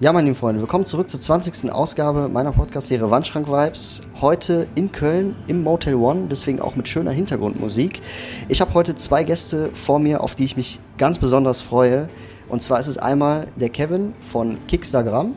[0.00, 1.70] Ja, meine lieben Freunde, willkommen zurück zur 20.
[1.72, 4.00] Ausgabe meiner Podcast-Serie Wandschrank Vibes.
[4.22, 8.00] Heute in Köln im Motel One, deswegen auch mit schöner Hintergrundmusik.
[8.48, 12.08] Ich habe heute zwei Gäste vor mir, auf die ich mich ganz besonders freue.
[12.48, 15.32] Und zwar ist es einmal der Kevin von Kickstagram.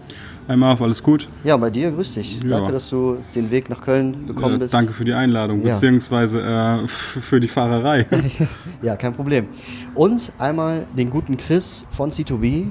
[0.48, 1.28] Hi Marv, alles gut?
[1.44, 2.42] Ja, bei dir, grüß dich.
[2.44, 2.58] Ja.
[2.58, 4.74] Danke, dass du den Weg nach Köln gekommen Äh, bist.
[4.74, 5.74] danke für die Einladung, Ja.
[5.74, 8.06] beziehungsweise äh, für die Fahrerei.
[8.82, 9.48] Ja, kein Problem.
[9.96, 12.68] Und einmal den guten Chris von C2B.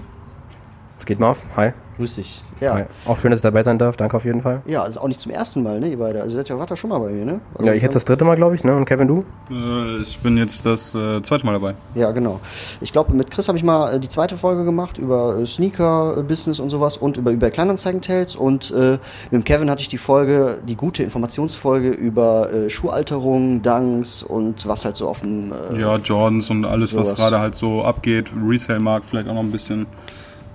[1.02, 1.44] Es geht Marv.
[1.56, 1.72] Hi.
[1.96, 2.40] Grüß dich.
[2.60, 2.74] Ja.
[2.74, 2.84] Hi.
[3.06, 3.96] Auch schön, dass ich dabei sein darf.
[3.96, 4.62] Danke auf jeden Fall.
[4.66, 6.22] Ja, das ist auch nicht zum ersten Mal, ne, ihr beide.
[6.22, 7.40] Also, ihr wart ja schon mal bei mir, ne?
[7.60, 8.76] Ja, ich jetzt das dritte Mal, glaube ich, ne?
[8.76, 9.18] Und Kevin, du?
[9.50, 11.74] äh, ich bin jetzt das äh, zweite Mal dabei.
[11.96, 12.38] Ja, genau.
[12.80, 16.60] Ich glaube, mit Chris habe ich mal äh, die zweite Folge gemacht über äh, Sneaker-Business
[16.60, 18.36] und sowas und über, über Kleinanzeigen-Tales.
[18.36, 23.62] Und äh, mit dem Kevin hatte ich die Folge, die gute Informationsfolge über äh, Schuhalterung,
[23.62, 25.52] Dunks und was halt so auf dem.
[25.72, 27.18] Äh, Ja, Jordans und alles, was Sowas.
[27.18, 28.32] gerade halt so abgeht.
[28.40, 29.86] Resale-Markt vielleicht auch noch ein bisschen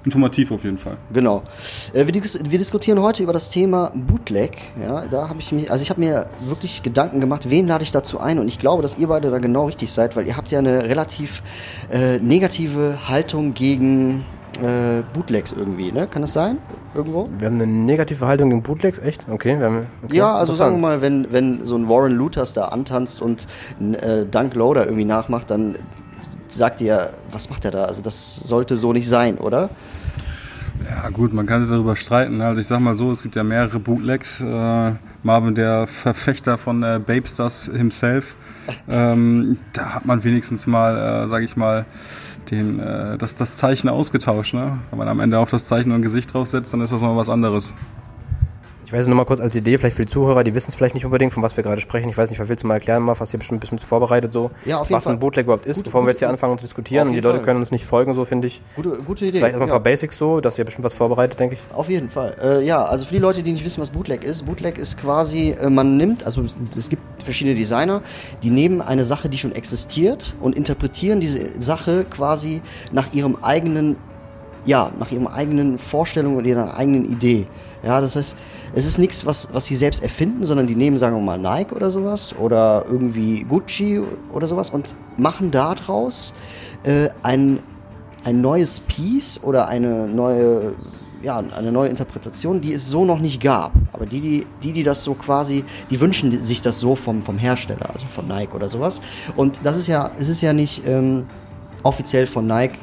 [0.08, 0.98] informativ auf jeden Fall.
[1.12, 1.44] Genau.
[1.94, 4.58] Äh, wir, dis wir diskutieren heute über das Thema Bootleg.
[4.82, 7.92] Ja, da habe ich mich, also ich habe mir wirklich Gedanken gemacht, wen lade ich
[7.92, 8.40] dazu ein?
[8.40, 10.84] Und ich glaube, dass ihr beide da genau richtig seid, weil ihr habt ja eine
[10.84, 11.44] relativ
[11.92, 14.24] äh, negative Haltung gegen
[14.62, 16.08] äh, Bootlegs irgendwie, ne?
[16.08, 16.58] Kann das sein?
[16.96, 17.28] Irgendwo?
[17.38, 19.28] Wir haben eine negative Haltung gegen Bootlegs, echt?
[19.30, 20.16] Okay, wir haben, okay.
[20.16, 23.46] Ja, also sagen wir mal, wenn, wenn so ein Warren Luthers da antanzt und
[23.80, 25.76] ein äh, Dunk Loader irgendwie nachmacht, dann
[26.48, 27.86] sagt ihr, was macht er da?
[27.86, 29.70] Also das sollte so nicht sein, oder?
[30.86, 32.42] Ja gut, man kann sich darüber streiten.
[32.42, 34.42] Also ich sag mal so, es gibt ja mehrere Bootlegs.
[34.42, 38.36] Äh, Marvin, der Verfechter von äh, Babestars himself.
[38.88, 41.86] Ähm, da hat man wenigstens mal, äh, sag ich mal,
[42.52, 44.54] den, äh, das, das Zeichen ausgetauscht.
[44.54, 44.80] Ne?
[44.90, 47.16] Wenn man am Ende auf das Zeichen und ein Gesicht draufsetzt, dann ist das mal
[47.16, 47.74] was anderes.
[48.88, 50.96] Ich weiß nur mal kurz als Idee, vielleicht für die Zuhörer, die wissen es vielleicht
[50.96, 52.08] nicht unbedingt, von was wir gerade sprechen.
[52.08, 53.20] Ich weiß nicht, was willst du mal erklären, Marv?
[53.20, 54.50] Hast hier bestimmt ein bisschen vorbereitet so?
[54.64, 55.16] Ja, auf jeden was Fall.
[55.16, 57.08] ein Bootleg überhaupt ist, Gute- bevor wir gute- jetzt hier anfangen zu diskutieren.
[57.08, 57.46] Und die jeden Leute Fall.
[57.48, 58.62] können uns nicht folgen, so finde ich.
[58.78, 59.40] Gute, gute Idee.
[59.40, 59.74] Vielleicht erstmal ein ja.
[59.74, 61.76] paar Basics so, dass ihr bestimmt was vorbereitet, denke ich.
[61.76, 62.38] Auf jeden Fall.
[62.42, 65.50] Äh, ja, also für die Leute, die nicht wissen, was Bootleg ist, Bootleg ist quasi,
[65.50, 68.02] äh, man nimmt, also es, es gibt verschiedene Designer,
[68.42, 72.62] die nehmen eine Sache, die schon existiert und interpretieren diese Sache quasi
[72.94, 73.98] nach ihrem eigenen,
[74.64, 77.48] ja, nach ihrem eigenen Vorstellung und ihrer eigenen Idee.
[77.84, 78.38] Ja, das heißt,
[78.74, 81.74] es ist nichts, was, was sie selbst erfinden, sondern die nehmen, sagen wir mal, Nike
[81.74, 84.02] oder sowas oder irgendwie Gucci
[84.34, 86.34] oder sowas und machen daraus
[86.84, 87.60] äh, ein,
[88.24, 90.74] ein neues Piece oder eine neue,
[91.24, 93.72] ja, eine neue Interpretation, die es so noch nicht gab.
[93.94, 97.90] Aber die, die, die, das so quasi, die wünschen sich das so vom, vom Hersteller,
[97.92, 99.02] also von Nike oder sowas.
[99.36, 101.26] Und das ist ja, es ist ja nicht ähm,
[101.84, 102.78] offiziell von Nike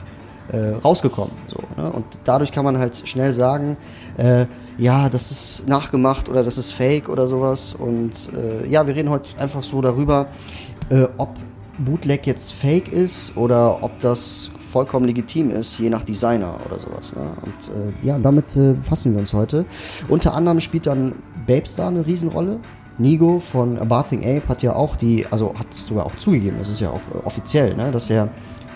[0.53, 1.35] äh, rausgekommen.
[1.49, 1.91] So, ne?
[1.91, 3.77] Und dadurch kann man halt schnell sagen,
[4.17, 4.47] äh,
[4.79, 7.75] ja, das ist nachgemacht oder das ist fake oder sowas.
[7.75, 10.27] Und äh, ja, wir reden heute einfach so darüber,
[10.91, 11.37] äh, ob
[11.79, 17.15] Bootleg jetzt fake ist oder ob das vollkommen legitim ist, je nach Designer oder sowas.
[17.15, 17.23] Ne?
[17.23, 19.65] Und äh, ja, damit äh, befassen wir uns heute.
[20.09, 21.15] Unter anderem spielt dann
[21.47, 22.59] Babestar eine Riesenrolle.
[22.99, 26.59] Nigo von A Bathing Ape hat ja auch die, also hat es sogar auch zugegeben,
[26.59, 28.29] das ist ja auch äh, offiziell, ne, dass er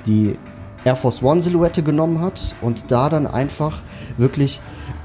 [0.06, 0.36] die
[0.84, 3.80] Air Force One Silhouette genommen hat und da dann einfach
[4.16, 4.60] wirklich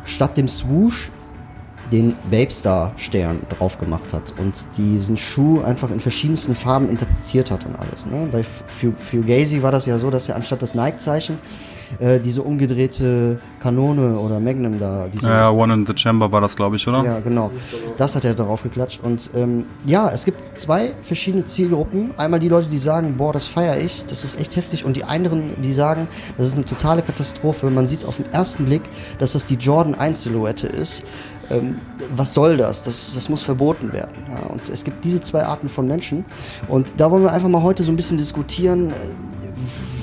[0.05, 1.09] statt dem Swoosh
[1.93, 7.75] den Babestar-Stern drauf gemacht hat und diesen Schuh einfach in verschiedensten Farben interpretiert hat und
[7.79, 8.05] alles.
[8.05, 8.27] Ne?
[8.31, 11.37] Bei Fu- Fugazi war das ja so, dass er anstatt das Nike-Zeichen
[11.99, 16.55] äh, diese umgedrehte Kanone oder Magnum da, diese Ja, One in the Chamber war das,
[16.55, 17.03] glaube ich, oder?
[17.03, 17.51] ja, genau.
[17.97, 18.99] Das hat er darauf geklatscht.
[19.03, 22.11] Und ähm, ja, es gibt zwei verschiedene Zielgruppen.
[22.17, 24.85] Einmal die Leute, die sagen, boah, das feiere ich, das ist echt heftig.
[24.85, 27.69] Und die anderen, die sagen, das ist eine totale Katastrophe.
[27.69, 28.81] Man sieht auf den ersten Blick,
[29.19, 31.03] dass das die Jordan 1 Silhouette ist.
[31.51, 31.75] Ähm,
[32.15, 32.83] was soll das?
[32.83, 33.13] das?
[33.13, 34.11] Das muss verboten werden.
[34.29, 36.25] Ja, und es gibt diese zwei Arten von Menschen.
[36.67, 38.93] Und da wollen wir einfach mal heute so ein bisschen diskutieren, äh,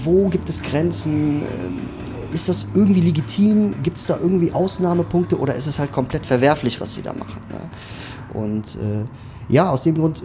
[0.05, 1.43] wo gibt es Grenzen?
[1.43, 3.75] Äh, Ist das irgendwie legitim?
[3.83, 7.41] Gibt es da irgendwie Ausnahmepunkte oder ist es halt komplett verwerflich, was sie da machen?
[7.51, 8.41] Ja?
[8.41, 9.05] Und äh,
[9.49, 10.23] ja, aus dem Grund,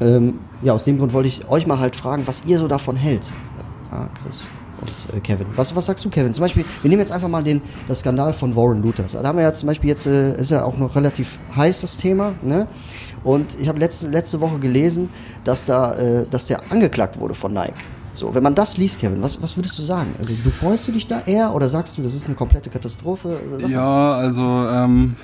[0.00, 2.96] ähm, ja, aus dem Grund wollte ich euch mal halt fragen, was ihr so davon
[2.96, 3.22] hält.
[3.92, 4.42] Ja, Chris
[4.80, 5.46] und äh, Kevin.
[5.56, 6.34] Was, was sagst du, Kevin?
[6.34, 9.12] Zum Beispiel, wir nehmen jetzt einfach mal den, das Skandal von Warren Luthers.
[9.12, 11.96] Da haben wir ja zum Beispiel jetzt, äh, ist ja auch noch relativ heiß das
[11.96, 12.66] Thema, ne?
[13.22, 15.08] Und ich habe letzte, letzte Woche gelesen,
[15.44, 17.72] dass da, äh, dass der angeklagt wurde von Nike.
[18.14, 20.14] So, wenn man das liest, Kevin, was, was würdest du sagen?
[20.20, 23.36] Also, du freust du dich da eher oder sagst du, das ist eine komplette Katastrophe?
[23.50, 23.70] Sag mal.
[23.70, 25.16] Ja, also ähm,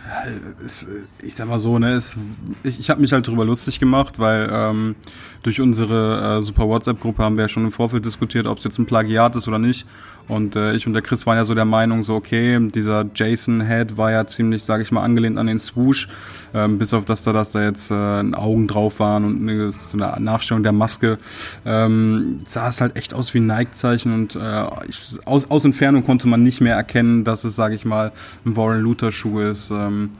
[0.64, 0.88] es,
[1.23, 2.17] ich sag mal so, ne, es,
[2.64, 4.96] ich, ich habe mich halt drüber lustig gemacht, weil ähm,
[5.43, 8.79] durch unsere äh, super WhatsApp-Gruppe haben wir ja schon im Vorfeld diskutiert, ob es jetzt
[8.79, 9.87] ein Plagiat ist oder nicht.
[10.29, 13.67] Und äh, ich und der Chris waren ja so der Meinung, so okay, dieser Jason
[13.67, 16.09] Head war ja ziemlich, sage ich mal, angelehnt an den Swoosh,
[16.55, 19.99] ähm, bis auf das da, dass da jetzt äh, Augen drauf waren und eine, so
[19.99, 21.19] eine Nachstellung der Maske,
[21.67, 26.05] ähm, sah es halt echt aus wie ein Nike-Zeichen und äh, ich, aus, aus Entfernung
[26.05, 28.13] konnte man nicht mehr erkennen, dass es, sage ich mal,
[28.45, 29.71] ein Warren Luther Schuh ist.
[29.71, 30.11] Ähm,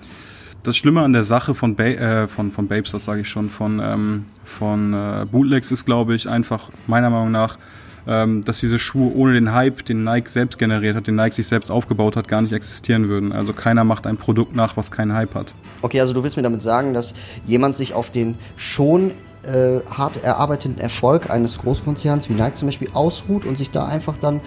[0.62, 3.49] das Schlimme an der Sache von, ba äh, von, von Babes, das sage ich schon,
[3.49, 7.59] von, ähm, von äh, Bootlegs ist, glaube ich, einfach meiner Meinung nach,
[8.07, 11.47] ähm, dass diese Schuhe ohne den Hype, den Nike selbst generiert hat, den Nike sich
[11.47, 13.33] selbst aufgebaut hat, gar nicht existieren würden.
[13.33, 15.55] Also keiner macht ein Produkt nach, was keinen Hype hat.
[15.83, 17.15] Okay, also du willst mir damit sagen, dass
[17.47, 19.12] jemand sich auf den schon
[19.43, 24.15] äh, hart erarbeiteten Erfolg eines Großkonzerns wie Nike zum Beispiel ausruht und sich da einfach
[24.21, 24.41] dann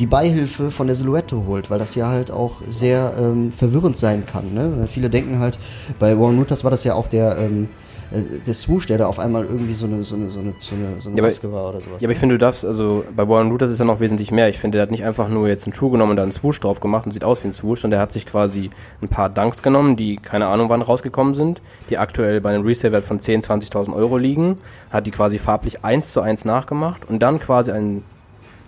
[0.00, 4.24] die Beihilfe von der Silhouette holt, weil das ja halt auch sehr ähm, verwirrend sein
[4.26, 4.52] kann.
[4.54, 4.88] Ne?
[4.88, 5.58] Viele denken halt,
[6.00, 7.68] bei Warren Lucas war das ja auch der, ähm,
[8.12, 10.74] äh, der Swoosh, der da auf einmal irgendwie so eine, so eine, so eine, so
[10.74, 12.02] eine, so eine Ja, Maske aber, war oder sowas.
[12.02, 14.48] ja, aber ich finde, du darfst, also bei Warren Lucas ist ja noch wesentlich mehr.
[14.48, 16.58] Ich finde, der hat nicht einfach nur jetzt einen Schuh genommen und da einen Swoosh
[16.58, 18.70] drauf gemacht und sieht aus wie ein Swoosh, sondern der hat sich quasi
[19.00, 23.04] ein paar Dunks genommen, die keine Ahnung wann rausgekommen sind, die aktuell bei einem Resale-Wert
[23.04, 24.56] von 10.000, 20.000 Euro liegen,
[24.90, 28.02] hat die quasi farblich eins zu eins nachgemacht und dann quasi einen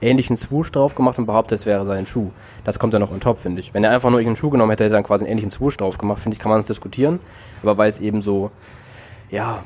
[0.00, 2.30] ähnlichen Swoosh drauf gemacht und behauptet, es wäre sein Schuh.
[2.64, 3.74] Das kommt dann noch on top, finde ich.
[3.74, 5.76] Wenn er einfach nur irgendeinen Schuh genommen hätte, hätte er dann quasi einen ähnlichen Swoosh
[5.76, 7.20] drauf gemacht, finde ich, kann man diskutieren.
[7.62, 8.50] Aber weil es eben so,
[9.30, 9.62] ja,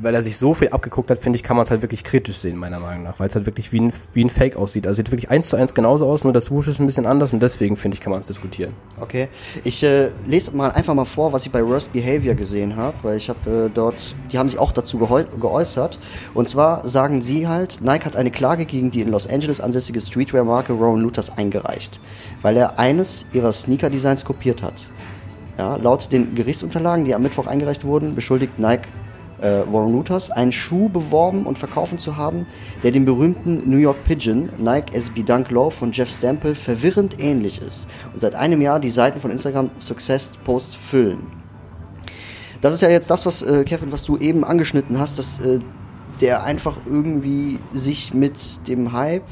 [0.00, 2.38] weil er sich so viel abgeguckt hat, finde ich, kann man es halt wirklich kritisch
[2.38, 3.20] sehen, meiner Meinung nach.
[3.20, 4.86] Weil es halt wirklich wie ein, wie ein Fake aussieht.
[4.86, 7.32] Also sieht wirklich eins zu eins genauso aus, nur das Swoosh ist ein bisschen anders
[7.32, 8.72] und deswegen, finde ich, kann man es diskutieren.
[9.00, 9.28] Okay,
[9.62, 13.16] ich äh, lese mal einfach mal vor, was ich bei Worst Behavior gesehen habe, weil
[13.16, 13.94] ich habe äh, dort,
[14.32, 15.98] die haben sich auch dazu geäußert.
[16.34, 20.00] Und zwar sagen sie halt, Nike hat eine Klage gegen die in Los Angeles ansässige
[20.00, 22.00] Streetwear-Marke Rowan Luthers eingereicht,
[22.42, 24.74] weil er eines ihrer Sneaker-Designs kopiert hat.
[25.56, 28.88] Ja, laut den Gerichtsunterlagen, die am Mittwoch eingereicht wurden, beschuldigt Nike
[29.40, 32.46] äh, Warren Luthers, einen Schuh beworben und verkaufen zu haben,
[32.82, 37.60] der dem berühmten New York Pigeon Nike SB Dunk Low von Jeff Stample verwirrend ähnlich
[37.60, 41.18] ist und seit einem Jahr die Seiten von Instagram Success Post füllen.
[42.60, 45.58] Das ist ja jetzt das, was äh, Kevin, was du eben angeschnitten hast, dass äh,
[46.20, 49.26] der einfach irgendwie sich mit dem Hype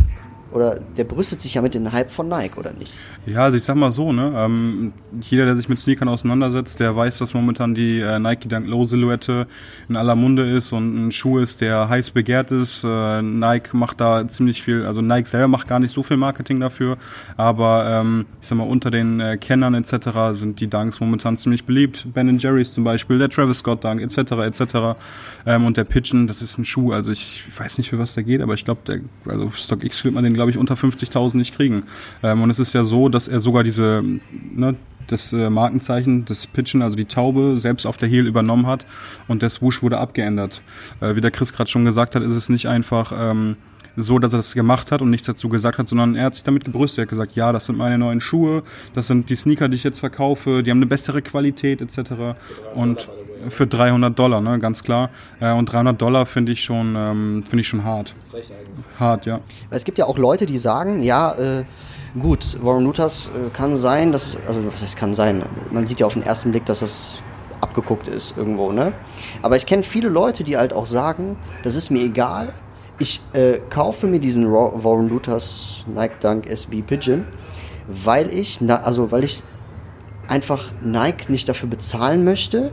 [0.52, 2.92] oder der brüstet sich ja mit dem Hype von Nike, oder nicht?
[3.26, 6.94] Ja, also ich sag mal so, ne, ähm, jeder, der sich mit Sneakern auseinandersetzt, der
[6.96, 9.46] weiß, dass momentan die äh, Nike Dunk Low Silhouette
[9.88, 12.84] in aller Munde ist und ein Schuh ist, der heiß begehrt ist.
[12.84, 16.60] Äh, Nike macht da ziemlich viel, also Nike selber macht gar nicht so viel Marketing
[16.60, 16.96] dafür,
[17.36, 20.32] aber ähm, ich sag mal, unter den äh, Kennern etc.
[20.32, 22.06] sind die Dunks momentan ziemlich beliebt.
[22.12, 24.32] Ben Jerry's zum Beispiel, der Travis Scott Dunk etc.
[24.32, 24.74] etc.
[25.46, 28.24] Ähm, und der Pigeon, das ist ein Schuh, also ich weiß nicht, für was der
[28.24, 31.54] geht, aber ich glaube, der, also StockX wird man den, glaube ich, unter 50.000 nicht
[31.54, 31.84] kriegen.
[32.22, 34.02] Ähm, und es ist ja so, dass er sogar diese,
[34.32, 34.74] ne,
[35.06, 38.86] das äh, Markenzeichen des Pigeon, also die Taube, selbst auf der Heel übernommen hat
[39.28, 40.62] und der Swoosh wurde abgeändert.
[41.00, 43.56] Äh, wie der Chris gerade schon gesagt hat, ist es nicht einfach ähm,
[43.94, 46.44] so, dass er das gemacht hat und nichts dazu gesagt hat, sondern er hat sich
[46.44, 46.98] damit gebrüstet.
[46.98, 49.84] Er hat gesagt, ja, das sind meine neuen Schuhe, das sind die Sneaker, die ich
[49.84, 52.34] jetzt verkaufe, die haben eine bessere Qualität etc.
[52.74, 53.10] Und
[53.48, 55.10] für 300 Dollar, ne, ganz klar.
[55.40, 58.14] Äh, und 300 Dollar finde ich schon, ähm, finde ich schon hart.
[58.98, 59.40] Hart, ja.
[59.70, 61.64] Es gibt ja auch Leute, die sagen, ja, äh,
[62.20, 66.06] gut, Warren Luthers äh, kann sein, dass, also was heißt kann sein, man sieht ja
[66.06, 67.18] auf den ersten Blick, dass das
[67.60, 68.92] abgeguckt ist irgendwo, ne?
[69.40, 72.52] Aber ich kenne viele Leute, die halt auch sagen, das ist mir egal,
[72.98, 77.24] ich äh, kaufe mir diesen Warren Luthers Nike Dunk SB Pigeon,
[77.88, 79.42] weil ich, na, also weil ich
[80.28, 82.72] einfach Nike nicht dafür bezahlen möchte,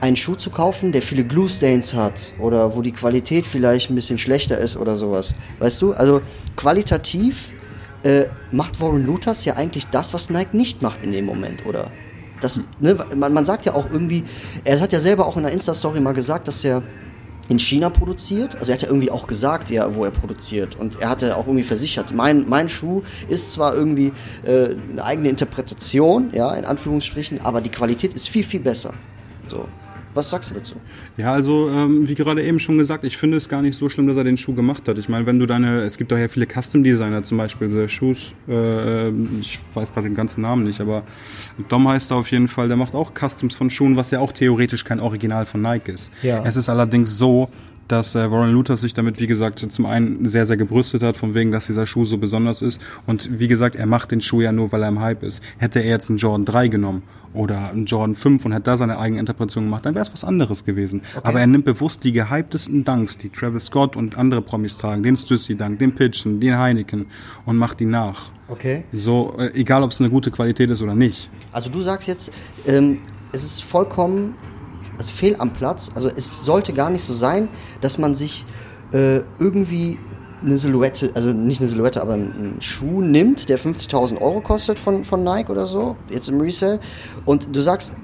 [0.00, 3.94] einen Schuh zu kaufen, der viele Glue Stains hat oder wo die Qualität vielleicht ein
[3.94, 5.34] bisschen schlechter ist oder sowas.
[5.58, 5.92] Weißt du?
[5.92, 6.20] Also
[6.56, 7.52] qualitativ
[8.02, 11.90] äh, macht Warren Luthers ja eigentlich das, was Nike nicht macht in dem Moment, oder?
[12.40, 14.24] Das, ne, man, man sagt ja auch irgendwie,
[14.64, 16.82] er hat ja selber auch in der Insta-Story mal gesagt, dass er
[17.48, 18.56] in China produziert.
[18.56, 20.76] Also er hat ja irgendwie auch gesagt, ja, wo er produziert.
[20.76, 24.12] Und er hat ja auch irgendwie versichert, mein, mein Schuh ist zwar irgendwie
[24.44, 28.92] äh, eine eigene Interpretation, ja, in Anführungsstrichen, aber die Qualität ist viel, viel besser.
[29.50, 29.66] So.
[30.14, 30.76] Was sagst du dazu?
[31.16, 34.06] Ja, also ähm, wie gerade eben schon gesagt, ich finde es gar nicht so schlimm,
[34.06, 34.98] dass er den Schuh gemacht hat.
[34.98, 38.34] Ich meine, wenn du deine, es gibt doch ja viele Custom-Designer zum Beispiel, so Schuhs,
[38.48, 39.08] äh,
[39.40, 41.02] ich weiß gerade den ganzen Namen nicht, aber
[41.68, 44.32] Dom heißt er auf jeden Fall, der macht auch Customs von Schuhen, was ja auch
[44.32, 46.12] theoretisch kein Original von Nike ist.
[46.22, 46.42] Ja.
[46.44, 47.48] Es ist allerdings so,
[47.88, 51.34] dass äh, Warren Luther sich damit, wie gesagt, zum einen sehr, sehr gebrüstet hat, von
[51.34, 52.80] wegen, dass dieser Schuh so besonders ist.
[53.06, 55.42] Und wie gesagt, er macht den Schuh ja nur, weil er im Hype ist.
[55.58, 57.02] Hätte er jetzt einen Jordan 3 genommen
[57.34, 60.24] oder einen Jordan 5 und hätte da seine eigene Interpretation gemacht, dann wäre es was
[60.24, 61.02] anderes gewesen.
[61.22, 65.16] Aber er nimmt bewusst die gehyptesten Dunks, die Travis Scott und andere Promis tragen, den
[65.16, 67.06] Stussy Dunk, den Pigeon, den Heineken
[67.44, 68.30] und macht die nach.
[68.48, 68.84] Okay.
[68.92, 71.28] So, äh, egal ob es eine gute Qualität ist oder nicht.
[71.52, 72.32] Also du sagst jetzt,
[72.66, 73.00] ähm,
[73.32, 74.34] es ist vollkommen
[74.98, 75.90] also fehl am Platz.
[75.94, 77.48] Also es sollte gar nicht so sein,
[77.80, 78.44] dass man sich
[78.92, 79.98] äh, irgendwie
[80.44, 85.04] eine Silhouette, also nicht eine Silhouette, aber einen Schuh nimmt, der 50.000 Euro kostet von,
[85.04, 86.80] von Nike oder so, jetzt im Resell,
[87.24, 87.94] und du sagst,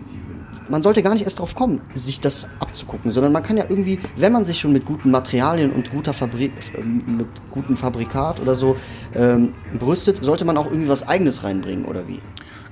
[0.71, 3.99] man sollte gar nicht erst drauf kommen, sich das abzugucken, sondern man kann ja irgendwie,
[4.17, 8.55] wenn man sich schon mit guten Materialien und guter Fabrik, äh, mit gutem Fabrikat oder
[8.55, 8.77] so
[9.15, 12.21] ähm, brüstet, sollte man auch irgendwie was Eigenes reinbringen oder wie?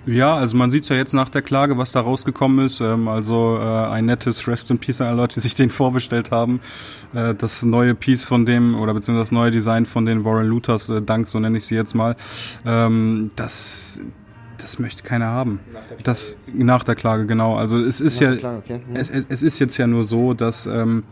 [0.08, 2.80] Ja, also man sieht ja jetzt nach der Klage, was da rausgekommen ist.
[2.80, 6.30] Ähm, also äh, ein nettes Rest in Peace an alle Leute, die sich den vorbestellt
[6.30, 6.60] haben.
[7.14, 10.88] Äh, das neue Piece von dem, oder beziehungsweise das neue Design von den Warren Luthers,
[10.88, 12.16] äh, Dank, so nenne ich sie jetzt mal.
[12.64, 14.00] Ähm, das
[14.56, 15.60] das möchte keiner haben.
[15.72, 17.56] Nach der Klage, das, nach der Klage genau.
[17.56, 18.80] Also es ist nach ja, Klage, okay.
[18.88, 18.96] mhm.
[18.96, 21.04] es, es, ist jetzt ja nur so, dass ähm,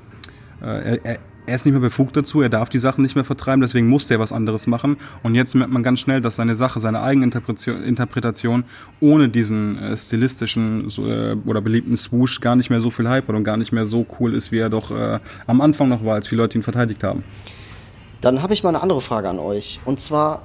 [0.60, 3.60] äh, er, er ist nicht mehr befugt dazu, er darf die Sachen nicht mehr vertreiben,
[3.60, 4.96] deswegen musste er was anderes machen.
[5.22, 8.64] Und jetzt merkt man ganz schnell, dass seine Sache, seine Eigeninterpretation
[9.00, 13.34] ohne diesen äh, stilistischen äh, oder beliebten Swoosh gar nicht mehr so viel Hype hat
[13.34, 16.14] und gar nicht mehr so cool ist, wie er doch äh, am Anfang noch war,
[16.14, 17.22] als viele Leute ihn verteidigt haben.
[18.20, 19.78] Dann habe ich mal eine andere Frage an euch.
[19.84, 20.42] Und zwar,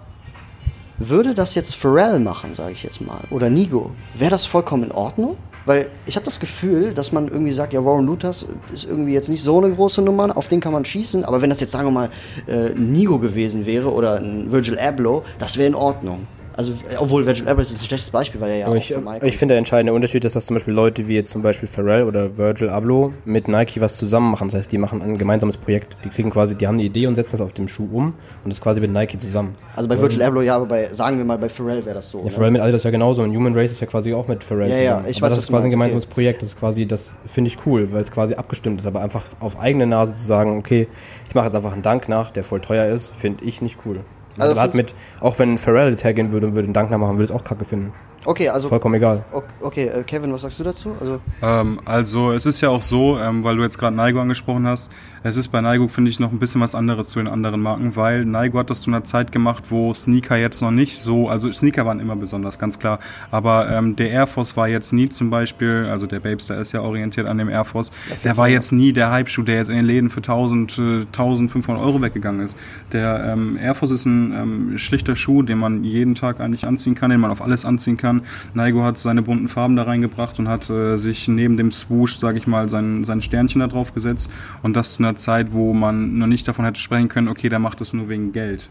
[0.99, 4.91] würde das jetzt Pharrell machen, sage ich jetzt mal, oder Nigo, wäre das vollkommen in
[4.91, 5.37] Ordnung?
[5.65, 9.29] Weil ich habe das Gefühl, dass man irgendwie sagt, ja, Warren Luthers ist irgendwie jetzt
[9.29, 11.87] nicht so eine große Nummer, auf den kann man schießen, aber wenn das jetzt, sagen
[11.87, 12.09] wir mal,
[12.47, 16.27] äh, Nigo gewesen wäre oder ein Virgil Abloh, das wäre in Ordnung.
[16.61, 19.53] Also, obwohl Virgil Abloh ist ein schlechtes Beispiel, weil er ja aber ich, ich finde,
[19.53, 22.69] der entscheidende Unterschied ist, dass zum Beispiel Leute wie jetzt zum Beispiel Pharrell oder Virgil
[22.69, 24.49] Abloh mit Nike was zusammen machen.
[24.49, 25.97] Das heißt, die machen ein gemeinsames Projekt.
[26.05, 28.13] Die kriegen quasi, die haben eine Idee und setzen das auf dem Schuh um
[28.43, 29.55] und das quasi mit Nike zusammen.
[29.75, 32.19] Also bei Virgil Abloh ja, aber bei, sagen wir mal, bei Pharrell wäre das so.
[32.19, 32.31] Ja, ne?
[32.31, 34.75] Pharrell mit Adidas ja genauso und Human Race ist ja quasi auch mit Pharrell ja,
[34.75, 35.05] zusammen.
[35.05, 36.13] Ja, ich aber weiß, das ist quasi ein gemeinsames okay.
[36.13, 36.41] Projekt.
[36.41, 38.87] Das ist quasi, das finde ich cool, weil es quasi abgestimmt ist.
[38.87, 40.87] Aber einfach auf eigene Nase zu sagen, okay,
[41.27, 44.01] ich mache jetzt einfach einen Dank nach, der voll teuer ist, finde ich nicht cool.
[44.37, 47.23] Also, also mit, auch wenn Pharrell jetzt hergehen würde und würde einen Dank machen, würde
[47.23, 47.93] es auch kacke finden.
[48.23, 48.69] Okay, also.
[48.69, 49.23] Vollkommen egal.
[49.61, 50.95] Okay, äh, Kevin, was sagst du dazu?
[50.99, 54.67] Also, ähm, also es ist ja auch so, ähm, weil du jetzt gerade Naigo angesprochen
[54.67, 54.91] hast,
[55.23, 57.95] es ist bei Naigo, finde ich, noch ein bisschen was anderes zu den anderen Marken,
[57.95, 61.51] weil Naigo hat das zu einer Zeit gemacht, wo Sneaker jetzt noch nicht so, also
[61.51, 62.99] Sneaker waren immer besonders, ganz klar,
[63.31, 66.81] aber ähm, der Air Force war jetzt nie zum Beispiel, also der Babester ist ja
[66.81, 67.91] orientiert an dem Air Force,
[68.23, 71.83] der war jetzt nie der Hype-Schuh, der jetzt in den Läden für 1000, äh, 1500
[71.83, 72.57] Euro weggegangen ist.
[72.91, 76.93] Der ähm, Air Force ist ein ähm, schlichter Schuh, den man jeden Tag eigentlich anziehen
[76.95, 78.27] kann, den man auf alles anziehen kann kann.
[78.53, 82.37] Naigo hat seine bunten Farben da reingebracht und hat äh, sich neben dem Swoosh, sage
[82.37, 84.29] ich mal, sein, sein Sternchen da drauf gesetzt.
[84.63, 87.59] Und das zu einer Zeit, wo man noch nicht davon hätte sprechen können, okay, der
[87.59, 88.69] macht das nur wegen Geld.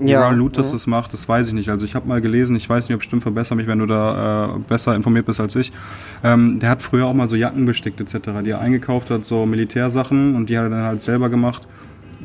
[0.00, 0.48] Wie ja, Ron ja.
[0.62, 1.70] das macht, das weiß ich nicht.
[1.70, 4.44] Also ich habe mal gelesen, ich weiß nicht, ob stimmt, verbessere mich, wenn du da
[4.44, 5.72] äh, besser informiert bist als ich.
[6.22, 9.44] Ähm, der hat früher auch mal so Jacken bestickt etc., die er eingekauft hat, so
[9.44, 11.66] Militärsachen und die hat er dann halt selber gemacht.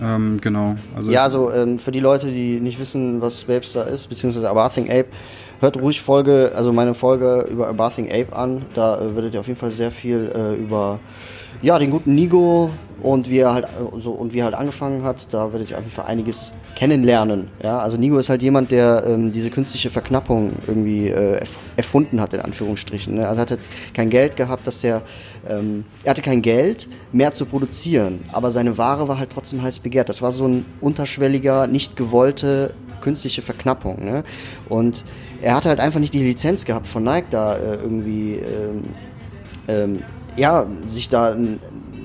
[0.01, 0.75] Ähm, genau.
[0.95, 4.89] Also ja, also ähm, für die Leute, die nicht wissen, was Babestar ist, beziehungsweise Abathing
[4.89, 5.07] Ape,
[5.63, 8.63] hört ruhig Folge, also meine Folge über Abathing Ape an.
[8.75, 10.99] Da äh, werdet ihr auf jeden Fall sehr viel äh, über
[11.61, 12.69] ja, den guten Nigo
[13.01, 15.77] und wie er halt äh, so und wie er halt angefangen hat, da werdet ihr
[15.77, 17.47] auf jeden Fall einiges kennenlernen.
[17.63, 21.41] Ja, also Nigo ist halt jemand, der ähm, diese künstliche Verknappung irgendwie äh,
[21.77, 23.15] erfunden hat in Anführungsstrichen.
[23.15, 23.27] Ne?
[23.27, 23.59] Also er hat
[23.93, 25.01] kein Geld gehabt, dass er
[25.49, 29.79] ähm, er hatte kein Geld mehr zu produzieren, aber seine Ware war halt trotzdem heiß
[29.79, 30.09] begehrt.
[30.09, 34.03] Das war so ein unterschwelliger, nicht gewollte künstliche Verknappung.
[34.03, 34.23] Ne?
[34.67, 35.03] Und
[35.43, 38.83] er hatte halt einfach nicht die Lizenz gehabt von Nike da äh, irgendwie ähm,
[39.67, 40.03] ähm,
[40.35, 41.59] ja, sich da ein,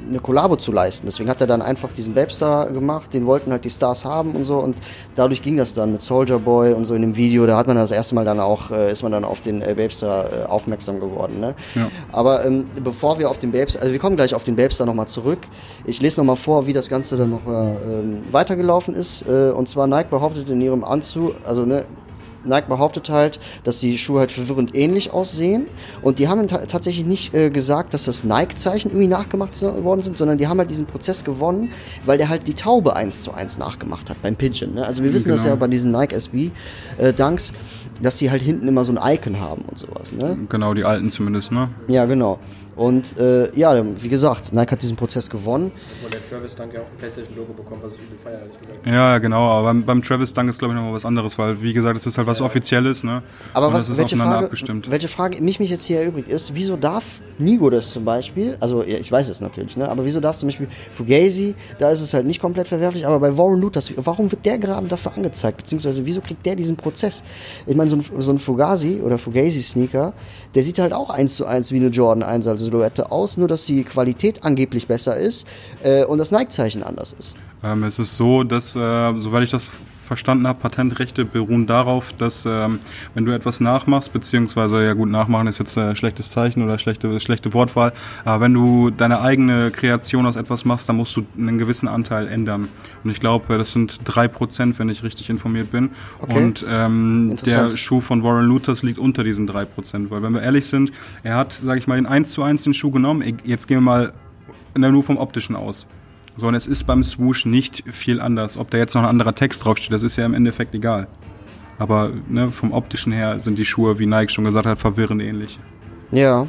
[0.08, 1.06] eine Kollabo zu leisten.
[1.06, 4.44] Deswegen hat er dann einfach diesen Babestar gemacht, den wollten halt die Stars haben und
[4.44, 4.76] so und
[5.16, 7.76] dadurch ging das dann mit Soldier Boy und so in dem Video, da hat man
[7.76, 10.98] das erste Mal dann auch, äh, ist man dann auf den äh, Babestar äh, aufmerksam
[10.98, 11.40] geworden.
[11.40, 11.54] Ne?
[11.74, 11.88] Ja.
[12.10, 15.06] Aber ähm, bevor wir auf den Babestar, also wir kommen gleich auf den Babestar nochmal
[15.08, 15.40] zurück.
[15.84, 19.24] Ich lese nochmal vor, wie das Ganze dann noch äh, ähm, weitergelaufen ist.
[19.28, 21.84] Äh, und zwar Nike behauptet in ihrem Anzug, also ne,
[22.48, 25.66] Nike behauptet halt, dass die Schuhe halt verwirrend ähnlich aussehen.
[26.02, 30.38] Und die haben tatsächlich nicht äh, gesagt, dass das Nike-Zeichen irgendwie nachgemacht worden sind, sondern
[30.38, 31.70] die haben halt diesen Prozess gewonnen,
[32.04, 34.74] weil der halt die Taube eins zu eins nachgemacht hat beim Pigeon.
[34.74, 34.86] Ne?
[34.86, 35.36] Also wir wissen genau.
[35.36, 37.52] das ja bei diesen Nike SB-Dunks, äh,
[38.02, 40.12] dass die halt hinten immer so ein Icon haben und sowas.
[40.12, 40.38] Ne?
[40.48, 41.68] Genau, die alten zumindest, ne?
[41.88, 42.38] Ja, genau.
[42.78, 45.72] Und äh, ja, wie gesagt, Nike hat diesen Prozess gewonnen.
[46.04, 48.86] Und der Travis Dunk ja auch ein PlayStation-Logo bekommen, was ich übel feier, ehrlich gesagt.
[48.86, 51.72] Ja, genau, aber beim, beim Travis Dunk ist, glaube ich, nochmal was anderes, weil, wie
[51.72, 52.46] gesagt, es ist halt was ja.
[52.46, 53.22] Offizielles, ne?
[53.52, 54.88] Aber was, welche, Frage, abgestimmt.
[54.88, 57.04] welche Frage mich, mich jetzt hier erübrigt ist, wieso darf
[57.38, 59.88] Nigo das zum Beispiel, also ja, ich weiß es natürlich, ne?
[59.88, 63.36] aber wieso darf zum Beispiel Fugazi, da ist es halt nicht komplett verwerflich, aber bei
[63.36, 67.22] Warren Luthers, warum wird der gerade dafür angezeigt, beziehungsweise wieso kriegt der diesen Prozess?
[67.66, 70.12] Ich meine, so ein, so ein Fugazi oder Fugazi-Sneaker,
[70.54, 73.48] der sieht halt auch eins zu eins wie eine Jordan 1 als Silhouette aus, nur
[73.48, 75.46] dass die Qualität angeblich besser ist
[75.82, 77.34] äh, und das Nike-Zeichen anders ist.
[77.62, 79.70] Ähm, es ist so, dass, äh, soweit ich das
[80.08, 82.80] verstanden habe, Patentrechte beruhen darauf, dass ähm,
[83.14, 87.20] wenn du etwas nachmachst, beziehungsweise ja gut, nachmachen ist jetzt ein schlechtes Zeichen oder schlechte,
[87.20, 87.92] schlechte Wortwahl,
[88.24, 92.26] aber wenn du deine eigene Kreation aus etwas machst, dann musst du einen gewissen Anteil
[92.26, 92.68] ändern.
[93.04, 95.90] Und ich glaube, das sind drei Prozent, wenn ich richtig informiert bin.
[96.20, 96.36] Okay.
[96.36, 100.42] Und ähm, der Schuh von Warren Luthers liegt unter diesen drei Prozent, weil wenn wir
[100.42, 100.90] ehrlich sind,
[101.22, 103.22] er hat, sage ich mal, den 1 zu 1 den Schuh genommen.
[103.44, 104.12] Jetzt gehen wir mal
[104.74, 105.86] nur vom optischen aus.
[106.38, 108.56] So, und es ist beim Swoosh nicht viel anders.
[108.56, 111.08] Ob da jetzt noch ein anderer Text draufsteht, das ist ja im Endeffekt egal.
[111.80, 115.58] Aber ne, vom optischen her sind die Schuhe, wie Nike schon gesagt hat, verwirrend ähnlich.
[116.12, 116.46] Ja,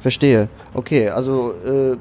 [0.00, 0.48] verstehe.
[0.74, 1.96] Okay, also äh,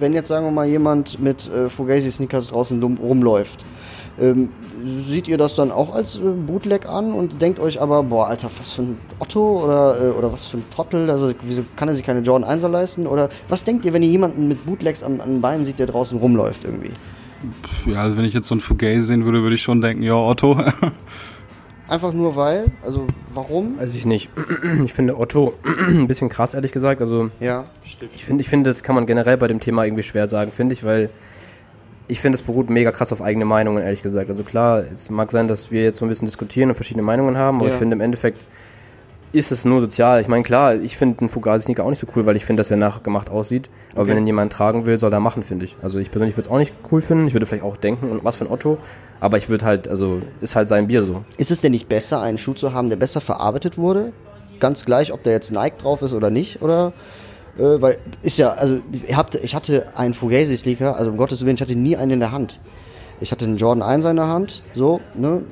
[0.00, 3.62] wenn jetzt sagen wir mal jemand mit äh, Fugazi-Sneakers draußen rumläuft,
[4.18, 4.48] ähm,
[4.84, 8.50] seht ihr das dann auch als äh, Bootleg an und denkt euch aber, boah, Alter,
[8.58, 11.94] was für ein Otto oder, äh, oder was für ein Trottel, also wieso kann er
[11.94, 13.06] sich keine Jordan 1er leisten?
[13.06, 15.86] Oder was denkt ihr, wenn ihr jemanden mit Bootlegs an, an den Beinen seht, der
[15.86, 16.90] draußen rumläuft irgendwie?
[17.62, 20.02] Pff, Ja, also wenn ich jetzt so einen Fugazi sehen würde, würde ich schon denken,
[20.02, 20.56] ja, Otto.
[21.88, 22.66] Einfach nur weil?
[22.84, 23.78] Also warum?
[23.78, 24.30] Weiß ich nicht.
[24.84, 25.52] Ich finde Otto
[25.88, 27.00] ein bisschen krass, ehrlich gesagt.
[27.02, 27.64] Also Ja.
[27.84, 30.72] ich finde, ich finde, das kann man generell bei dem Thema irgendwie schwer sagen, finde
[30.72, 31.10] ich, weil
[32.08, 34.28] ich finde, es beruht mega krass auf eigene Meinungen, ehrlich gesagt.
[34.28, 37.36] Also klar, es mag sein, dass wir jetzt so ein bisschen diskutieren und verschiedene Meinungen
[37.38, 37.72] haben, aber Ja.
[37.72, 38.38] ich finde im Endeffekt
[39.32, 40.20] ist es nur sozial.
[40.20, 42.70] Ich meine, klar, ich finde einen Fugazi-Sneaker auch nicht so cool, weil ich finde, dass
[42.70, 43.68] er nachgemacht aussieht.
[43.92, 44.10] Aber Okay.
[44.10, 45.76] wenn ihn jemand tragen will, soll er machen, finde ich.
[45.82, 47.26] Also ich persönlich würde es auch nicht cool finden.
[47.26, 48.78] Ich würde vielleicht auch denken, und was für ein Otto.
[49.18, 51.24] Aber ich würde halt, also ist halt sein Bier so.
[51.36, 54.12] Ist es denn nicht besser, einen Schuh zu haben, der besser verarbeitet wurde?
[54.60, 56.92] Ganz gleich, ob der jetzt Nike drauf ist oder nicht, oder?
[57.58, 61.44] Äh, weil ist ja, also ich, habt, ich hatte einen Fugazi Sneaker, also um Gottes
[61.44, 62.58] Willen, ich hatte nie einen in der Hand.
[63.20, 65.42] Ich hatte einen Jordan 1 in der Hand, so, ne,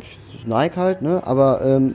[0.44, 1.94] Nike halt, ne, aber ähm,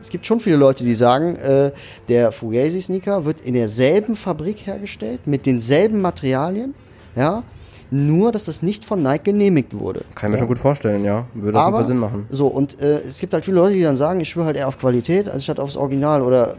[0.00, 1.72] es gibt schon viele Leute, die sagen, äh,
[2.08, 6.74] der Fugazi Sneaker wird in derselben Fabrik hergestellt, mit denselben Materialien,
[7.16, 7.42] ja,
[7.90, 10.02] nur, dass das nicht von Nike genehmigt wurde.
[10.14, 11.24] Kann ich mir schon gut vorstellen, ja.
[11.32, 12.26] Würde auf jeden Fall Sinn machen.
[12.30, 14.68] so, und äh, es gibt halt viele Leute, die dann sagen, ich schwöre halt eher
[14.68, 16.56] auf Qualität, anstatt aufs Original oder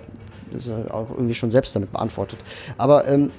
[0.52, 2.40] das ist halt auch irgendwie schon selbst damit beantwortet.
[2.78, 3.32] Aber ähm,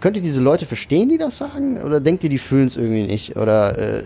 [0.00, 1.80] könnt ihr diese Leute verstehen, die das sagen?
[1.82, 3.36] Oder denkt ihr, die fühlen es irgendwie nicht?
[3.36, 4.02] Oder äh,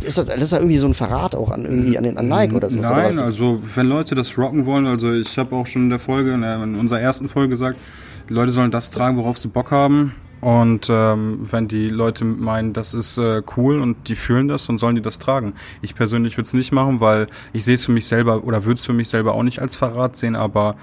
[0.00, 2.28] ist das, das ist ja irgendwie so ein Verrat auch an irgendwie an, den, an
[2.28, 2.78] Nike oder so?
[2.78, 3.18] oder Nein, was?
[3.18, 6.74] also wenn Leute das rocken wollen, also ich habe auch schon in der Folge, in
[6.76, 7.78] unserer ersten Folge gesagt,
[8.28, 10.14] die Leute sollen das tragen, worauf sie Bock haben.
[10.44, 14.76] Und ähm, wenn die Leute meinen, das ist äh, cool und die fühlen das, dann
[14.76, 15.54] sollen die das tragen.
[15.80, 18.74] Ich persönlich würde es nicht machen, weil ich sehe es für mich selber oder würde
[18.74, 20.76] es für mich selber auch nicht als Verrat sehen, aber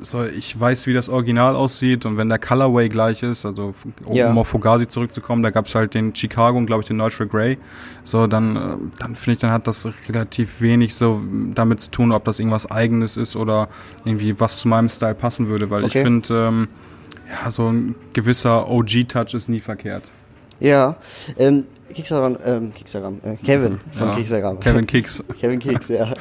[0.00, 3.74] so, ich weiß, wie das Original aussieht und wenn der Colorway gleich ist, also
[4.06, 4.34] um Ja.
[4.34, 7.58] auf Fugazi zurückzukommen, da gab es halt den Chicago und glaube ich den Neutral Grey.
[8.02, 8.60] So, dann, äh,
[8.98, 11.20] dann finde ich, dann hat das relativ wenig so
[11.54, 13.68] damit zu tun, ob das irgendwas eigenes ist oder
[14.04, 15.98] irgendwie was zu meinem Style passen würde, weil Okay.
[15.98, 16.68] ich finde, ähm,
[17.28, 20.12] ja, so ein gewisser OG-Touch ist nie verkehrt.
[20.60, 20.96] Ja,
[21.38, 24.60] ähm, Kicksagram, ähm, Kicksagram, äh, Kevin von Ja, Kicksagram.
[24.60, 25.24] Kevin Kicks.
[25.40, 26.12] Kevin Keks, ja.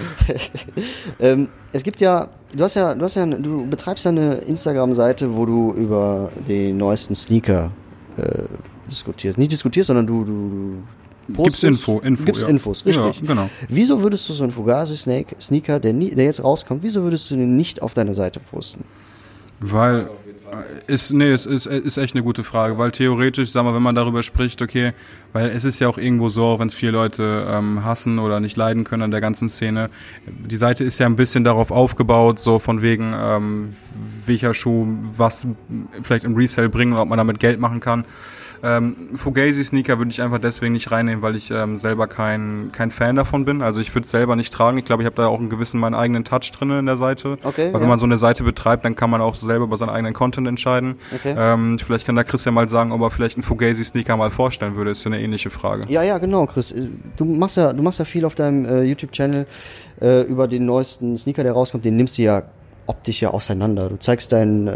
[1.20, 5.36] ähm, es gibt ja, du hast ja, du hast ja, du betreibst ja eine Instagram-Seite,
[5.36, 7.72] wo du über den neuesten Sneaker
[8.18, 8.44] äh,
[8.90, 9.38] diskutierst.
[9.38, 10.84] Nicht diskutierst, sondern du, du,
[11.28, 12.48] du Gibt's Info, Info, gibst ja.
[12.48, 13.22] Infos, richtig.
[13.22, 13.50] Ja, genau.
[13.68, 17.30] Wieso würdest du so einen Fugazi Snake Sneaker, der, nie, der jetzt rauskommt, wieso würdest
[17.32, 18.84] du den nicht auf deine Seite posten?
[19.60, 20.10] Weil
[20.88, 23.96] ist nee, es ist, ist echt eine gute Frage, weil theoretisch, sag mal, wenn man
[23.96, 24.94] darüber spricht, okay,
[25.34, 28.40] weil es ist ja auch irgendwo so, auch wenn es viele Leute ähm, hassen oder
[28.40, 29.90] nicht leiden können an der ganzen Szene,
[30.26, 33.74] die Seite ist ja ein bisschen darauf aufgebaut, so von wegen ähm,
[34.26, 34.88] welcher Schuh
[35.18, 35.48] was
[36.02, 38.06] vielleicht im Resale bringen oder ob man damit Geld machen kann.
[38.66, 42.90] Ähm, Fugazi Sneaker würde ich einfach deswegen nicht reinnehmen, weil ich ähm, selber kein, kein
[42.90, 43.62] Fan davon bin.
[43.62, 44.80] Also ich würde es selber nicht tragen.
[44.80, 47.38] Ich glaube, ich habe da auch einen gewissen meinen eigenen Touch drin in der Seite.
[47.44, 47.88] Okay, Weil wenn ja.
[47.88, 50.96] man so eine Seite betreibt, dann kann man auch selber über seinen eigenen Content entscheiden.
[51.14, 51.36] Okay.
[51.38, 54.32] Ähm, vielleicht kann da Chris ja mal sagen, ob er vielleicht einen Fugazi Sneaker mal
[54.32, 54.90] vorstellen würde.
[54.90, 55.84] Ist ja eine ähnliche Frage.
[55.88, 56.72] Ja, ja, genau, Chris.
[56.72, 59.46] Äh, Du machst ja, du machst ja viel auf deinem äh, YouTube-Channel
[60.02, 61.86] äh, über den neuesten Sneaker, der rauskommt.
[61.86, 62.44] Den nimmst du ja
[62.88, 63.90] optisch ja auseinander.
[63.90, 64.72] Du zeigst deinen, äh,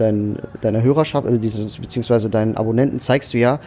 [0.00, 3.60] dein, deiner Hörerschaft, äh, dieses, beziehungsweise deinen Abonnenten, zeigst du ja,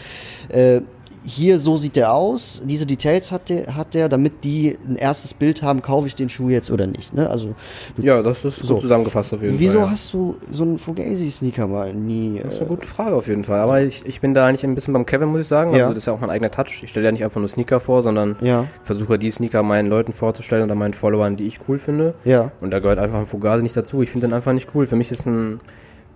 [0.50, 0.82] äh,
[1.26, 5.34] hier so sieht der aus, diese Details hat der, hat der, damit die ein erstes
[5.34, 7.14] Bild haben, kaufe ich den Schuh jetzt oder nicht.
[7.14, 7.30] Ne?
[7.30, 7.56] Also,
[7.98, 8.74] Ja, das ist So.
[8.74, 9.86] gut zusammengefasst auf jeden wieso Fall.
[9.88, 9.92] ja.
[9.92, 12.42] hast du so einen Fugazi-Sneaker mal nie?
[12.44, 13.60] Das ist Äh, eine gute Frage auf jeden Fall.
[13.62, 15.72] Aber ich, ich bin da eigentlich ein bisschen beim Kevin, muss ich sagen.
[15.72, 15.84] Ja.
[15.84, 16.82] Also das ist ja auch mein eigener Touch.
[16.84, 20.12] Ich stelle ja nicht einfach nur Sneaker vor, sondern ja, versuche die Sneaker meinen Leuten
[20.12, 22.16] vorzustellen oder meinen Followern, die ich cool finde.
[22.26, 22.52] ja.
[22.60, 24.02] Und da gehört einfach ein Fugazi nicht dazu.
[24.02, 24.86] Ich finde den einfach nicht cool.
[24.88, 25.62] Für mich ist ein,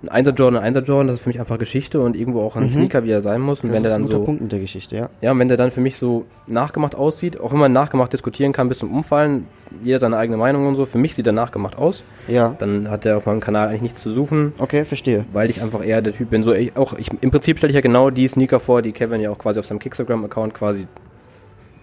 [0.10, 2.56] ein 1er Jordan ein 1er Jordan, das ist für mich einfach Geschichte und irgendwo auch
[2.56, 3.64] ein Sneaker, wie er sein muss.
[3.64, 3.74] Und Mhm.
[3.74, 5.10] Das wenn der dann so, Punkt mit der Geschichte, ja.
[5.22, 8.52] ja, und wenn der dann für mich so nachgemacht aussieht, auch wenn man nachgemacht diskutieren
[8.54, 9.48] kann bis zum Umfallen,
[9.84, 12.04] jeder seine eigene Meinung und so, für mich sieht er nachgemacht aus.
[12.28, 14.54] Ja, Dann hat er auf meinem Kanal eigentlich nichts zu suchen.
[14.60, 15.26] okay, verstehe.
[15.34, 16.44] weil ich einfach eher der Typ bin.
[16.44, 19.20] So, ich, auch ich, im Prinzip stelle ich ja genau die Sneaker vor, die Kevin
[19.22, 20.86] ja auch quasi auf seinem Kickstagram-Account quasi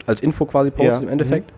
[0.07, 1.53] als Info quasi postet Ja, im Endeffekt.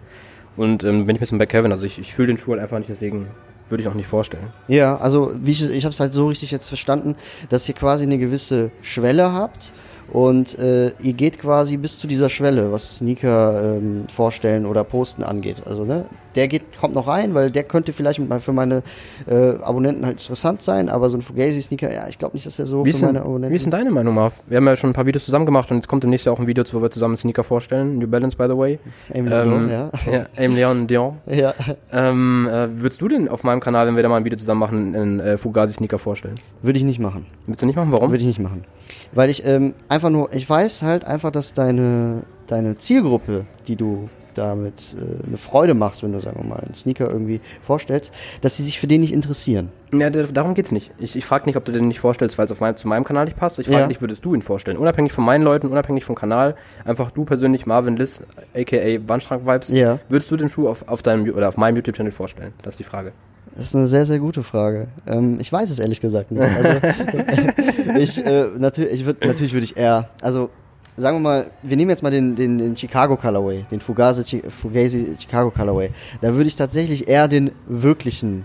[0.57, 1.71] Und ähm, bin ich ein bisschen bei Kevin.
[1.71, 3.27] Also ich, ich fühle den Schuh halt einfach nicht, deswegen
[3.69, 4.49] würde ich auch nicht vorstellen.
[4.69, 7.17] Ja, also wie ich, ich habe es halt so richtig jetzt verstanden,
[7.49, 9.73] dass ihr quasi eine gewisse Schwelle habt
[10.13, 15.25] und äh, ihr geht quasi bis zu dieser Schwelle, was Sneaker ähm, vorstellen oder posten
[15.25, 15.57] angeht.
[15.67, 16.05] Also ne,
[16.37, 18.83] der geht, kommt noch rein, weil der könnte vielleicht für meine
[19.29, 22.67] äh, Abonnenten halt interessant sein, aber so ein Fugazi-Sneaker, ja, ich glaube nicht, dass der
[22.67, 23.51] so Wie für ist, meine denn, Abonnenten...
[23.53, 24.35] wie ist denn deine Meinung, Marv?
[24.47, 26.39] Wir haben ja schon ein paar Videos zusammen gemacht und jetzt kommt demnächst ja auch
[26.39, 27.99] ein Video, wo wir zusammen Sneaker vorstellen.
[27.99, 28.79] New Balance, by the way.
[29.13, 29.91] Aim Leon, Ähm, ja.
[30.13, 31.17] ja, Aim Leon Dion.
[31.27, 31.55] ja.
[31.93, 34.61] Ähm, äh, würdest du denn auf meinem Kanal, wenn wir da mal ein Video zusammen
[34.61, 36.35] machen, einen äh, Fugazi-Sneaker vorstellen?
[36.63, 37.27] Würde ich nicht machen.
[37.47, 37.93] Würdest du nicht machen?
[37.93, 38.11] Warum?
[38.11, 38.65] Würde ich nicht machen.
[39.13, 44.09] Weil ich ähm, einfach nur, ich weiß halt einfach, dass deine, deine Zielgruppe, die du
[44.39, 48.57] damit äh, eine Freude machst, wenn du, sagen wir mal, einen Sneaker irgendwie vorstellst, dass
[48.57, 49.71] sie sich für den nicht interessieren.
[49.93, 50.91] Ja, da- darum geht's nicht.
[50.99, 53.05] Ich, ich frage nicht, ob du den nicht vorstellst, weil es auf mein, zu meinem
[53.05, 53.59] Kanal nicht passt.
[53.59, 53.87] Ich frage Ja.
[53.87, 54.77] dich, würdest du ihn vorstellen?
[54.77, 56.55] Unabhängig von meinen Leuten, unabhängig vom Kanal.
[56.85, 58.23] Einfach du persönlich, Marvin Liss,
[58.55, 58.77] aka
[59.09, 59.69] Wandschrank-Vibes.
[59.71, 59.99] Ja.
[60.09, 62.53] Würdest du den Schuh auf, auf deinem oder auf meinem YouTube-Channel vorstellen?
[62.63, 63.13] Das ist die Frage.
[63.55, 64.89] Das ist eine sehr, sehr gute Frage.
[65.07, 66.43] Ähm, ich weiß es ehrlich gesagt nicht.
[66.43, 66.69] Also,
[67.99, 70.51] ich, äh, natürlich, ich würd, natürlich würde ich eher, also
[70.97, 75.15] sagen wir mal, wir nehmen jetzt mal den, den, den Chicago Colorway, den Fugazi, Fugazi
[75.19, 75.91] Chicago Colorway.
[76.21, 78.45] Da würde ich tatsächlich eher den wirklichen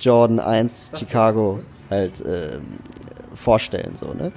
[0.00, 2.62] Jordan 1 Chicago halt ähm,
[3.34, 3.92] vorstellen.
[3.96, 4.32] So, ne?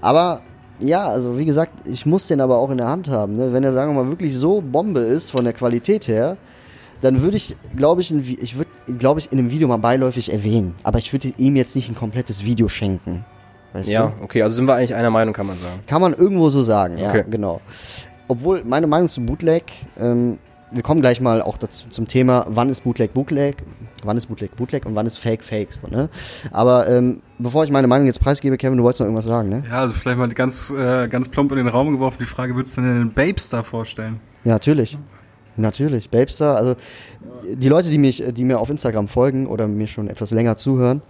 [0.00, 0.40] Aber
[0.80, 3.36] ja, also wie gesagt, ich muss den aber auch in der Hand haben.
[3.36, 3.52] Ne?
[3.52, 6.36] Wenn er, sagen wir mal, wirklich so Bombe ist von der Qualität her,
[7.00, 10.74] dann würde ich, glaube ich, ich würde, glaube ich, in einem Video mal beiläufig erwähnen.
[10.82, 13.24] Aber ich würde ihm jetzt nicht ein komplettes Video schenken.
[13.76, 14.24] Weißt Ja, du?
[14.24, 15.80] okay, also sind wir eigentlich einer Meinung, kann man sagen.
[15.86, 17.24] Kann man irgendwo so sagen, ja, Okay.
[17.30, 17.60] genau.
[18.28, 19.64] Obwohl, meine Meinung zu Bootleg,
[20.00, 20.38] ähm,
[20.72, 23.56] wir kommen gleich mal auch dazu zum Thema, wann ist Bootleg Bootleg,
[24.02, 26.08] wann ist Bootleg Bootleg und wann ist Fake Fake, so, ne?
[26.50, 29.62] Aber ähm, bevor ich meine Meinung jetzt preisgebe, Kevin, du wolltest noch irgendwas sagen, ne?
[29.70, 32.76] Ja, also vielleicht mal ganz, äh, ganz plump in den Raum geworfen, die Frage, würdest
[32.76, 34.18] du denn den Babestar vorstellen?
[34.44, 34.98] Ja, natürlich.
[35.56, 36.10] Natürlich.
[36.10, 36.74] Babestar, also
[37.54, 41.00] die Leute, die mich, die mir auf Instagram folgen oder mir schon etwas länger zuhören,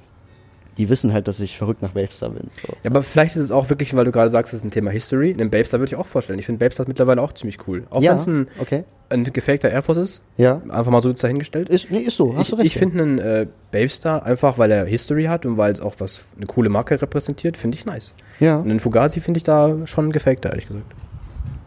[0.79, 2.49] die wissen halt, dass ich verrückt nach Babestar bin.
[2.63, 2.73] So.
[2.85, 4.91] Ja, aber vielleicht ist es auch wirklich, weil du gerade sagst, es ist ein Thema
[4.91, 5.35] History.
[5.35, 6.39] Den Babestar würde ich auch vorstellen.
[6.39, 7.83] Ich finde Babestar mittlerweile auch ziemlich cool.
[7.91, 8.85] Auch ja, wenn es ein, okay.
[9.09, 10.23] ein gefakter Air Force ist.
[10.37, 10.61] Ja.
[10.69, 11.69] Einfach mal so dahingestellt.
[11.69, 12.67] Ist, nee, ist so, hast ich du recht.
[12.67, 16.27] ich finde einen äh, Babestar einfach, weil er History hat und weil es auch was
[16.37, 18.13] eine coole Marke repräsentiert, finde ich nice.
[18.41, 18.57] ja.
[18.59, 20.85] Und den Fugazi finde ich da schon gefakter, ehrlich gesagt.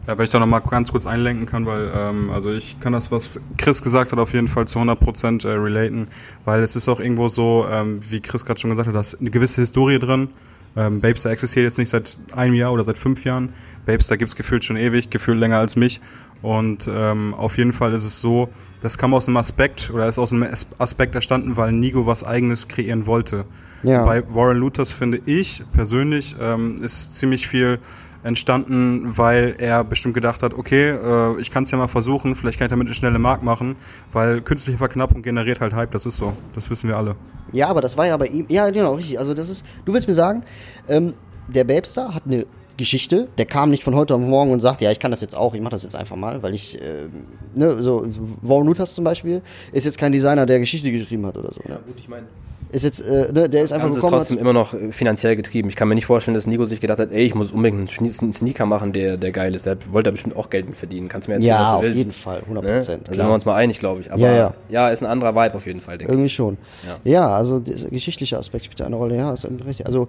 [0.06, 3.12] Ja, wenn ich da nochmal ganz kurz einlenken kann, weil ähm, also ich kann das,
[3.12, 6.08] was Chris gesagt hat, auf jeden Fall zu 100% äh, relaten,
[6.44, 9.20] weil es ist auch irgendwo so, ähm, wie Chris gerade schon gesagt hat, da ist
[9.20, 10.28] eine gewisse Historie drin.
[10.76, 13.52] Ähm, Babestar existiert jetzt nicht seit einem Jahr oder seit fünf Jahren.
[13.86, 16.00] Babestar gibt's gefühlt schon ewig, gefühlt länger als mich.
[16.42, 18.48] Und ähm, auf jeden Fall ist es so,
[18.80, 22.24] das kam aus einem Aspekt oder ist aus einem As- Aspekt erstanden, weil Nigo was
[22.24, 23.44] eigenes kreieren wollte.
[23.82, 24.04] Ja.
[24.04, 27.78] Bei Warren Luthers finde ich persönlich ähm, ist ziemlich viel
[28.22, 32.58] entstanden, weil er bestimmt gedacht hat, okay, äh, ich kann es ja mal versuchen, vielleicht
[32.58, 33.76] kann ich damit eine schnelle Mark machen,
[34.12, 37.16] weil künstliche Verknappung generiert halt Hype, das ist so, das wissen wir alle.
[37.52, 38.46] Ja, aber das war ja bei ihm.
[38.48, 39.18] Ja, genau, richtig.
[39.18, 39.64] Also das ist.
[39.84, 40.44] Du willst mir sagen,
[40.88, 41.14] ähm,
[41.48, 43.28] der Babestar hat eine Geschichte.
[43.38, 45.54] Der kam nicht von heute auf morgen und sagt, ja, ich kann das jetzt auch.
[45.54, 46.80] Ich mache das jetzt einfach mal, weil ich.
[46.80, 48.06] ähm, ne, so
[48.42, 51.60] Warren Luthers zum Beispiel ist jetzt kein Designer, der Geschichte geschrieben hat oder so.
[51.66, 51.80] Ne?
[51.86, 52.26] gut, ich meine.
[52.72, 54.20] Ist jetzt, äh, ne, der ist einfach Ganz ist gekommen.
[54.20, 55.68] trotzdem immer noch äh, finanziell getrieben.
[55.68, 58.32] Ich kann mir nicht vorstellen, dass Nico sich gedacht hat, ey, ich muss unbedingt einen
[58.32, 59.66] Sneaker machen, der, der geil ist.
[59.66, 61.08] Der wollte da bestimmt auch Geld mit verdienen.
[61.08, 61.98] Kannst du mir was ja, du auf willst.
[61.98, 62.74] jeden Fall, 100 Ne?
[62.76, 63.08] Prozent.
[63.08, 64.12] Da sind wir uns mal einig, glaube ich.
[64.12, 64.88] Aber Ja, ja.
[64.90, 66.16] ist ein anderer Vibe auf jeden Fall, denke ich.
[66.16, 66.58] Irgendwie schon.
[67.04, 67.10] Ja.
[67.12, 69.16] Ja, also geschichtliche Aspekt spielt eine Rolle.
[69.16, 69.86] Ja, ist richtig.
[69.86, 70.08] Also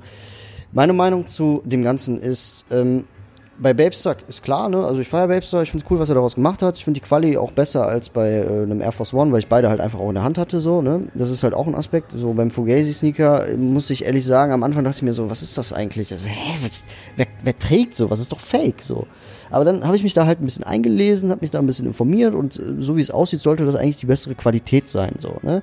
[0.71, 3.05] meine Meinung zu dem Ganzen ist, ähm,
[3.59, 4.83] bei Babestar ist klar, ne?
[4.83, 6.77] Also ich feiere Babestar, ich finde cool, was er daraus gemacht hat.
[6.77, 9.47] Ich finde die Quali auch besser als bei äh, einem Air Force One, weil ich
[9.47, 11.07] beide halt einfach auch in der Hand hatte, so, ne?
[11.13, 12.11] Das ist halt auch ein Aspekt.
[12.15, 15.29] So beim Fugazi Sneaker äh, muss ich ehrlich sagen, am Anfang dachte ich mir so,
[15.29, 16.11] was ist das eigentlich?
[16.11, 16.83] Also, hä, was,
[17.17, 18.09] wer, wer trägt so?
[18.09, 19.05] Was ist doch Fake so?
[19.51, 21.85] Aber dann habe ich mich da halt ein bisschen eingelesen, habe mich da ein bisschen
[21.85, 25.37] informiert und äh, so wie es aussieht, sollte das eigentlich die bessere Qualität sein, so,
[25.43, 25.61] ne?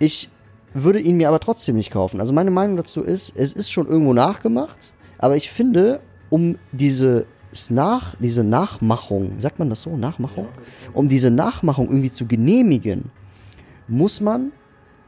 [0.00, 0.30] Ich
[0.72, 2.20] würde ihn mir aber trotzdem nicht kaufen.
[2.20, 6.00] Also meine Meinung dazu ist, es ist schon irgendwo nachgemacht, aber ich finde,
[6.34, 7.26] um diese
[7.70, 10.48] nach, diese Nachmachung, sagt man das so, Nachmachung?
[10.92, 13.12] Um diese Nachmachung irgendwie zu genehmigen,
[13.86, 14.50] muss man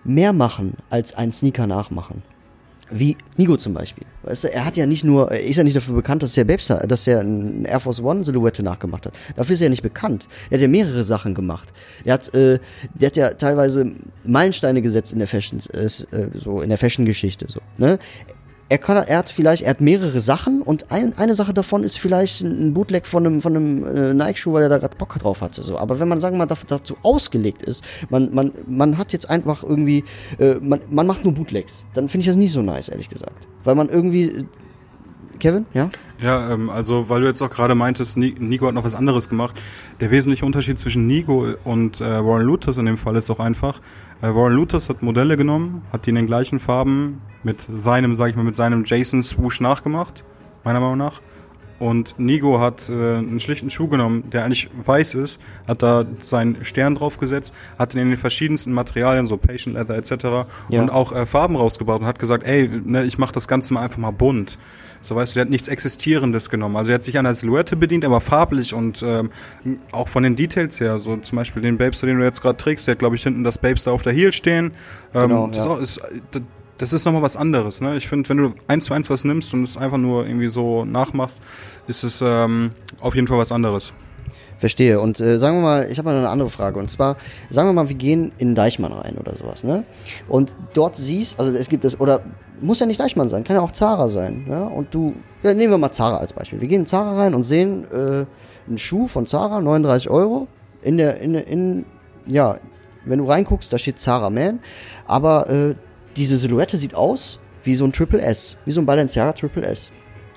[0.05, 2.23] mehr machen als ein Sneaker nachmachen.
[2.91, 4.05] Wie Nigo zum Beispiel.
[4.23, 6.45] Weißt du, er hat ja nicht nur, er ist ja nicht dafür bekannt, dass er
[6.45, 9.15] Babestar, dass er ein Air Force One Silhouette nachgemacht hat.
[9.35, 10.29] Dafür ist er ja nicht bekannt.
[10.51, 11.73] Er hat ja mehrere Sachen gemacht.
[12.05, 12.61] Er hat, äh,
[12.95, 13.91] der hat ja teilweise
[14.23, 15.89] Meilensteine gesetzt in der Fashion, äh,
[16.39, 17.99] so in der Fashion-Geschichte, so, ne?
[18.69, 22.01] Er kann, er hat vielleicht, er hat mehrere Sachen und ein, eine Sache davon ist
[22.01, 25.41] vielleicht ein Bootleg von einem, von einem äh, Nike-Schuh, weil er da gerade Bock drauf
[25.41, 25.63] hatte.
[25.63, 25.79] So.
[25.79, 29.63] Aber wenn man, sagen wir mal, dazu ausgelegt ist, man, man, man hat jetzt einfach
[29.63, 30.03] irgendwie,
[30.41, 33.47] äh, man, man macht nur Bootlegs, dann finde ich das nicht so nice, ehrlich gesagt.
[33.63, 34.45] Weil man irgendwie, äh,
[35.39, 35.91] Kevin, ja?
[36.21, 39.29] Ja, ähm, also weil du jetzt auch gerade meintest, Ni- Nigo hat noch was anderes
[39.29, 39.55] gemacht.
[40.01, 43.81] Der wesentliche Unterschied zwischen Nigo und äh, Warren Luthers in dem Fall ist auch einfach,
[44.23, 48.31] äh, Warren Luthers hat Modelle genommen, hat die in den gleichen Farben mit seinem, sag
[48.31, 50.25] ich mal, mit seinem Jason Swoosh nachgemacht,
[50.65, 51.21] meiner Meinung nach.
[51.79, 56.65] Und Nigo hat äh, einen schlichten Schuh genommen, der eigentlich weiß ist, hat da seinen
[56.65, 60.49] Stern draufgesetzt, hat ihn in den verschiedensten Materialien, so Patient Leather etc.
[60.71, 60.81] Ja.
[60.81, 63.83] und auch äh, Farben rausgebracht und hat gesagt, ey, ne, ich mach das Ganze mal
[63.83, 64.57] einfach mal bunt.
[65.07, 66.77] So weißt du, der hat nichts Existierendes genommen.
[66.77, 69.31] Also er hat sich an der Silhouette bedient, aber farblich und ähm,
[69.93, 70.99] auch von den Details her.
[70.99, 73.45] So zum Beispiel den Babester, den du jetzt gerade trägst, der hat, glaube ich, hinten
[73.45, 74.73] das Babester auf der Heel stehen.
[75.15, 75.71] Ähm, Genau, das, ja.
[75.71, 76.01] auch, ist,
[76.79, 77.81] das, ist nochmal was anderes.
[77.81, 77.97] Ne?
[77.97, 80.85] Ich finde, wenn du eins zu eins was nimmst und es einfach nur irgendwie so
[80.85, 81.41] nachmachst,
[81.87, 83.93] ist es ähm, auf jeden Fall was anderes.
[84.59, 85.01] Verstehe.
[85.01, 86.79] Und äh, sagen wir mal, ich habe mal eine andere Frage.
[86.79, 87.17] Und zwar,
[87.51, 89.85] sagen wir mal, wir gehen in Deichmann rein oder sowas, ne?
[90.29, 92.23] Und dort siehst, also es gibt das, oder
[92.61, 94.63] muss ja nicht Deichmann sein, kann ja auch Zara sein, ja?
[94.65, 96.61] Und du, ja, nehmen wir mal Zara als Beispiel.
[96.61, 98.25] Wir gehen in Zara rein und sehen äh,
[98.67, 100.49] einen Schuh von Zara, 39 Euro.
[100.83, 101.85] In der, in, in,
[102.27, 102.57] ja,
[103.05, 104.61] wenn du reinguckst, da steht Zara Man.
[105.07, 105.75] Aber äh,
[106.17, 109.91] diese Silhouette sieht aus wie so ein Triple S, wie so ein Balenciaga Triple S.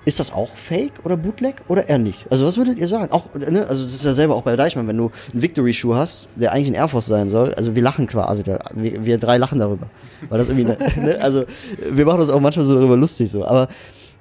[0.09, 2.25] Ist das auch Fake oder Bootleg oder eher nicht?
[2.31, 3.11] Also was würdet ihr sagen?
[3.11, 6.27] Auch, ne, also das ist ja selber auch bei Deichmann, wenn du einen Victory-Schuh hast,
[6.35, 9.59] der eigentlich ein Air Force sein soll, also wir lachen quasi, wir, wir drei lachen
[9.59, 9.85] darüber.
[10.27, 10.63] Weil das irgendwie,
[10.99, 11.45] ne, also
[11.91, 13.45] wir machen uns auch manchmal so darüber lustig so.
[13.45, 13.67] Aber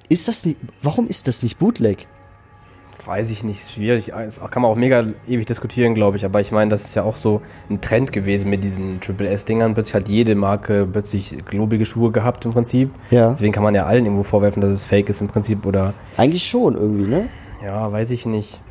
[0.09, 2.05] ist das nicht, warum ist das nicht Bootleg?
[3.05, 4.07] Weiß ich nicht, schwierig.
[4.07, 6.25] Das kann man auch mega ewig diskutieren, glaube ich.
[6.25, 9.73] Aber ich meine, das ist ja auch so ein Trend gewesen mit diesen Triple S-Dingern.
[9.73, 12.91] Plötzlich hat jede Marke plötzlich globige Schuhe gehabt im Prinzip.
[13.09, 13.31] Ja.
[13.31, 15.65] Deswegen kann man ja allen irgendwo vorwerfen, dass es fake ist im Prinzip.
[15.65, 17.29] Oder Eigentlich schon irgendwie, ne?
[17.63, 18.61] ja, weiß ich nicht.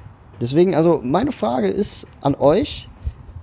[0.40, 2.88] Deswegen, also meine Frage ist an euch,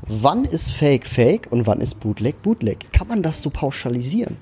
[0.08, 2.92] wann ist Fake Fake und wann ist Bootleg Bootleg?
[2.94, 4.38] Kann man das so pauschalisieren?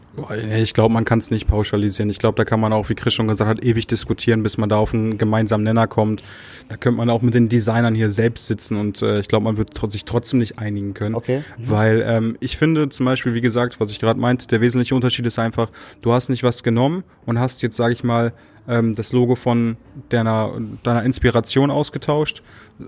[0.56, 2.10] Ich glaube, man kann es nicht pauschalisieren.
[2.10, 4.70] Ich glaube, da kann man auch, wie Chris schon gesagt hat, ewig diskutieren, bis man
[4.70, 6.24] da auf einen gemeinsamen Nenner kommt.
[6.70, 9.58] Da könnte man auch mit den Designern hier selbst sitzen und äh, ich glaube, man
[9.58, 11.16] wird sich trotzdem nicht einigen können.
[11.16, 11.44] Okay.
[11.58, 15.26] Weil ähm, ich finde zum Beispiel, wie gesagt, was ich gerade meinte, der wesentliche Unterschied
[15.26, 15.72] ist einfach,
[16.02, 18.34] du hast nicht was genommen und hast jetzt, sage ich mal,
[18.68, 19.78] ähm, das Logo von
[20.10, 20.52] deiner,
[20.84, 22.44] deiner Inspiration ausgetauscht.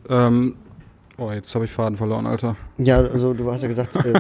[0.10, 0.56] Ähm,
[1.18, 2.56] oh, jetzt habe ich Faden verloren, Alter.
[2.78, 4.14] Ja, also du hast ja gesagt, äh,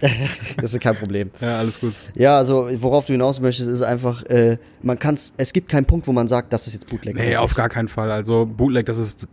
[0.60, 1.30] das ist kein Problem.
[1.40, 1.94] Ja, alles gut.
[2.14, 6.06] Ja, also worauf du hinaus möchtest, ist einfach, äh, man kann's, es gibt keinen Punkt,
[6.06, 7.16] wo man sagt, das ist jetzt Bootleg.
[7.16, 8.10] Nee, auf gar keinen Fall.
[8.10, 9.28] Also Bootleg, das ist.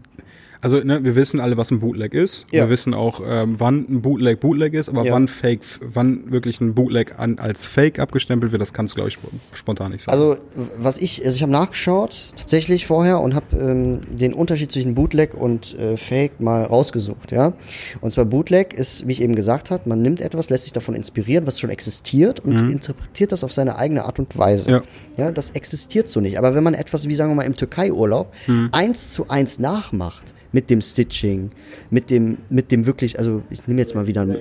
[0.64, 2.46] Also, ne, wir wissen alle, was ein Bootleg ist.
[2.52, 2.64] Ja.
[2.64, 5.14] Wir wissen auch, ähm, wann ein Bootleg Bootleg ist, aber Ja.
[5.14, 9.10] wann Fake, wann wirklich ein Bootleg an, als Fake abgestempelt wird, das kannst du, glaube
[9.10, 10.18] ich, sp- spontan nicht sagen.
[10.18, 10.38] Also
[10.80, 15.34] was ich, also ich habe nachgeschaut tatsächlich vorher und habe ähm, den Unterschied zwischen Bootleg
[15.34, 17.52] und äh, Fake mal rausgesucht, ja.
[18.00, 20.96] Und zwar Bootleg ist, wie ich eben gesagt habe, man nimmt etwas, lässt sich davon
[20.96, 24.70] inspirieren, was schon existiert und interpretiert das auf seine eigene Art und Weise.
[24.72, 24.82] Ja.
[25.18, 26.38] ja, das existiert so nicht.
[26.38, 28.32] Aber wenn man etwas, wie sagen wir mal im Türkei-Urlaub,
[28.72, 31.52] eins zu eins nachmacht mit dem Stitching,
[31.90, 34.38] mit dem, mit dem wirklich, also ich nehme jetzt mal wieder ein,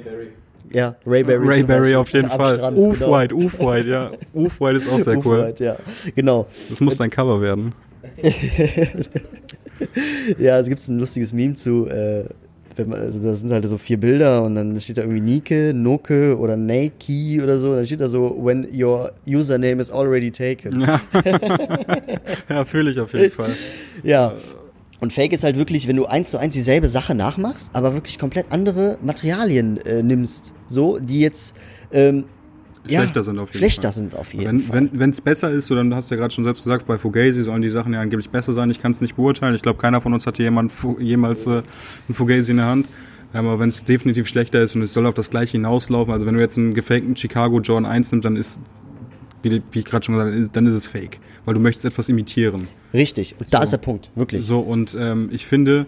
[0.71, 1.47] ja, Rayberry.
[1.47, 2.57] Rayberry auf jeden Fall.
[2.57, 2.91] Strand, genau.
[2.91, 4.11] Off-White, Off-White, ja.
[4.35, 5.41] Off-White ist auch sehr cool.
[5.41, 5.77] Off-White, ja,
[6.15, 6.47] genau.
[6.71, 7.75] Das muss dein Cover werden.
[10.39, 12.25] Ja, es gibt ein lustiges Meme zu, äh,
[12.77, 15.73] wenn man, also das sind halt so vier Bilder und dann steht da irgendwie Nike,
[15.75, 17.75] Noke oder Nike oder so.
[17.75, 20.81] Dann steht da so, when your username is already taken.
[20.81, 21.01] Ja,
[22.49, 23.51] ja fühle ich auf jeden Fall.
[24.03, 24.35] Ja.
[25.03, 28.21] Und Fake ist halt wirklich, wenn du eins zu eins dieselbe Sache nachmachst, aber wirklich
[28.21, 31.57] komplett andere Materialien äh, nimmst, so, die jetzt
[31.91, 32.23] ähm,
[32.87, 33.93] Schlechter sind auf jeden schlechter Fall.
[33.95, 34.91] sind auf jeden Wenn Fall.
[34.93, 37.43] wenn es besser ist, so, dann hast du ja gerade schon selbst gesagt, bei Fugazi
[37.43, 38.71] sollen die Sachen ja angeblich besser sein.
[38.71, 39.57] Ich kann es nicht beurteilen.
[39.57, 41.63] Ich glaube, keiner von uns hatte jemand jemals äh,
[42.09, 42.89] ein Fugazi in der Hand.
[43.35, 46.27] Ja, Aber wenn es definitiv schlechter ist und es soll auf das gleiche hinauslaufen, also
[46.27, 48.61] wenn du jetzt einen gefakten Chicago Jordan 1 nimmst, dann ist,
[49.43, 51.21] wie, wie ich gerade schon gesagt habe, dann ist es fake.
[51.45, 52.69] Weil du möchtest etwas imitieren.
[52.95, 53.35] Richtig.
[53.39, 53.65] Und da So.
[53.65, 54.45] ist der Punkt, wirklich.
[54.47, 55.87] So, und ähm, ich finde,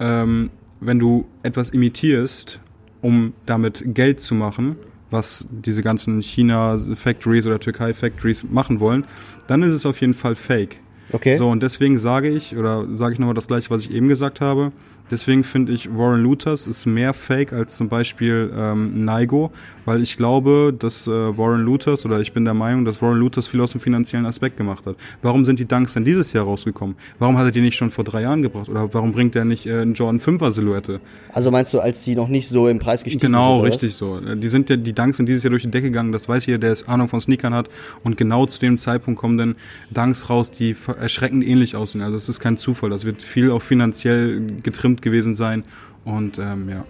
[0.00, 2.60] ähm, wenn du etwas imitierst,
[3.02, 4.76] um damit Geld zu machen,
[5.10, 9.04] was diese ganzen China-Factories oder Türkei-Factories machen wollen,
[9.46, 10.80] dann ist es auf jeden Fall fake.
[11.12, 11.34] Okay.
[11.34, 14.40] So, und deswegen sage ich, oder sage ich nochmal das gleiche, was ich eben gesagt
[14.40, 14.72] habe,
[15.10, 19.52] deswegen finde ich Warren Luthers ist mehr fake als zum Beispiel ähm, Naigo,
[19.84, 23.46] weil ich glaube, dass äh, Warren Luthers, oder ich bin der Meinung, dass Warren Luthers
[23.46, 24.96] viel aus dem finanziellen Aspekt gemacht hat.
[25.22, 26.96] Warum sind die Dunks denn dieses Jahr rausgekommen?
[27.20, 28.68] Warum hat er die nicht schon vor drei Jahren gebracht?
[28.68, 31.00] Oder warum bringt er nicht äh, einen Jordan 5er Silhouette?
[31.32, 33.60] Also meinst du, als die noch nicht so im Preis gestiegen Genau, sind?
[33.60, 34.18] oder richtig so.
[34.20, 36.58] Die sind ja, die Dunks sind dieses Jahr durch die Decke gegangen, das weiß jeder,
[36.58, 37.68] der es Ahnung von Sneakern hat.
[38.02, 39.54] Und genau zu dem Zeitpunkt kommen dann
[39.92, 42.02] Dunks raus, die erschreckend ähnlich aussehen.
[42.02, 45.64] Also es ist kein Zufall, das wird viel auch finanziell getrimmt gewesen sein.
[46.04, 46.84] Und ähm, ja.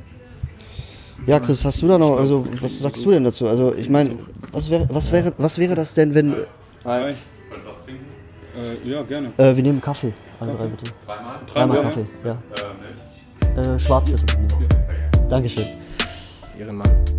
[1.26, 3.48] Ja, Chris, hast du da noch, also was sagst du denn dazu?
[3.48, 4.16] Also ich meine,
[4.52, 6.34] was wäre, was wäre, was wäre das denn, wenn,
[8.56, 9.32] Äh, ja, gerne.
[9.36, 10.12] Äh, wir nehmen Kaffee.
[10.40, 10.90] Alle drei bitte.
[11.06, 11.40] Dreimal?
[11.52, 12.38] Dreimal Kaffee, ja.
[13.74, 14.24] Äh, schwarz bitte.
[15.28, 15.64] Dankeschön.
[16.58, 17.15] Ehrenmann.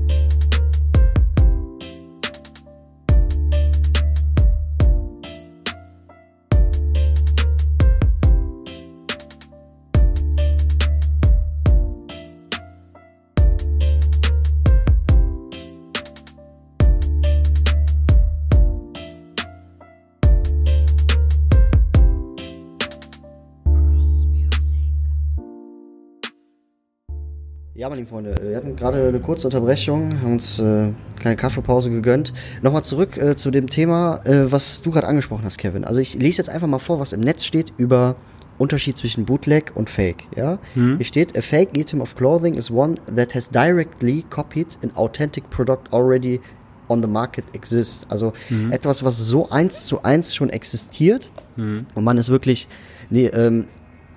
[27.88, 30.94] Ja, meine lieben Freunde, äh, wir hatten gerade eine kurze Unterbrechung, haben uns äh, eine
[31.18, 32.34] kleine Kaffeepause gegönnt.
[32.62, 35.86] Nochmal zurück äh, zu dem Thema, äh, was du gerade angesprochen hast, Kevin.
[35.86, 38.18] Also ich lese jetzt einfach mal vor, was im Netz steht über
[38.58, 40.26] Unterschied zwischen Bootleg und Fake.
[40.36, 40.60] Ja?
[40.74, 45.50] Hier steht, a fake item of clothing is one that has directly copied an authentic
[45.50, 46.42] product already
[46.90, 48.06] on the market exists.
[48.10, 48.34] Also
[48.70, 52.68] etwas, was so eins zu eins schon existiert und man ist wirklich
[53.10, 53.64] nee, ähm,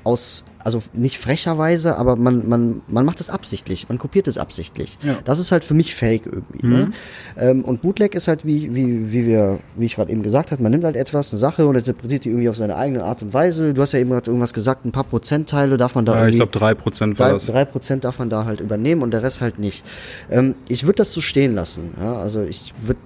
[0.02, 4.98] aus, also nicht frecherweise, aber man, man, man macht es absichtlich, man kopiert es absichtlich.
[5.02, 5.18] Ja.
[5.24, 6.66] Das ist halt für mich Fake irgendwie.
[6.66, 6.92] Ne?
[7.38, 10.62] Ähm, und Bootleg ist halt wie, wie, wie wir, wie ich gerade eben gesagt habe,
[10.62, 13.32] man nimmt halt etwas, eine Sache und interpretiert die irgendwie auf seine eigene Art und
[13.32, 13.74] Weise.
[13.74, 16.36] Du hast ja eben gerade irgendwas gesagt, ein paar Prozentteile darf man da Ja, ich
[16.36, 17.46] glaube 3% war drei, das.
[17.46, 19.84] drei Prozent darf man da halt übernehmen und der Rest halt nicht.
[20.30, 21.94] Ähm, ich würde das so stehen lassen.
[22.00, 22.18] Ja?
[22.18, 23.00] Also ich würde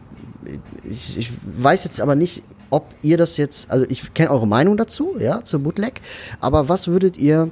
[0.84, 2.42] ich, ich weiß jetzt aber nicht,
[2.74, 6.00] ob ihr das jetzt, also ich kenne eure Meinung dazu, ja, zu Bootleg,
[6.40, 7.50] aber was würdet ihr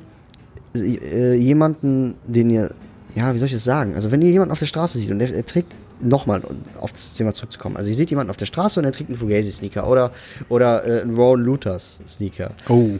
[0.74, 2.74] äh, jemanden, den ihr,
[3.14, 3.94] ja, wie soll ich das sagen?
[3.94, 6.42] Also wenn ihr jemanden auf der Straße seht und der, er trägt nochmal
[6.80, 7.76] auf das Thema zurückzukommen.
[7.76, 10.11] Also ihr seht jemanden auf der Straße und er trägt einen Fugazi-Sneaker oder,
[10.48, 12.50] oder äh, einen Rowan Luthers-Sneaker.
[12.68, 12.90] Oh.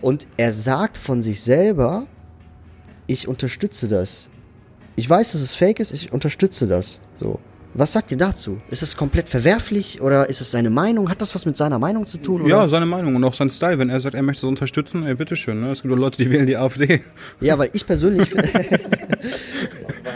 [0.00, 2.06] Und er sagt von sich selber,
[3.08, 4.28] ich unterstütze das.
[4.94, 7.00] Ich weiß, dass es fake ist, ich unterstütze das.
[7.18, 7.40] So.
[7.76, 8.60] Was sagt ihr dazu?
[8.70, 11.10] Ist das komplett verwerflich oder ist es seine Meinung?
[11.10, 12.42] Hat das was mit seiner Meinung zu tun?
[12.42, 12.50] Oder?
[12.50, 13.80] Ja, seine Meinung und auch sein Style.
[13.80, 15.60] Wenn er sagt, er möchte es unterstützen, ey, bitteschön.
[15.60, 15.72] Ne?
[15.72, 17.02] Es gibt auch Leute, die wählen die AfD.
[17.40, 18.30] Ja, weil ich persönlich.
[18.34, 18.46] ja,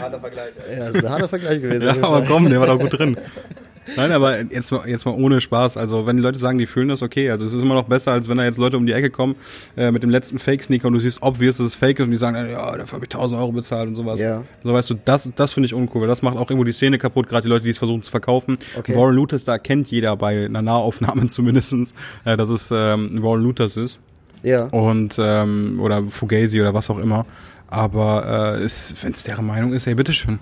[0.01, 0.51] harter Vergleich.
[0.55, 1.85] das ist ein harter Vergleich gewesen.
[1.85, 3.17] Ja, aber komm, der war doch gut drin.
[3.95, 5.77] Nein, aber jetzt mal, jetzt mal ohne Spaß.
[5.77, 7.29] Also wenn die Leute sagen, die fühlen das okay.
[7.31, 9.35] Also es ist immer noch besser, als wenn da jetzt Leute um die Ecke kommen
[9.77, 12.17] äh, mit dem letzten Fake-Sneaker und du siehst obvious, dass es Fake ist und die
[12.17, 14.19] sagen, ja, dafür habe ich 1000 Euro bezahlt und sowas.
[14.19, 14.43] Ja.
[14.63, 16.97] So weißt du, das, das finde ich uncool, weil das macht auch irgendwo die Szene
[16.97, 18.55] kaputt, gerade die Leute, die es versuchen zu verkaufen.
[18.77, 18.95] Okay.
[18.95, 23.77] Warren Luthers, da kennt jeder bei einer Nahaufnahme zumindestens, äh, dass es ähm, Warren Luthers
[23.77, 23.99] ist
[24.43, 24.65] Ja.
[24.65, 27.25] und ähm, oder Fugazi oder was auch immer.
[27.67, 28.61] Aber äh,
[29.03, 30.39] wenn es deren Meinung ist, ey, bitteschön.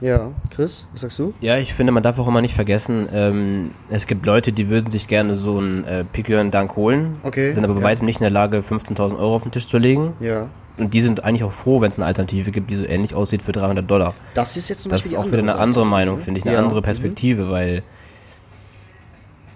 [0.00, 0.30] Ja.
[0.50, 1.34] Chris, was sagst du?
[1.40, 4.88] Ja, ich finde, man darf auch immer nicht vergessen, ähm, es gibt Leute, die würden
[4.90, 7.86] sich gerne so einen äh, Piquen Dank holen, Okay, sind aber bei ja.
[7.86, 10.14] weitem nicht in der Lage, 15.000 Euro auf den Tisch zu legen.
[10.20, 10.46] Ja.
[10.78, 13.42] Und die sind eigentlich auch froh, wenn es eine Alternative gibt, die so ähnlich aussieht
[13.42, 14.14] für 300 Dollar.
[14.34, 16.54] Das ist jetzt zum Das Beispiel ist auch wieder eine andere Meinung, finde ich, eine
[16.54, 16.62] Ja.
[16.62, 17.82] andere Perspektive, weil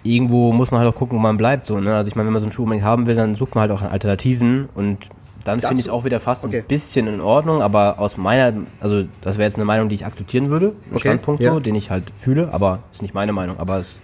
[0.03, 1.65] irgendwo muss man halt auch gucken, wo man bleibt.
[1.65, 1.95] So, ne?
[1.95, 3.71] Also ich meine, wenn man so einen Schuh unbedingt haben will, dann sucht man halt
[3.71, 4.99] auch Alternativen und
[5.45, 6.59] dann finde ich auch wieder fast Okay.
[6.59, 10.05] ein bisschen in Ordnung, aber aus meiner, also das wäre jetzt eine Meinung, die ich
[10.05, 11.53] akzeptieren würde, ein Okay, Standpunkt ja.
[11.53, 13.57] so, den ich halt fühle, aber ist nicht meine Meinung.
[13.59, 13.99] Aber es,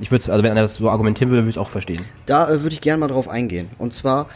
[0.00, 2.04] ich würde, also wenn einer das so argumentieren würde, würde ich es auch verstehen.
[2.26, 3.70] Da äh, würde ich gerne mal drauf eingehen.
[3.78, 4.26] Und zwar,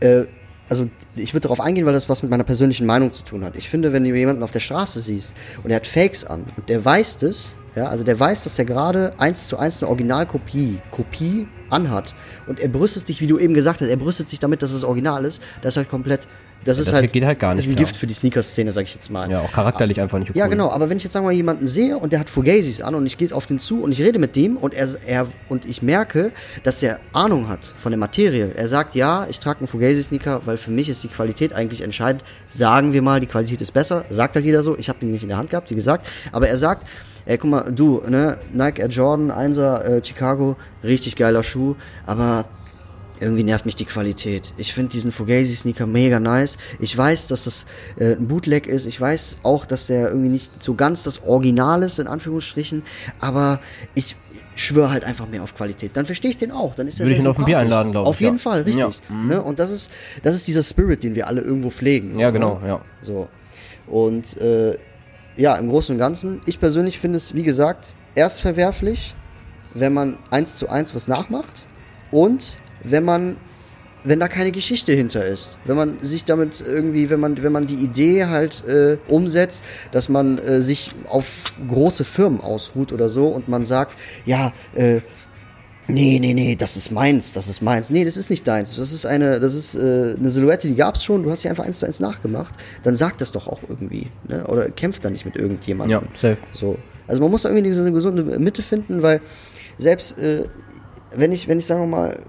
[0.00, 0.24] äh,
[0.68, 3.54] also ich würde darauf eingehen, weil das was mit meiner persönlichen Meinung zu tun hat.
[3.56, 6.68] Ich finde, wenn du jemanden auf der Straße siehst und er hat Fakes an und
[6.68, 10.78] der weiß das, ja, also der weiß, dass er gerade eins zu eins eine Originalkopie,
[10.90, 12.14] Kopie anhat
[12.46, 14.82] und er brüstet sich, wie du eben gesagt hast, er brüstet sich damit, dass es
[14.82, 16.20] original ist, das ist halt komplett,
[16.64, 17.86] das ist das halt, geht halt gar das ist nicht, ein klar.
[17.86, 19.30] Gift für die Sneaker-Szene, sag ich jetzt mal.
[19.30, 20.38] Ja, auch charakterlich einfach nicht okay.
[20.38, 22.80] Ja, genau, aber wenn ich jetzt sagen wir mal jemanden sehe und der hat Fugazis
[22.80, 25.26] an und ich gehe auf den zu und ich rede mit dem und er, er
[25.48, 28.52] und ich merke, dass er Ahnung hat von der Materie.
[28.56, 32.24] Er sagt, ja, ich trage einen Fugazi-Sneaker, weil für mich ist die Qualität eigentlich entscheidend.
[32.48, 34.06] Sagen wir mal, die Qualität ist besser.
[34.08, 34.76] Sagt halt jeder so.
[34.78, 36.08] Ich habe den nicht in der Hand gehabt, wie gesagt.
[36.32, 36.86] Aber er sagt,
[37.26, 41.74] ey, guck mal, du, ne, Nike Air Jordan, 1er, äh, Chicago, richtig geiler Schuh,
[42.06, 42.46] aber
[43.20, 44.52] irgendwie nervt mich die Qualität.
[44.56, 46.58] Ich finde diesen Fugazi-Sneaker mega nice.
[46.80, 47.66] Ich weiß, dass das
[47.98, 48.86] äh, ein Bootleg ist.
[48.86, 52.82] Ich weiß auch, dass der irgendwie nicht so ganz das Original ist, in Anführungsstrichen.
[53.20, 53.60] Aber
[53.94, 54.16] ich
[54.54, 55.92] schwöre halt einfach mehr auf Qualität.
[55.94, 56.74] Dann verstehe ich den auch.
[56.74, 58.42] Dann ist Würde ich ihn auf ein Bier einladen, glaub ich, Auf jeden ja.
[58.42, 59.00] Fall, richtig.
[59.08, 59.14] Ja.
[59.14, 59.42] Ne?
[59.42, 59.90] Und das ist,
[60.22, 62.18] das ist dieser Spirit, den wir alle irgendwo pflegen.
[62.18, 62.32] Ja, ne?
[62.34, 62.80] genau, ja.
[63.00, 63.28] So.
[63.86, 64.76] Und äh,
[65.36, 69.14] ja, im Großen und Ganzen, ich persönlich finde es, wie gesagt, erst verwerflich,
[69.74, 71.66] wenn man eins zu eins was nachmacht
[72.10, 73.36] und wenn man
[74.04, 77.66] wenn da keine Geschichte hinter ist, wenn man sich damit irgendwie, wenn man wenn man
[77.66, 83.26] die Idee halt äh, umsetzt, dass man äh, sich auf große Firmen ausruht oder so
[83.26, 85.00] und man sagt, ja, äh,
[85.88, 87.90] Nee, nee, nee, das ist meins, das ist meins.
[87.90, 88.76] Nee, das ist nicht deins.
[88.76, 91.22] Das ist eine, das ist äh, eine Silhouette, die gab's schon.
[91.22, 92.54] Du hast sie einfach eins zu eins nachgemacht.
[92.82, 94.46] Dann sag das doch auch irgendwie, ne?
[94.48, 96.00] Oder kämpft da nicht mit irgendjemandem.
[96.00, 96.38] Ja, safe.
[96.52, 96.76] So.
[97.06, 99.20] Also man muss da irgendwie diese gesunde Mitte finden, weil
[99.78, 100.44] selbst äh,
[101.14, 102.22] wenn ich, wenn ich sagen wir mal,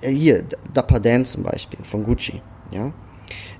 [0.00, 2.92] äh, hier, Dapper Dan zum Beispiel, von Gucci, ja.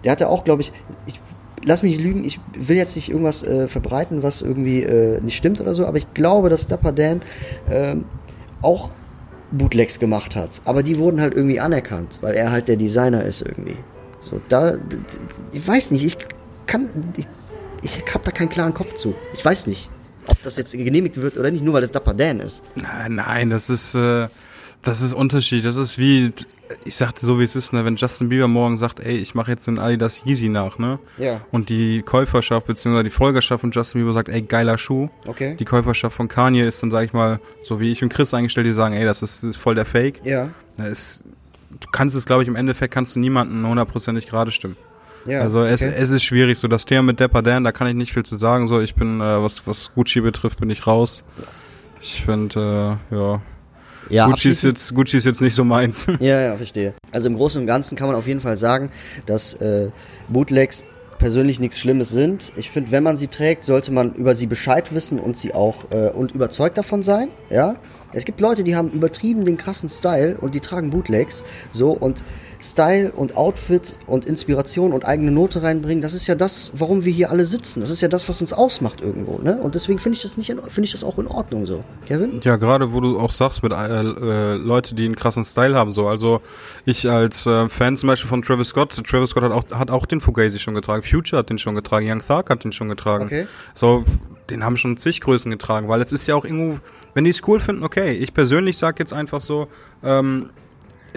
[0.05, 0.73] Der hatte auch, glaube ich,
[1.07, 1.19] ich,
[1.65, 5.61] lass mich lügen, ich will jetzt nicht irgendwas äh, verbreiten, was irgendwie äh, nicht stimmt
[5.61, 7.23] oder so, aber ich glaube, dass Dapper Dan
[7.71, 8.05] ähm,
[8.63, 8.91] auch
[9.51, 10.61] Bootlegs gemacht hat.
[10.65, 13.77] Aber die wurden halt irgendwie anerkannt, weil er halt der Designer ist irgendwie.
[14.21, 14.77] So, da,
[15.53, 16.19] ich weiß nicht, ich
[16.67, 17.27] kann, ich,
[17.83, 19.15] ich habe da keinen klaren Kopf zu.
[19.35, 19.91] Ich weiß nicht,
[20.27, 22.63] ob das jetzt genehmigt wird oder nicht, nur weil es Dapper Dan ist.
[22.75, 24.29] Nein, nein, das ist, äh,
[24.83, 25.65] das ist Unterschied.
[25.65, 26.33] Das ist wie,
[26.85, 29.51] ich sagte so wie es ist, ne, wenn Justin Bieber morgen sagt, ey, ich mache
[29.51, 30.99] jetzt den Adidas Yeezy nach, ne?
[31.19, 31.41] Ja.
[31.51, 33.03] Und die Käuferschaft bzw.
[33.03, 35.09] die Folgerschaft von Justin Bieber sagt, ey, geiler Schuh.
[35.27, 35.57] Okay.
[35.59, 38.67] Die Käuferschaft von Kanye ist dann, sag ich mal, so wie ich und Chris eingestellt,
[38.67, 40.21] die sagen, ey, das ist, ist voll der Fake.
[40.25, 40.49] Ja.
[40.79, 41.25] Ist,
[41.71, 44.77] du kannst es, glaube ich, im Endeffekt kannst du niemanden hundertprozentig gerade stimmen.
[45.27, 45.93] Ja, also es, okay.
[45.95, 48.37] es ist schwierig, so das Thema mit Dapper Dan, da kann ich nicht viel zu
[48.37, 48.69] sagen.
[48.69, 51.25] So, ich bin, äh, was, was Gucci betrifft, bin ich raus.
[52.01, 53.43] Ich finde, äh, ja,
[54.11, 56.07] ja, Gucci ist, jetzt, Gucci ist jetzt nicht so meins.
[56.21, 56.95] Ja, ja, verstehe.
[57.13, 58.91] Also im Großen und Ganzen kann man auf jeden Fall sagen,
[59.27, 59.89] dass äh,
[60.29, 60.85] Bootlegs
[61.19, 62.53] persönlich nichts Schlimmes sind.
[62.57, 65.91] Ich finde, wenn man sie trägt, sollte man über sie Bescheid wissen und sie auch
[65.91, 67.29] äh, und überzeugt davon sein.
[67.51, 67.77] Ja,
[68.13, 71.43] es gibt Leute, die haben übertrieben den krassen Style und die tragen Bootlegs.
[71.73, 72.23] So und
[72.61, 77.13] Style und Outfit und Inspiration und eigene Note reinbringen, das ist ja das, warum wir
[77.13, 77.81] hier alle sitzen.
[77.81, 79.39] Das ist ja das, was uns ausmacht irgendwo.
[79.39, 79.59] Ne?
[79.59, 81.85] Und deswegen finde ich das nicht, in- finde ich das auch in Ordnung so.
[82.07, 82.41] Kevin?
[82.43, 85.93] Ja, gerade wo du auch sagst mit äh, äh, Leute, die einen krassen Style haben,
[85.93, 86.09] so.
[86.09, 86.41] Also
[86.85, 90.05] ich als äh, Fan zum Beispiel von Travis Scott, Travis Scott hat auch, hat auch
[90.07, 93.27] den Fugazi schon getragen, Future hat den schon getragen, Young Thug hat den schon getragen.
[93.27, 93.47] Okay.
[93.75, 94.05] So,
[94.51, 96.79] den haben schon zig Größen getragen, weil es ist ja auch irgendwo,
[97.15, 98.13] wenn die es cool finden, okay.
[98.13, 99.69] Ich persönlich sag jetzt einfach so,
[100.03, 100.51] ähm,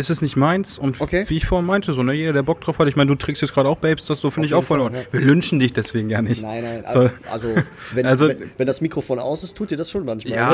[0.02, 1.24] ist es nicht meins und Okay.
[1.30, 3.42] wie ich vorhin meinte, so, ne, jeder, der Bock drauf hat, ich meine, du trägst
[3.42, 4.80] jetzt gerade auch Babes, das so finde ich auch voll.
[4.80, 5.00] Fall, ja.
[5.12, 6.42] Wir lynchen dich deswegen ja nicht.
[6.42, 7.10] Nein, nein, So.
[7.32, 7.48] also
[7.94, 10.34] wenn, Also- wenn, wenn das Mikrofon aus ist, tut ihr das schon manchmal.
[10.36, 10.50] Ja,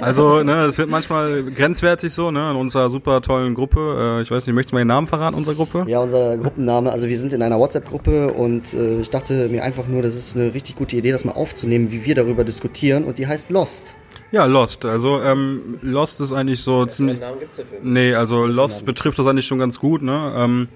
[0.00, 4.16] also ne, es wird manchmal grenzwertig so, ne, in unserer super tollen Gruppe.
[4.18, 5.84] Äh, ich weiß nicht, möchtest du mal den Namen verraten unserer Gruppe?
[5.86, 9.86] Ja, unser Gruppenname, also wir sind in einer WhatsApp-Gruppe und äh, ich dachte mir einfach
[9.86, 13.18] nur, das ist eine richtig gute Idee, das mal aufzunehmen, wie wir darüber diskutieren und
[13.18, 13.94] die heißt Lost.
[14.32, 14.84] Ja, Lost.
[14.84, 17.20] Also ähm, Lost ist eigentlich so ziemlich.
[17.20, 17.78] Namen gibt's dafür.
[17.82, 20.32] Nee, also Lost betrifft das eigentlich schon ganz gut, ne?
[20.36, 20.68] Ähm,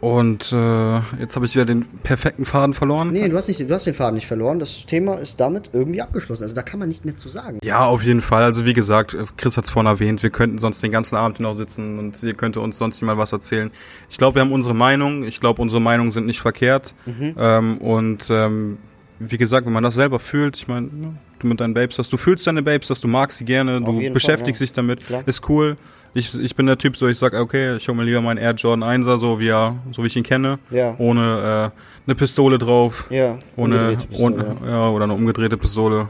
[0.00, 3.12] und äh, jetzt habe ich wieder den perfekten Faden verloren.
[3.12, 6.00] Nee, du hast, nicht, du hast den Faden nicht verloren, das Thema ist damit irgendwie
[6.00, 7.58] abgeschlossen, also da kann man nicht mehr zu sagen.
[7.62, 8.42] Ja, auf jeden Fall.
[8.42, 11.36] Also wie gesagt, äh, Chris hat es vorhin erwähnt, wir könnten sonst den ganzen Abend
[11.36, 13.70] hinaus sitzen und ihr könnte uns sonst niemand was erzählen.
[14.08, 15.24] Ich glaube, wir haben unsere Meinung.
[15.24, 16.94] Ich glaube, unsere Meinungen sind nicht verkehrt.
[17.36, 18.78] Ähm, und ähm,
[19.18, 21.14] wie gesagt, wenn man das selber fühlt, ich meine, ne,
[21.48, 24.58] mit deinen Babes hast, du fühlst deine Babes, dass du magst sie gerne, du beschäftigst
[24.60, 24.66] Fall, ja.
[24.66, 25.22] dich damit, Klar.
[25.26, 25.76] ist cool.
[26.12, 28.54] Ich, ich bin der Typ, so ich sag, okay, ich hole mir lieber meinen Air
[28.54, 30.94] Jordan 1er, so wie er, so wie ich ihn kenne, Ja.
[30.98, 36.08] ohne äh, eine Pistole drauf, Ja, ohne, Pistole, ohne ja, oder eine umgedrehte Pistole.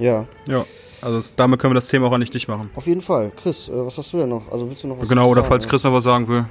[0.00, 0.64] Ja, Ja,
[1.00, 2.70] also das, damit können wir das Thema auch nicht dicht machen.
[2.74, 3.30] auf jeden Fall.
[3.40, 4.50] Chris, äh, was hast du denn noch?
[4.50, 5.70] Also willst du noch was Genau, oder sagen, falls ja?
[5.70, 6.44] Chris noch was sagen will.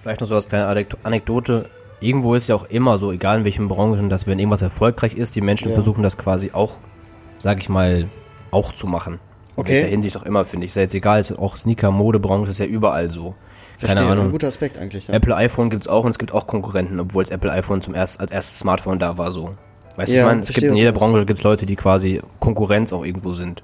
[0.00, 1.68] Vielleicht noch so als kleine Anek- Anekdote.
[2.00, 5.34] Irgendwo ist ja auch immer so, egal in welchen Branchen, dass wenn irgendwas erfolgreich ist,
[5.34, 5.74] die Menschen Ja.
[5.74, 6.76] versuchen das quasi auch,
[7.38, 8.06] sag ich mal,
[8.50, 9.14] auch zu machen.
[9.14, 9.20] In
[9.62, 9.72] Okay.
[9.72, 10.70] welcher Hinsicht auch immer, finde ich.
[10.70, 13.34] Ist ja jetzt egal, ist auch Sneaker, Modebranche ist ja überall so.
[13.80, 14.30] Keine Verstehe, Ein Ahnung.
[14.32, 15.08] guter Aspekt eigentlich.
[15.08, 15.14] Ja.
[15.14, 18.20] Apple iPhone gibt's auch und es gibt auch Konkurrenten, obwohl es Apple iPhone zum erst,
[18.20, 19.50] als erstes Smartphone da war so.
[19.96, 20.98] Weißt du, Ja, ich meine, es gibt in jeder du.
[21.00, 23.62] Branche gibt's Leute, die quasi Konkurrenz auch irgendwo sind.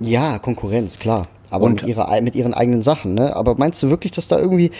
[0.00, 1.28] Ja, Konkurrenz, klar.
[1.50, 3.34] Aber Und- mit, ihrer, mit ihren eigenen Sachen, ne?
[3.34, 4.70] Aber meinst du wirklich, dass da irgendwie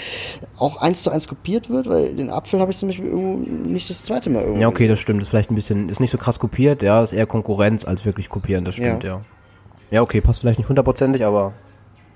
[0.59, 1.89] auch eins zu eins kopiert wird?
[1.89, 3.39] Weil den Apfel habe ich zum Beispiel irgendwo
[3.71, 4.61] nicht das zweite Mal irgendwo.
[4.61, 5.21] Ja, okay, das stimmt.
[5.21, 8.05] Das ist vielleicht ein bisschen, ist nicht so krass kopiert, ja, ist eher Konkurrenz als
[8.05, 9.11] wirklich kopieren, das stimmt, Ja.
[9.17, 9.21] ja.
[9.91, 11.55] Ja, okay, passt vielleicht nicht hundertprozentig, aber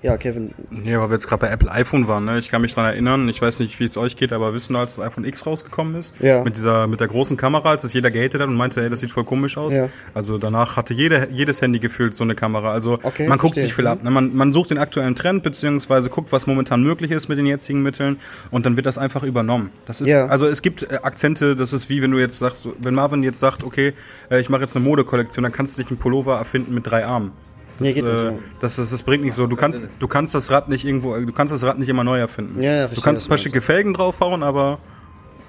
[0.02, 0.50] Ja, Kevin.
[0.70, 2.38] Nee, weil wir jetzt gerade bei Apple iPhone waren, ne?
[2.40, 4.96] Ich kann mich dran erinnern, ich weiß nicht, wie es euch geht, aber wissen, als
[4.96, 6.42] das iPhone X rausgekommen ist, Ja.
[6.42, 8.98] mit dieser, mit der großen Kamera, als es jeder gehatet hat und meinte, ey, das
[9.00, 9.76] sieht voll komisch aus.
[9.76, 9.88] Ja.
[10.12, 12.72] Also danach hatte jede, jedes Handy gefühlt so eine Kamera.
[12.72, 13.62] Also Okay, man guckt verstehe.
[13.62, 14.02] sich viel ab.
[14.02, 14.10] Ne?
[14.10, 17.82] Man, man sucht den aktuellen Trend, beziehungsweise guckt, was momentan möglich ist mit den jetzigen
[17.84, 18.16] Mitteln
[18.50, 19.70] und dann wird das einfach übernommen.
[19.86, 20.26] Das ist, Ja.
[20.26, 23.38] also es gibt äh, Akzente, das ist wie wenn du jetzt sagst, wenn Marvin jetzt
[23.38, 23.92] sagt, okay,
[24.32, 27.06] äh, ich mache jetzt eine Modekollektion, dann kannst du nicht einen Pullover erfinden mit drei
[27.06, 27.30] Armen.
[27.78, 29.46] Das, Nee, äh, das, das, das bringt nicht so.
[29.46, 32.18] Du kannst, du kannst das Rad nicht irgendwo, du kannst das Rad nicht immer neu
[32.18, 32.62] erfinden.
[32.62, 34.78] Ja, ja, du kannst ein paar schicke Felgen draufhauen, aber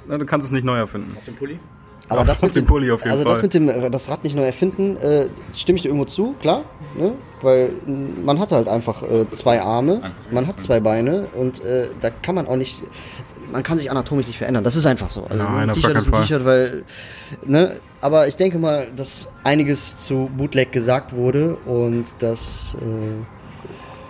[0.07, 1.15] na, du kannst es nicht neu erfinden.
[1.27, 1.59] den Pulli?
[2.09, 3.31] Aber Auf- das auf mit dem dem Pulli auf jeden also Fall.
[3.33, 6.35] das mit dem äh, das Rad nicht neu erfinden, äh, stimme ich dir irgendwo zu,
[6.41, 6.63] klar,
[6.95, 7.13] ne?
[7.41, 11.87] Weil mh, man hat halt einfach äh, zwei Arme, man hat zwei Beine und äh,
[12.01, 12.81] da kann man auch nicht
[13.53, 14.63] man kann sich anatomisch nicht verändern.
[14.63, 15.23] Das ist einfach so.
[15.23, 16.83] Also Nein, ein T-Shirt ist ein T-Shirt, weil
[17.45, 22.75] ne, aber ich denke mal, dass einiges zu Bootleg gesagt wurde und dass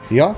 [0.10, 0.36] äh, ja,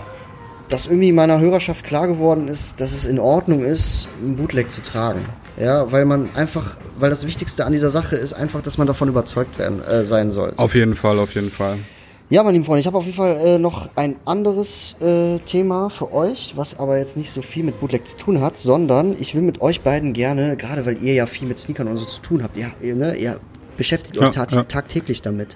[0.70, 4.82] dass irgendwie meiner Hörerschaft klar geworden ist, dass es in Ordnung ist, ein Bootleg zu
[4.82, 5.24] tragen.
[5.58, 9.08] Ja, weil man einfach, weil das Wichtigste an dieser Sache ist einfach, dass man davon
[9.08, 10.54] überzeugt werden, äh, sein soll.
[10.58, 11.78] Auf jeden Fall, auf jeden Fall.
[12.28, 15.92] Ja, meine lieben Freunde, ich habe auf jeden Fall äh, noch ein anderes äh, Thema
[15.92, 19.36] für euch, was aber jetzt nicht so viel mit Bootleg zu tun hat, sondern ich
[19.36, 22.22] will mit euch beiden gerne, gerade weil ihr ja viel mit Sneakern und so zu
[22.22, 23.40] tun habt, ihr, ihr, ne, ihr
[23.78, 24.64] beschäftigt Ja, euch tat ja.
[24.64, 25.56] tagtäglich damit.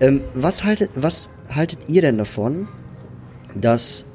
[0.00, 2.68] Ähm, was, haltet, was haltet ihr denn davon,
[3.54, 4.06] dass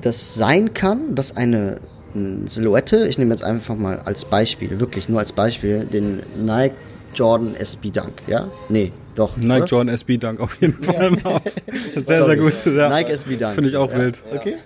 [0.00, 1.82] das sein kann, dass eine,
[2.14, 6.76] eine Silhouette, ich nehme jetzt einfach mal als Beispiel, wirklich nur als Beispiel, den Nike
[7.14, 8.48] Jordan SB Dunk, ja?
[8.68, 9.36] Nee, doch.
[9.36, 9.64] Nike oder?
[9.66, 11.40] Jordan SB Dunk auf jeden Fall mal.
[11.94, 12.52] Sehr, sehr gut.
[12.64, 12.88] Ja.
[12.88, 13.54] Nike SB Dunk.
[13.54, 13.98] Finde ich auch Ja.
[13.98, 14.22] wild.
[14.34, 14.56] Okay?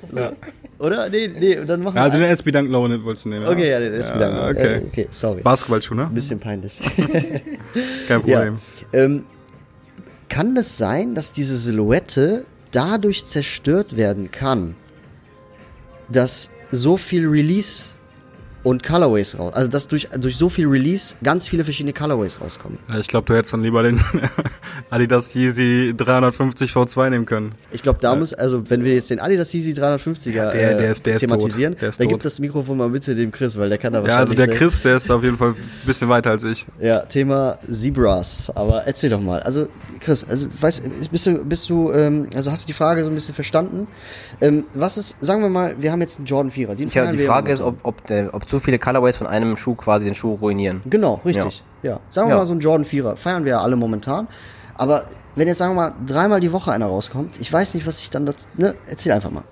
[0.78, 1.08] Oder?
[1.08, 2.26] Nee, nee, und dann machen Ja, also wir.
[2.26, 3.46] den SB Dunk Low wolltest du nehmen.
[3.46, 4.34] Okay, ja, den SB Dunk.
[4.34, 4.74] Ja, okay.
[4.74, 5.42] Äh, okay, sorry.
[5.42, 6.04] Basketballschuh, ne?
[6.06, 6.80] Ein bisschen peinlich.
[8.08, 8.58] Kein Problem.
[8.92, 8.98] Ja.
[9.04, 9.24] Ähm,
[10.28, 14.74] kann es sein, dass diese Silhouette dadurch zerstört werden kann,
[16.08, 17.84] dass so viel Release
[18.64, 22.78] und Colorways raus, also dass durch, durch so viel Release ganz viele verschiedene Colorways rauskommen?
[22.88, 24.00] Ja, Ich glaube, du hättest dann lieber den
[24.90, 27.52] Adidas Yeezy 350 V2 nehmen können.
[27.72, 30.90] Ich glaube, da muss, also wenn wir jetzt den Adidas Yeezy 350er Ja, der- der
[30.90, 31.82] ist- der ist thematisieren, tot.
[31.82, 32.12] Der ist dann tot.
[32.14, 34.58] gibt das Mikrofon mal bitte dem Chris, weil der kann da Ja, also der wahrscheinlich-
[34.58, 35.56] Chris, der ist auf jeden Fall ein
[35.86, 36.66] bisschen weiter als ich.
[36.80, 38.50] Ja, Thema Zebras.
[38.54, 39.40] Aber erzähl doch mal.
[39.42, 39.68] Also,
[40.00, 43.14] Chris, also weißt, bist du, bist du, ähm, also hast du die Frage so ein
[43.14, 43.86] bisschen verstanden?
[44.40, 46.74] Ähm, was ist, sagen wir mal, wir haben jetzt einen Jordan 4er.
[46.74, 49.26] Den Tja, feiern die Frage ja ist, ob, ob, der, ob zu viele Colorways von
[49.26, 50.80] einem Schuh quasi den Schuh ruinieren.
[50.86, 51.62] Genau, richtig.
[51.82, 51.98] Ja.
[52.10, 52.38] Sagen wir Ja.
[52.40, 53.16] mal, so einen Jordan 4er.
[53.16, 54.28] Feiern wir ja alle momentan.
[54.76, 58.00] Aber wenn jetzt, sagen wir mal, dreimal die Woche einer rauskommt, ich weiß nicht, was
[58.00, 59.42] ich dann, das, ne, erzähl einfach mal.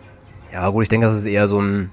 [0.53, 1.91] Ja, gut, ich denke, das ist eher so ein,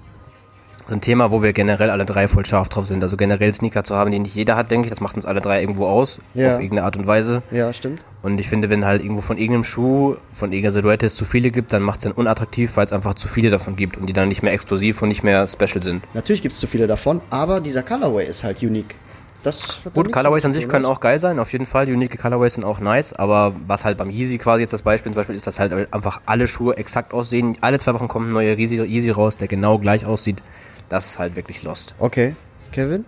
[0.91, 3.01] ein Thema, wo wir generell alle drei voll scharf drauf sind.
[3.03, 5.41] Also generell Sneaker zu haben, die nicht jeder hat, denke ich, das macht uns alle
[5.41, 6.53] drei irgendwo aus, Ja.
[6.55, 7.41] auf irgendeine Art und Weise.
[7.51, 7.99] Ja, stimmt.
[8.21, 11.51] Und ich finde, wenn halt irgendwo von irgendeinem Schuh, von irgendeiner Silhouette es zu viele
[11.51, 14.13] gibt, dann macht es dann unattraktiv, weil es einfach zu viele davon gibt und die
[14.13, 16.03] dann nicht mehr exklusiv und nicht mehr special sind.
[16.13, 18.95] Natürlich gibt es zu viele davon, aber dieser Colorway ist halt unique.
[19.41, 21.87] Das Gut, Colorways an sich können auch geil sein, auf jeden Fall.
[21.87, 25.15] Unique Colorways sind auch nice, aber was halt beim Yeezy quasi jetzt das Beispiel zum
[25.15, 27.55] Beispiel ist, dass halt einfach alle Schuhe exakt aussehen.
[27.61, 30.43] Alle zwei Wochen kommt ein neuer Yeezy, Yeezy raus, der genau gleich aussieht.
[30.89, 31.93] Das ist halt wirklich lost.
[31.99, 32.35] Okay.
[32.71, 33.05] Kevin?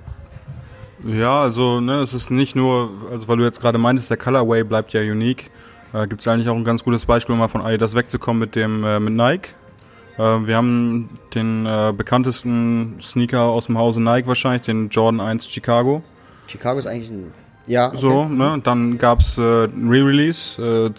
[1.04, 4.64] Ja, also ne, es ist nicht nur, also weil du jetzt gerade meintest, der Colorway
[4.64, 5.50] bleibt ja unique.
[5.94, 8.56] Äh, Gibt es eigentlich auch ein ganz gutes Beispiel, um mal von Adidas wegzukommen mit
[8.56, 9.50] dem äh, mit Nike.
[10.18, 15.48] Äh, wir haben den äh, bekanntesten Sneaker aus dem Hause Nike wahrscheinlich, den Jordan 1
[15.50, 16.04] Chicago.
[16.48, 17.34] Chicago ist eigentlich ein.
[17.68, 17.88] Ja.
[17.88, 17.98] Okay.
[17.98, 18.60] So, ne?
[18.64, 20.94] Dann gab's äh, ein Re-Release äh,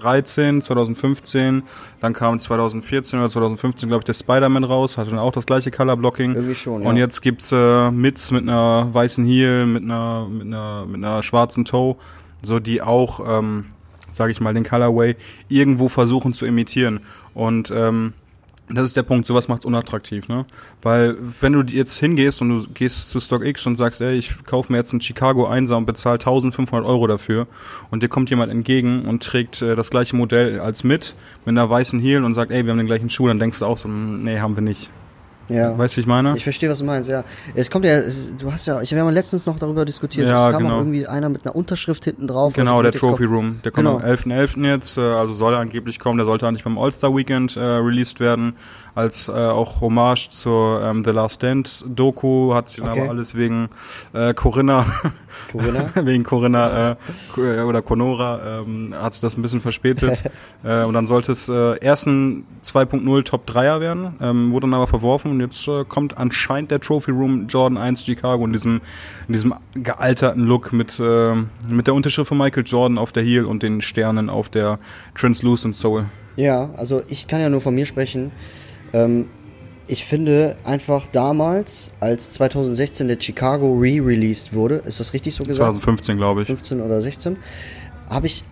[0.00, 1.62] 2013, 2015.
[2.00, 4.98] Dann kam 2014 oder 2015, glaube ich, der Spider-Man raus.
[4.98, 6.34] Hatte dann auch das gleiche Color-Blocking.
[6.34, 7.04] Irgendwie schon, Und ja.
[7.04, 11.64] jetzt gibt's äh, Mits mit einer weißen Heel, mit einer, mit einer, mit einer schwarzen
[11.64, 11.96] Toe.
[12.42, 13.66] So, die auch, ähm,
[14.10, 15.16] sage ich mal, den Colorway
[15.48, 17.00] irgendwo versuchen zu imitieren.
[17.34, 18.14] Und ähm,
[18.76, 20.44] das ist der Punkt, sowas macht's unattraktiv, ne?
[20.82, 24.72] Weil wenn du jetzt hingehst und du gehst zu StockX und sagst, ey, ich kaufe
[24.72, 27.46] mir jetzt einen Chicago 1er und bezahle 1500 Euro dafür
[27.90, 31.14] und dir kommt jemand entgegen und trägt äh, das gleiche Modell als mit,
[31.44, 33.66] mit einer weißen Heel und sagt, ey, wir haben den gleichen Schuh, dann denkst du
[33.66, 34.90] auch so, hm, nee, haben wir nicht.
[35.50, 35.76] Ja.
[35.76, 36.36] Weißt du, ich meine?
[36.36, 37.24] Ich verstehe, was du meinst, ja.
[37.54, 40.28] Es kommt ja, es, du hast ja, ich habe ja mal letztens noch darüber diskutiert,
[40.28, 40.78] Ja, es kam genau.
[40.78, 42.52] irgendwie einer mit einer Unterschrift hinten drauf.
[42.54, 43.60] Genau, der Trophy kommt- Room.
[43.64, 43.98] Der kommt Genau.
[43.98, 44.64] am 11.11.
[44.64, 46.18] jetzt, äh, also soll er angeblich kommen.
[46.18, 48.54] Der sollte eigentlich beim All-Star Weekend äh, released werden,
[49.00, 52.54] als äh, auch Hommage zur ähm, The Last Dance Doku.
[52.54, 53.00] Hat sich dann Okay.
[53.02, 53.68] aber alles wegen
[54.12, 54.84] äh, Corinna,
[55.52, 55.90] Corinna?
[56.04, 56.96] wegen Corinna äh,
[57.40, 60.22] äh, oder Conora, ähm, hat sich das ein bisschen verspätet.
[60.64, 64.74] äh, und dann sollte es äh, erst ein 2.0 Top 3er werden, ähm, wurde dann
[64.74, 68.80] aber verworfen und jetzt äh, kommt anscheinend der Trophy Room Jordan 1 Chicago in diesem,
[69.28, 71.34] in diesem gealterten Look mit, äh,
[71.68, 74.78] mit der Unterschrift von Michael Jordan auf der Heel und den Sternen auf der
[75.14, 76.04] Translucent Soul.
[76.36, 78.32] Ja, also ich kann ja nur von mir sprechen.
[78.92, 79.26] Ähm,
[79.86, 85.56] ich finde einfach damals, als 2016 der Chicago re-released wurde, ist das richtig so gesagt?
[85.56, 86.46] 2015, glaube ich.
[86.46, 87.36] 15 oder 16,
[88.08, 88.44] habe ich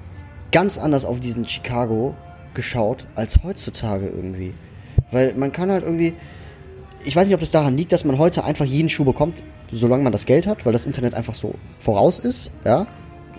[0.51, 2.15] ganz anders auf diesen Chicago
[2.55, 4.53] geschaut als heutzutage irgendwie.
[5.13, 6.15] Weil man kann halt irgendwie,
[7.05, 10.03] ich weiß nicht, ob das daran liegt, dass man heute einfach jeden Schuh bekommt, solange
[10.03, 12.87] man das Geld hat, weil das Internet einfach so voraus ist, ja.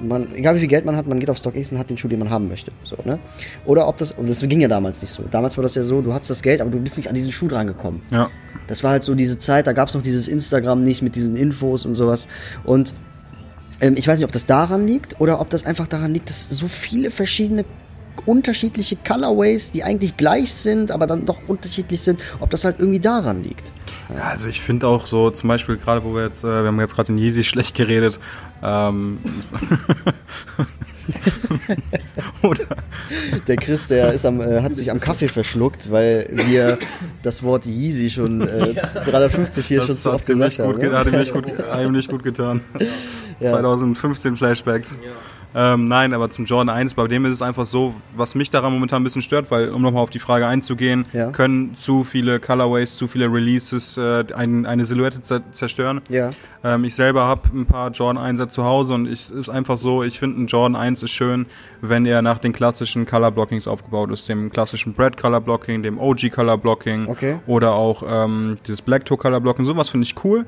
[0.02, 2.08] Man, egal wie viel Geld man hat, man geht auf StockX und hat den Schuh,
[2.08, 2.72] den man haben möchte.
[2.84, 3.20] So, ne?
[3.66, 5.24] Oder ob das, und das ging ja damals nicht so.
[5.30, 7.32] Damals war das ja so, du hattest das Geld, aber du bist nicht an diesen
[7.32, 8.02] Schuh drangekommen.
[8.12, 8.30] Ja.
[8.68, 11.36] Das war halt so diese Zeit, da gab es noch dieses Instagram nicht mit diesen
[11.36, 12.28] Infos und sowas.
[12.64, 12.94] Und
[13.82, 16.50] ähm, ich weiß nicht, ob das daran liegt oder ob das einfach daran liegt, dass
[16.50, 17.66] so viele verschiedene
[18.26, 23.00] unterschiedliche Colorways, die eigentlich gleich sind, aber dann doch unterschiedlich sind, ob das halt irgendwie
[23.00, 23.64] daran liegt.
[24.16, 26.80] Ja, also ich finde auch so, zum Beispiel gerade, wo wir jetzt, äh, wir haben
[26.80, 28.20] jetzt gerade den Yeezy schlecht geredet,
[28.64, 29.20] ähm,
[32.44, 32.64] oder,
[33.48, 36.78] Der Chris, der ist am, äh, hat sich am Kaffee verschluckt, weil wir
[37.24, 38.74] das Wort Yeezy schon äh,
[39.06, 40.78] 350 hier schon das so hat oft gesagt haben.
[40.80, 40.98] ge- ne?
[40.98, 42.62] hat ihm nicht gut, hat ihm nicht gut getan.
[43.40, 44.98] 2015 Flashbacks.
[45.56, 48.72] Ähm, nein, aber zum Jordan 1, bei dem ist es einfach so, was mich daran
[48.72, 51.32] momentan ein bisschen stört, weil, um nochmal auf die Frage einzugehen, Ja.
[51.32, 56.02] können zu viele Colorways, zu viele Releases äh, ein, eine Silhouette zer zerstören.
[56.08, 56.30] Ja.
[56.64, 60.04] Ähm, ich selber habe ein paar Jordan 1er zu Hause und es ist einfach so,
[60.04, 61.48] ich finde ein Jordan 1 ist schön,
[61.82, 65.98] wenn er nach den klassischen Color Blockings aufgebaut ist, dem klassischen Brad Color Blocking, dem
[65.98, 67.40] OG Color Blocking Okay.
[67.48, 70.46] oder auch ähm, dieses Black Toe Color Blocking, sowas finde ich cool.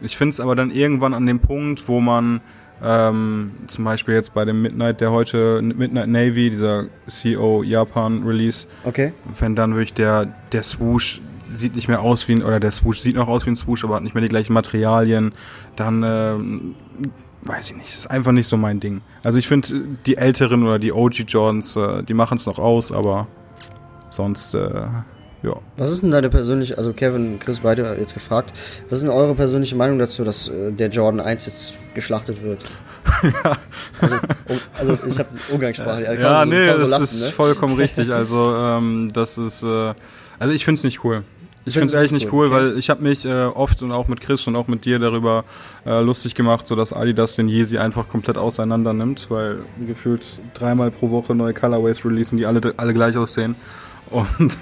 [0.00, 2.40] Ich finde es aber dann irgendwann an dem Punkt, wo man
[2.84, 6.84] ähm, zum Beispiel jetzt bei dem Midnight, der heute Midnight Navy, dieser
[7.22, 9.12] CO Japan Release, Okay.
[9.38, 13.00] wenn dann wirklich der, der Swoosh sieht nicht mehr aus wie ein, oder der Swoosh
[13.00, 15.32] sieht noch aus wie ein Swoosh, aber hat nicht mehr die gleichen Materialien,
[15.76, 16.74] dann ähm,
[17.42, 19.00] weiß ich nicht, ist einfach nicht so mein Ding.
[19.22, 19.68] Also ich finde,
[20.06, 23.26] die älteren oder die OG Jordans, äh, die machen es noch aus, aber
[24.10, 24.82] sonst, äh,
[25.42, 25.52] ja.
[25.76, 28.52] Was ist denn deine persönliche, also Kevin, Chris, beide jetzt gefragt,
[28.88, 32.64] was ist denn eure persönliche Meinung dazu, dass äh, der Jordan 1 jetzt geschlachtet wird?
[34.00, 34.14] Also,
[34.48, 36.02] um, also ich habe Umgangssprache.
[36.04, 37.30] ja, kann Ja, so- nee, so das lassen, ist ne?
[37.30, 38.12] vollkommen richtig.
[38.12, 39.94] Also ähm, das ist, äh,
[40.38, 41.22] also ich finde es nicht cool.
[41.64, 44.08] Ich finde es ehrlich nicht cool, cool, weil ich habe mich äh, oft und auch
[44.08, 45.44] mit Chris und auch mit dir darüber
[45.84, 50.24] äh, lustig gemacht, so dass Adidas den Yeezy einfach komplett auseinander nimmt, weil gefühlt
[50.54, 53.54] dreimal pro Woche neue Colorways releasen, die alle alle gleich aussehen.
[54.10, 54.58] Und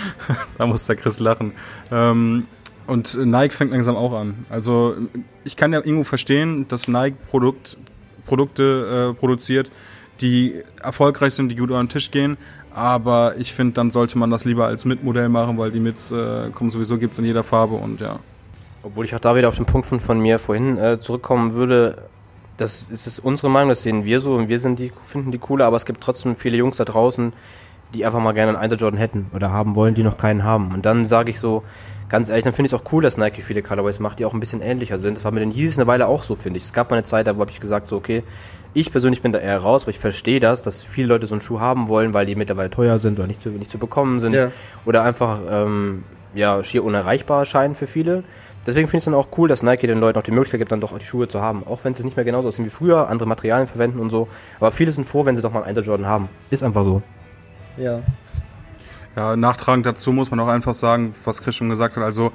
[0.58, 1.52] da muss der Chris lachen.
[1.90, 2.46] Ähm,
[2.86, 4.44] und Nike fängt langsam auch an.
[4.50, 4.94] Also
[5.44, 7.76] ich kann ja irgendwo verstehen, dass Nike Produkt,
[8.26, 9.70] Produkte äh, produziert,
[10.20, 12.36] die erfolgreich sind, die gut über den Tisch gehen.
[12.72, 16.50] Aber ich finde, dann sollte man das lieber als Mitmodell machen, weil die Mits äh,
[16.52, 18.18] kommen sowieso, gibt's in jeder Farbe und ja.
[18.82, 21.96] Obwohl ich auch da wieder auf den Punkt von, von mir vorhin äh, zurückkommen würde,
[22.56, 25.38] das ist es unsere Meinung, das sehen wir so und wir sind die, finden die
[25.38, 27.32] cooler, aber es gibt trotzdem viele Jungs da draußen,
[27.94, 30.72] die einfach mal gerne einen 1 Jordan hätten oder haben wollen, die noch keinen haben.
[30.72, 31.62] Und dann sage ich so,
[32.08, 34.34] ganz ehrlich, dann finde ich es auch cool, dass Nike viele Colorways macht, die auch
[34.34, 35.16] ein bisschen ähnlicher sind.
[35.16, 36.64] Das war mit den Yeezys eine Weile auch so, finde ich.
[36.64, 38.22] Es gab mal eine Zeit, da habe ich gesagt, so, okay,
[38.74, 41.40] ich persönlich bin da eher raus, aber ich verstehe das, dass viele Leute so einen
[41.40, 44.34] Schuh haben wollen, weil die mittlerweile teuer sind oder nicht zu, nicht zu bekommen sind.
[44.34, 44.50] Ja.
[44.84, 46.02] Oder einfach, ähm,
[46.34, 48.24] ja, schier unerreichbar erscheinen für viele.
[48.66, 50.72] Deswegen finde ich es dann auch cool, dass Nike den Leuten auch die Möglichkeit gibt,
[50.72, 51.64] dann doch auch die Schuhe zu haben.
[51.66, 54.26] Auch wenn sie nicht mehr genauso aussehen wie früher, andere Materialien verwenden und so.
[54.58, 56.28] Aber viele sind froh, wenn sie doch mal einen 1 Jordan haben.
[56.50, 57.02] Ist einfach so.
[57.76, 58.00] Ja.
[59.16, 62.32] Ja, nachtragend dazu muss man auch einfach sagen, was Chris schon gesagt hat, also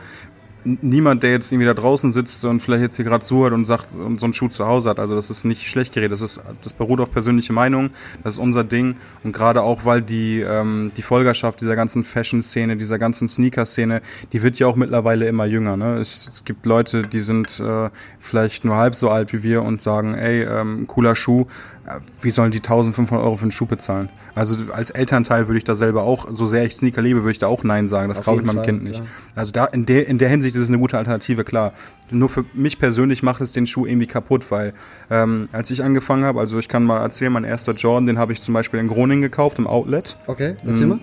[0.64, 3.96] niemand, der jetzt irgendwie da draußen sitzt und vielleicht jetzt hier gerade zuhört und sagt
[3.96, 6.42] und so einen Schuh zu Hause hat, also das ist nicht schlecht geredet, das ist
[6.64, 7.92] das beruht auf persönliche Meinung,
[8.24, 12.78] das ist unser Ding und gerade auch weil die ähm, die Folgerschaft dieser ganzen Fashion-Szene,
[12.78, 14.02] dieser ganzen Sneaker-Szene,
[14.34, 15.78] die wird ja auch mittlerweile immer jünger.
[15.78, 15.98] Ne?
[15.98, 19.82] Es, es gibt Leute, die sind äh, vielleicht nur halb so alt wie wir und
[19.82, 21.46] sagen, ey, ähm, cooler Schuh,
[21.86, 24.10] äh, wie sollen die 1500 Euro für einen Schuh bezahlen?
[24.36, 27.40] Also als Elternteil würde ich da selber auch, so sehr ich Sneaker liebe, würde ich
[27.40, 28.10] da auch Nein sagen.
[28.10, 29.02] Das Auf kaufe ich meinem Fall, Kind nicht.
[29.02, 29.08] klar.
[29.36, 31.74] Also da in der in der Hinsicht ist es eine gute Alternative, klar.
[32.12, 34.74] Nur für mich persönlich macht es den Schuh irgendwie kaputt, weil
[35.12, 38.34] ähm, als ich angefangen habe, also ich kann mal erzählen, mein erster Jordan, den habe
[38.34, 40.18] ich zum Beispiel in Groningen gekauft im Outlet.
[40.28, 40.90] Okay, erzähl Mhm.
[40.90, 41.00] mal.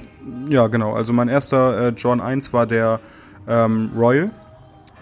[0.52, 0.94] Ja, genau.
[0.94, 3.00] Also mein erster äh, Jordan 1 war der
[3.48, 4.30] ähm, Royal,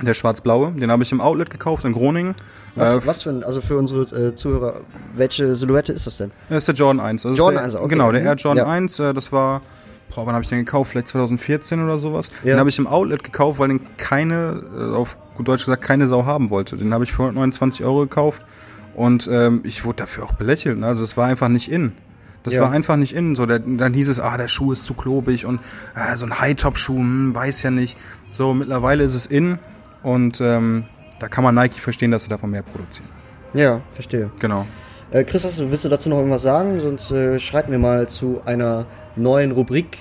[0.02, 0.72] der schwarz-blaue.
[0.72, 2.34] Den habe ich im Outlet gekauft in Groningen.
[2.74, 4.80] Was, Äh, was für ein, also für unsere äh, Zuhörer,
[5.14, 6.32] welche Silhouette ist das denn?
[6.48, 7.22] Das ist der Jordan 1.
[7.22, 7.88] Das ist Jordan der, 1, okay.
[7.88, 8.26] Genau, der Mhm.
[8.26, 8.72] Air Jordan Ja.
[8.72, 9.60] 1, äh, das war,
[10.14, 10.90] boah, wann habe ich den gekauft?
[10.90, 12.30] Vielleicht 2014 oder sowas.
[12.42, 12.52] Ja.
[12.54, 16.06] Den habe ich im Outlet gekauft, weil den keine, äh, auf gut Deutsch gesagt, keine
[16.08, 16.76] Sau haben wollte.
[16.76, 18.44] Den habe ich für 129 Euro gekauft
[18.94, 20.78] und ähm, ich wurde dafür auch belächelt.
[20.78, 20.86] Ne?
[20.86, 21.92] Also es war einfach nicht in.
[22.42, 22.62] Das Ja.
[22.62, 23.34] war einfach nicht in.
[23.36, 25.60] So, der, dann hieß es, ah, der Schuh ist zu klobig und
[25.94, 27.96] ah, so ein High-Top-Schuh, hm, weiß ja nicht.
[28.30, 29.58] So, mittlerweile ist es in
[30.04, 30.84] und ähm,
[31.18, 33.08] da kann man Nike verstehen, dass sie davon mehr produzieren.
[33.54, 34.30] Ja, verstehe.
[34.38, 34.66] Genau.
[35.10, 36.80] Äh, Chris, hast du, willst du dazu noch irgendwas sagen?
[36.80, 38.86] Sonst äh, schreiten wir mal zu einer
[39.16, 39.98] neuen Rubrik.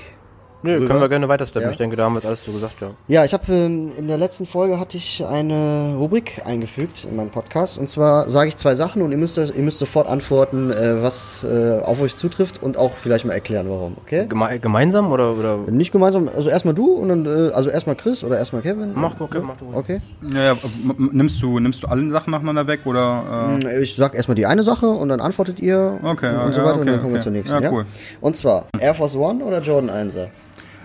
[0.64, 0.88] Nö, Rüber?
[0.88, 1.68] können wir gerne weitersteppen.
[1.68, 1.72] Ja.
[1.72, 2.92] Ich denke, da haben wir jetzt alles so gesagt, ja.
[3.08, 7.30] Ja, ich habe ähm, in der letzten Folge hatte ich eine Rubrik eingefügt in meinem
[7.30, 7.78] Podcast.
[7.78, 11.44] Und zwar sage ich zwei Sachen und ihr müsst, ihr müsst sofort antworten, äh, was
[11.44, 13.98] äh, auf euch zutrifft und auch vielleicht mal erklären, warum.
[14.02, 14.26] Okay?
[14.28, 15.58] Geme gemeinsam oder, oder?
[15.70, 18.94] Nicht gemeinsam, also erstmal du und dann, äh, also erstmal Chris oder erstmal Kevin.
[18.96, 19.66] Mach, okay, mach du.
[19.74, 20.00] Okay.
[20.34, 20.56] Ja,
[20.98, 23.60] nimmst du, nimmst du alle Sachen nacheinander weg oder?
[23.64, 23.82] Äh?
[23.82, 26.62] Ich sag erstmal die eine Sache und dann antwortet ihr Okay, und, ja, und so
[26.62, 27.24] weiter und okay, dann kommen wir okay.
[27.24, 27.64] zur nächsten.
[27.64, 27.86] Ja, cool.
[28.22, 30.28] Und zwar Air Force One oder Jordan 1er?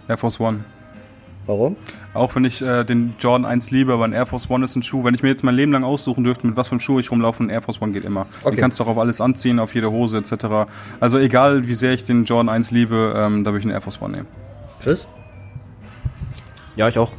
[0.09, 0.65] Air Force One.
[1.47, 1.77] Warum?
[2.13, 4.83] Auch wenn ich äh, den Jordan 1 liebe, aber ein Air Force One ist ein
[4.83, 5.03] Schuh.
[5.05, 7.11] Wenn ich mir jetzt mein Leben lang aussuchen dürfte, mit was für einem Schuh ich
[7.11, 8.27] rumlaufe, ein Air Force One geht immer.
[8.43, 8.55] Okay.
[8.55, 10.71] Den kannst du auch auf alles anziehen, auf jede Hose etc.
[11.01, 13.81] Also egal, wie sehr ich den Jordan 1 liebe, ähm, da würde ich einen Air
[13.81, 14.27] Force One nehmen.
[14.83, 15.09] Chris?
[16.77, 17.13] Ja, ich auch.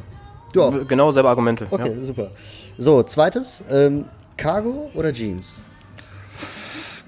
[0.54, 0.88] Du auch?
[0.88, 1.68] Genau selbe Argumente.
[1.70, 2.04] Okay, Ja.
[2.04, 2.32] super.
[2.78, 4.06] So, zweites, ähm,
[4.38, 5.62] Cargo oder Jeans?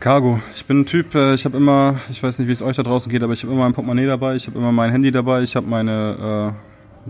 [0.01, 0.39] Cargo.
[0.53, 2.83] Ich bin ein Typ, äh, ich habe immer, ich weiß nicht, wie es euch da
[2.83, 5.43] draußen geht, aber ich habe immer mein Portemonnaie dabei, ich habe immer mein Handy dabei,
[5.43, 6.53] ich habe meine,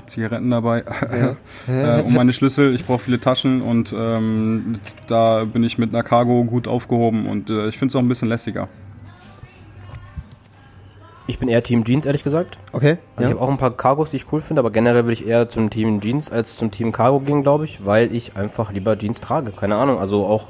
[0.05, 0.83] Zigaretten dabei
[1.67, 2.73] äh, und meine Schlüssel.
[2.75, 7.49] Ich brauche viele Taschen und ähm, da bin ich mit einer Cargo gut aufgehoben und
[7.49, 8.67] äh, ich finde es auch ein bisschen lässiger.
[11.27, 12.57] Ich bin eher Team Jeans, ehrlich gesagt.
[12.73, 12.97] Okay.
[13.15, 15.25] Also ich habe auch ein paar Cargos, die ich cool finde, aber generell würde ich
[15.25, 18.97] eher zum Team Jeans als zum Team Cargo gehen, glaube ich, weil ich einfach lieber
[18.97, 19.51] Jeans trage.
[19.51, 20.49] Keine Ahnung, also auch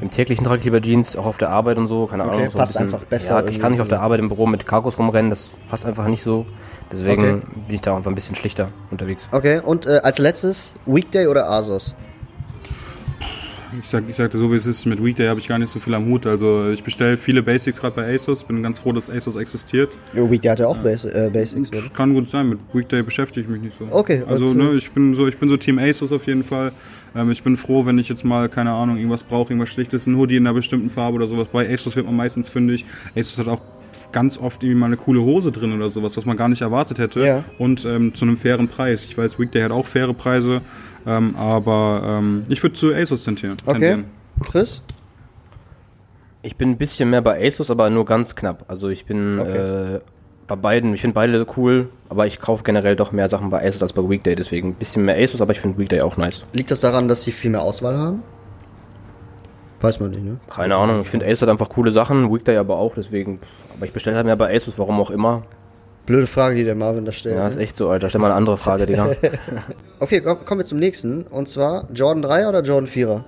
[0.00, 2.50] im täglichen trage ich lieber Jeans, auch auf der Arbeit und so, keine Okay, Ahnung.
[2.50, 4.98] So passt einfach besser Ja, ich kann nicht auf der Arbeit im Büro mit Cargos
[4.98, 6.46] rumrennen, das passt einfach nicht so.
[6.92, 7.46] Deswegen Okay.
[7.66, 9.28] bin ich da einfach ein bisschen schlichter unterwegs.
[9.32, 11.94] Okay, und äh, als letztes, Weekday oder ASOS?
[13.82, 15.80] Ich sag, ich sagte so, wie es ist, mit Weekday habe ich gar nicht so
[15.80, 16.24] viel am Hut.
[16.26, 19.96] Also ich bestelle viele Basics gerade bei ASOS, bin ganz froh, dass ASOS existiert.
[20.14, 21.80] Ja, Weekday hat ja auch Bas äh, Basics, oder?
[21.80, 23.86] Das kann gut sein, mit Weekday beschäftige ich mich nicht so.
[23.90, 26.72] Okay, Also also- ne, ich bin so, ich bin so Team ASOS auf jeden Fall.
[27.14, 30.16] Ähm, ich bin froh, wenn ich jetzt mal, keine Ahnung, irgendwas brauche, irgendwas Schlichtes, ein
[30.16, 31.48] Hoodie in einer bestimmten Farbe oder sowas.
[31.52, 32.84] Bei ASOS wird man meistens fündig.
[33.16, 33.60] ASOS hat auch
[34.12, 36.98] ganz oft irgendwie mal eine coole Hose drin oder sowas, was man gar nicht erwartet
[36.98, 37.24] hätte.
[37.26, 37.44] Ja.
[37.58, 39.04] Und ähm, zu einem fairen Preis.
[39.04, 40.60] Ich weiß, Weekday hat auch faire Preise,
[41.06, 43.56] ähm, aber ähm, ich würde zu ASOS tendieren.
[43.66, 44.04] Okay.
[44.50, 44.82] Chris?
[46.42, 48.64] Ich bin ein bisschen mehr bei ASUS, aber nur ganz knapp.
[48.68, 49.96] Also ich bin Okay.
[49.96, 50.00] äh,
[50.46, 53.82] bei beiden, ich finde beide cool, aber ich kaufe generell doch mehr Sachen bei ASUS
[53.82, 56.44] als bei Weekday, deswegen ein bisschen mehr ASUS, aber ich finde Weekday auch nice.
[56.52, 58.22] Liegt das daran, dass sie viel mehr Auswahl haben?
[59.80, 60.38] Weiß man nicht, ne?
[60.48, 63.40] Keine Ahnung, ich finde ASUS hat einfach coole Sachen, Weekday aber auch, deswegen,
[63.76, 65.42] aber ich bestelle halt mehr bei ASUS, warum auch immer.
[66.06, 67.34] Blöde Frage, die der Marvin da stellt.
[67.34, 67.48] Ja, ne?
[67.48, 69.10] ist echt so, Alter, stell mal eine andere Frage, Digga.
[69.98, 71.22] Okay, komm, kommen wir zum nächsten.
[71.22, 73.22] Und zwar Jordan 3 oder Jordan 4er?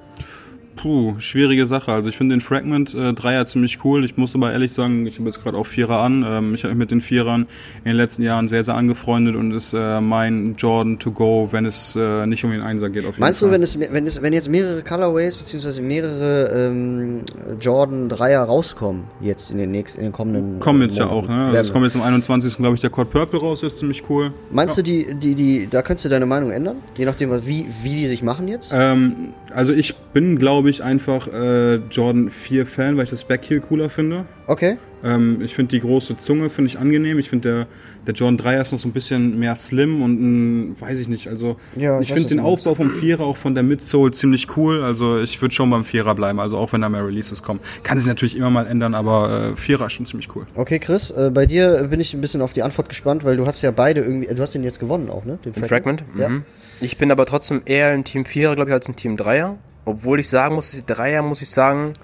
[0.79, 1.91] Puh, schwierige Sache.
[1.91, 4.05] Also ich finde den Fragment äh, Dreier ziemlich cool.
[4.05, 6.25] Ich muss aber ehrlich sagen, ich habe jetzt gerade auch Vierer an.
[6.27, 7.49] Ähm, ich habe mich mit den Vierern
[7.79, 11.67] in den letzten Jahren sehr, sehr angefreundet und ist äh, mein Jordan to go, wenn
[11.67, 13.05] es äh, nicht um den Einser geht.
[13.07, 13.49] Auf jeden Meinst Fall.
[13.49, 17.23] du, wenn es, wenn es, wenn jetzt mehrere Colorways beziehungsweise mehrere ähm,
[17.61, 21.35] Jordan 3er rauskommen, jetzt in den nächsten, in den kommenden Kommen jetzt ja Monaten, auch,
[21.35, 21.47] ne?
[21.47, 22.57] Also es kommt jetzt am 21.
[22.57, 24.31] glaube ich der Code Purple raus, ist ziemlich cool.
[24.53, 26.77] Meinst du, die, die, die, da könntest du deine Meinung ändern?
[26.97, 28.71] Je nachdem, wie, wie die sich machen jetzt?
[28.73, 33.61] Ähm, also ich bin, glaube ich, einfach äh, Jordan 4 Fan, weil ich das Backheel
[33.61, 34.25] cooler finde.
[34.47, 34.77] Okay.
[35.05, 37.19] Ähm, ich finde die große Zunge finde ich angenehm.
[37.19, 37.67] Ich finde der,
[38.07, 41.29] der Jordan 3 ist noch so ein bisschen mehr slim und ein, weiß ich nicht.
[41.29, 42.41] Also Ja, ich finde den.
[42.41, 44.83] Aufbau vom Vierer auch von der Midsole ziemlich cool.
[44.83, 46.41] Also ich würde schon beim Vierer bleiben.
[46.41, 47.61] Also auch wenn da mehr Releases kommen.
[47.83, 50.47] Kann sich natürlich immer mal ändern, aber äh, Vierer ist schon ziemlich cool.
[50.55, 53.47] Okay, Chris, äh, bei dir bin ich ein bisschen auf die Antwort gespannt, weil du
[53.47, 55.39] hast ja beide irgendwie, du hast den jetzt gewonnen auch, ne?
[55.45, 56.05] Den Ein Fragment?
[56.19, 56.29] Ja.
[56.29, 56.43] Mhm.
[56.81, 59.57] Ich bin aber trotzdem eher ein Team 4er, glaube ich, als ein Team 3er.
[59.89, 61.95] Obwohl ich sagen muss, die Dreier, muss ich sagen,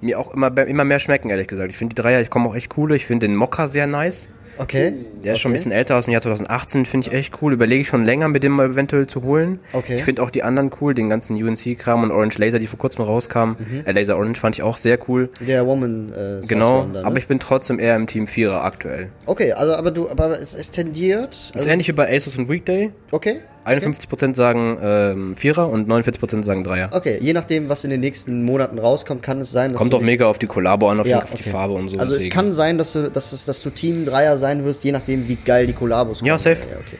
[0.00, 1.70] mir auch immer, immer mehr schmecken, ehrlich gesagt.
[1.70, 2.96] Ich finde die Dreier, ich komme auch echt coole.
[2.96, 4.30] Ich finde den Mokka sehr nice.
[4.56, 4.92] Okay.
[5.24, 7.52] Der ist schon ein bisschen älter aus dem Jahr 2018, finde ich echt cool.
[7.52, 9.58] Überlege ich schon länger, mit dem mal eventuell zu holen.
[9.72, 9.96] Okay.
[9.96, 13.04] Ich finde auch die anderen cool, den ganzen UNC-Kram und Orange Laser, die vor kurzem
[13.04, 13.56] rauskamen.
[13.84, 15.28] Äh, Laser Orange fand ich auch sehr cool.
[15.40, 17.04] Der Woman äh, Genau, da, ne?
[17.06, 19.08] aber ich bin trotzdem eher im Team 4er aktuell.
[19.26, 21.30] Okay, also aber du, aber es, es tendiert.
[21.30, 22.92] Das Also, ist ähnlich wie bei Asus und Weekday.
[23.10, 23.40] okay.
[23.66, 26.94] 51% sagen ähm, 4er und 49% sagen 3er.
[26.94, 29.96] Okay, je nachdem, was in den nächsten Monaten rauskommt, kann es sein, dass Kommt du
[29.98, 31.50] auch mega auf die Kollabo an, auf, Ja, die, auf die okay.
[31.50, 31.98] Farbe und so.
[31.98, 32.34] Also es deswegen.
[32.34, 35.36] kann sein, dass du, dass, es, dass du Team Dreier sein wirst, je nachdem, wie
[35.36, 36.68] geil die Kollabos Ja, safe.
[36.70, 36.98] Ja, okay.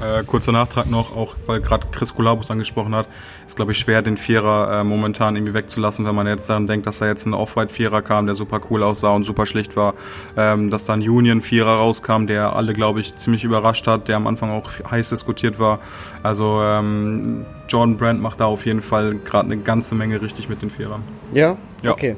[0.00, 3.08] Äh, kurzer Nachtrag noch, auch weil gerade Chris Kolabus angesprochen hat,
[3.46, 6.86] ist glaube ich schwer, den Vierer äh, momentan irgendwie wegzulassen, wenn man jetzt daran denkt,
[6.86, 9.94] dass da jetzt ein Off-White-Vierer kam, der super cool aussah und super schlicht war,
[10.36, 14.26] ähm, dass da ein Union-Vierer rauskam, der alle glaube ich ziemlich überrascht hat, der am
[14.28, 15.80] Anfang auch heiß diskutiert war.
[16.22, 20.62] Also ähm, Jordan Brand macht da auf jeden Fall gerade eine ganze Menge richtig mit
[20.62, 21.02] den Vierern.
[21.34, 21.56] Ja?
[21.82, 21.90] Ja.
[21.90, 22.16] Okay.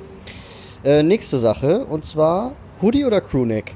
[0.84, 2.52] Äh, nächste Sache, und zwar
[2.82, 3.74] Hoodie oder Crewneck?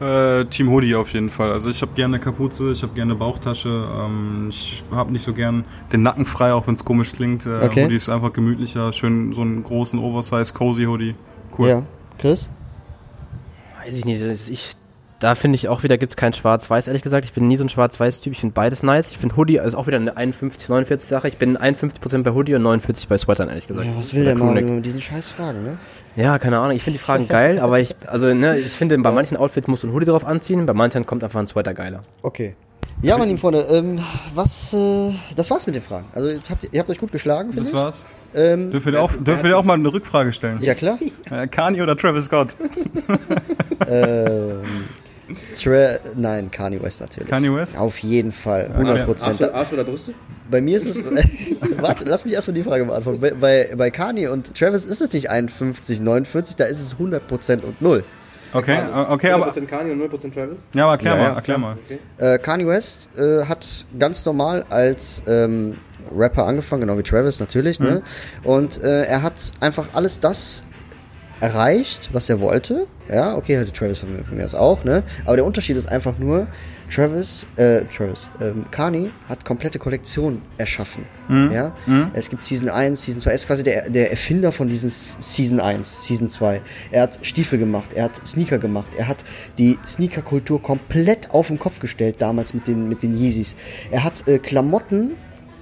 [0.00, 1.52] Äh, Team Hoodie auf jeden Fall.
[1.52, 3.84] Also ich habe gerne Kapuze, ich habe gerne Bauchtasche.
[4.00, 7.44] Ähm, ich habe nicht so gern den Nacken frei, auch wenn es komisch klingt.
[7.44, 7.84] Äh, Okay.
[7.84, 11.14] Hoodie ist einfach gemütlicher, schön so einen großen Oversize cozy Hoodie.
[11.56, 11.68] Cool.
[11.68, 11.82] Ja.
[12.18, 12.48] Chris?
[13.84, 14.22] Weiß ich nicht.
[14.22, 14.72] Ich,
[15.20, 17.24] da finde ich auch wieder, gibt es kein Schwarz-Weiß, ehrlich gesagt.
[17.26, 18.32] Ich bin nie so ein Schwarz-Weiß-Typ.
[18.32, 19.10] Ich finde beides nice.
[19.10, 21.28] Ich finde Hoodie ist auch wieder eine 51-49-Sache.
[21.28, 23.86] Ich bin 51% bei Hoodie und 49% bei Sweatern, ehrlich gesagt.
[23.86, 24.64] Ja, was will Oder der Crewneck.
[24.64, 25.78] mit diesen scheiß Fragen, ne?
[26.16, 26.74] Ja, keine Ahnung.
[26.76, 29.82] Ich finde die Fragen geil, aber ich, also, ne, ich finde, bei manchen Outfits musst
[29.82, 32.02] du ein Hoodie drauf anziehen, bei manchen kommt einfach ein Sweater geiler.
[32.22, 32.54] Okay.
[33.02, 33.98] Ja, meine lieben Freunde, ähm,
[34.34, 36.06] was, äh, das war's mit den Fragen.
[36.14, 37.74] Also, ihr habt, ihr habt euch gut geschlagen, finde Das ich.
[37.74, 38.08] war's.
[38.34, 40.58] Ähm, Dürfen wir, auch, dürfen wir auch mal eine Rückfrage stellen?
[40.62, 40.98] ja, klar.
[41.30, 42.54] Äh, Kanye oder Travis Scott?
[43.88, 44.60] ähm,
[45.54, 47.28] Tra Nein, Kanye West natürlich.
[47.28, 47.78] Kanye West?
[47.78, 49.42] Auf jeden Fall, 100 Prozent.
[49.42, 50.14] Arsch oder Brüste?
[50.50, 51.02] Bei mir ist es.
[51.80, 53.20] warte, lass mich erstmal die Frage beantworten.
[53.20, 57.62] Bei, bei, bei Kanye und Travis ist es nicht 51, 49, da ist es 100%
[57.62, 58.04] und 0.
[58.52, 60.58] Okay, äh, okay, aber, Kanye und 0% Travis?
[60.74, 61.78] ja, aber erklär Ja, mal, ja, erklär mal.
[62.18, 65.76] Äh, Kanye West äh, hat ganz normal als ähm,
[66.16, 67.78] Rapper angefangen, genau wie Travis natürlich.
[67.78, 68.02] Ne?
[68.42, 70.64] Und äh, er hat einfach alles das
[71.40, 72.86] erreicht, was er wollte.
[73.12, 74.84] Ja, okay, hatte Travis von mir, von mir aus auch.
[74.84, 75.02] Ne?
[75.24, 76.46] Aber der Unterschied ist einfach nur,
[76.90, 81.04] Travis, äh, Travis, ähm, Kani hat komplette Kollektionen erschaffen.
[81.52, 81.72] Ja?
[82.14, 83.30] Es gibt Season 1, Season 2.
[83.30, 86.60] Er ist quasi der, der Erfinder von diesen Season 1, Season 2.
[86.90, 89.18] Er hat Stiefel gemacht, er hat Sneaker gemacht, er hat
[89.58, 93.54] die Sneaker-Kultur komplett auf den Kopf gestellt, damals mit den, mit den Yeezys.
[93.92, 95.12] Er hat äh, Klamotten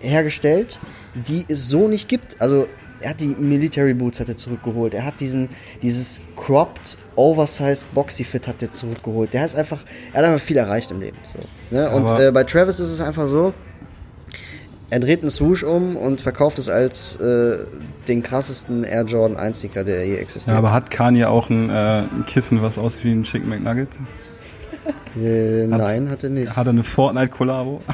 [0.00, 0.78] hergestellt,
[1.14, 2.40] die es so nicht gibt.
[2.40, 2.68] Also
[3.00, 4.94] er hat die Military Boots hat er zurückgeholt.
[4.94, 5.48] Er hat diesen
[5.82, 9.32] dieses cropped oversized Boxy Fit hat er zurückgeholt.
[9.32, 9.80] Der hat einfach
[10.12, 11.16] er hat einfach viel erreicht im Leben.
[11.34, 11.90] So, ne?
[11.90, 13.52] Und äh, bei Travis ist es einfach so.
[14.90, 17.58] Er dreht einen Swoosh um und verkauft es als äh,
[18.08, 20.54] den krassesten Air Jordan 1 Sneaker, der je existiert.
[20.54, 23.98] Ja, aber hat Kanye auch ein, äh, ein Kissen, was aussieht wie ein Chicken McNugget?
[25.20, 26.56] Äh, nein, hat er nicht.
[26.56, 27.80] Hat er eine Fortnite-Kollabo?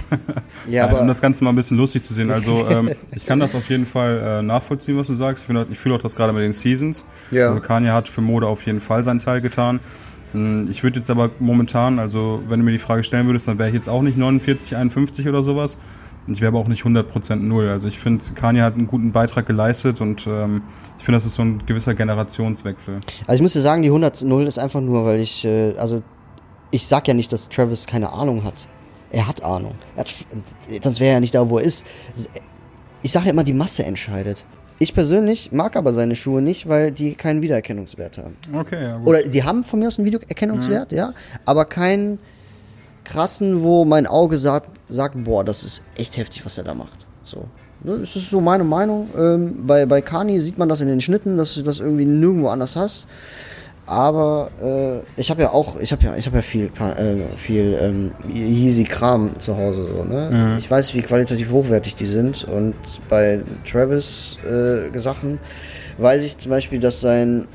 [0.67, 2.31] Ja, Nein, aber um das Ganze mal ein bisschen lustig zu sehen.
[2.31, 5.47] Also ähm, ich kann das auf jeden Fall äh, nachvollziehen, was du sagst.
[5.51, 7.05] Ich, auch- ich fühle auch das gerade mit den Seasons.
[7.31, 7.49] Ja.
[7.49, 9.81] Also Kanye hat für Mode auf jeden Fall seinen Teil getan.
[10.33, 13.59] Hm, Ich würde jetzt aber momentan, also wenn du mir die Frage stellen würdest, dann
[13.59, 15.77] wäre ich jetzt auch nicht 49, 51 oder sowas.
[16.33, 17.69] Ich wäre aber auch nicht 100% null.
[17.69, 20.63] Also ich finde, Kanye hat einen guten Beitrag geleistet und ähm,
[20.99, 23.01] ich finde, das ist so ein gewisser Generationswechsel.
[23.27, 26.03] Also ich muss dir sagen, die 100-0 ist einfach nur, weil ich, äh, also
[26.75, 28.55] ich sag ja nicht, dass Travis keine Ahnung hat.
[29.12, 29.77] Er hat Ahnung.
[29.95, 30.12] Er hat,
[30.83, 31.85] sonst wäre er ja nicht da, wo er ist.
[33.03, 34.45] Ich sage ja immer, die Masse entscheidet.
[34.81, 38.37] Ich persönlich mag aber seine Schuhe nicht, weil die keinen Wiedererkennungswert haben.
[38.53, 39.07] Okay, ja gut.
[39.07, 41.14] Oder die haben von mir aus einen Wiedererkennungswert, ja,
[41.45, 42.18] aber keinen
[43.05, 47.07] krassen, wo mein Auge sagt, sagt, boah, das ist echt heftig, was er da macht.
[47.22, 47.45] So.
[47.85, 49.09] Ne, das ist so meine Meinung.
[49.16, 52.49] Ähm, bei, bei Kani sieht man das in den Schnitten, dass du das irgendwie nirgendwo
[52.49, 53.07] anders hast.
[53.87, 57.78] Aber äh, ich habe ja auch, ich habe ja, ich habe ja viel, äh, viel
[57.80, 60.05] ähm, Yeezy-Kram zu Hause so.
[60.05, 60.57] Ne?
[60.59, 62.74] Ich weiß, wie qualitativ hochwertig die sind und
[63.09, 65.39] bei Travis äh, Sachen
[65.99, 67.47] weiß ich zum Beispiel, dass sein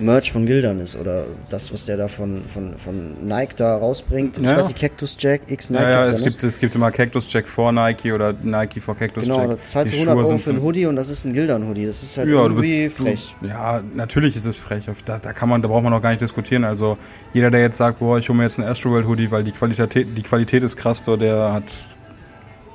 [0.00, 4.36] Merch von Gildern ist oder das, was der da von, von, von Nike da rausbringt.
[4.38, 4.56] Ich Ja.
[4.56, 5.82] weiß nicht, Cactus Jack, X Nike.
[5.82, 6.30] Ja, ja, es ne?
[6.30, 9.50] gibt, es gibt immer Cactus Jack vor Nike oder Nike vor Cactus Genau, Jack.
[9.50, 11.86] da zahlst du 100 Schuhe Euro für einen Hoodie und das ist ein Gildern-Hoodie.
[11.86, 13.34] Das ist halt Ja, irgendwie bist, frech.
[13.40, 14.84] Du, ja, natürlich ist es frech.
[15.04, 16.64] Da, da kann man, da braucht man auch gar nicht diskutieren.
[16.64, 16.98] Also
[17.32, 20.06] jeder, der jetzt sagt, boah, ich hole mir jetzt einen Astroworld Hoodie, weil die Qualität,
[20.16, 21.64] die Qualität ist krass, so der hat,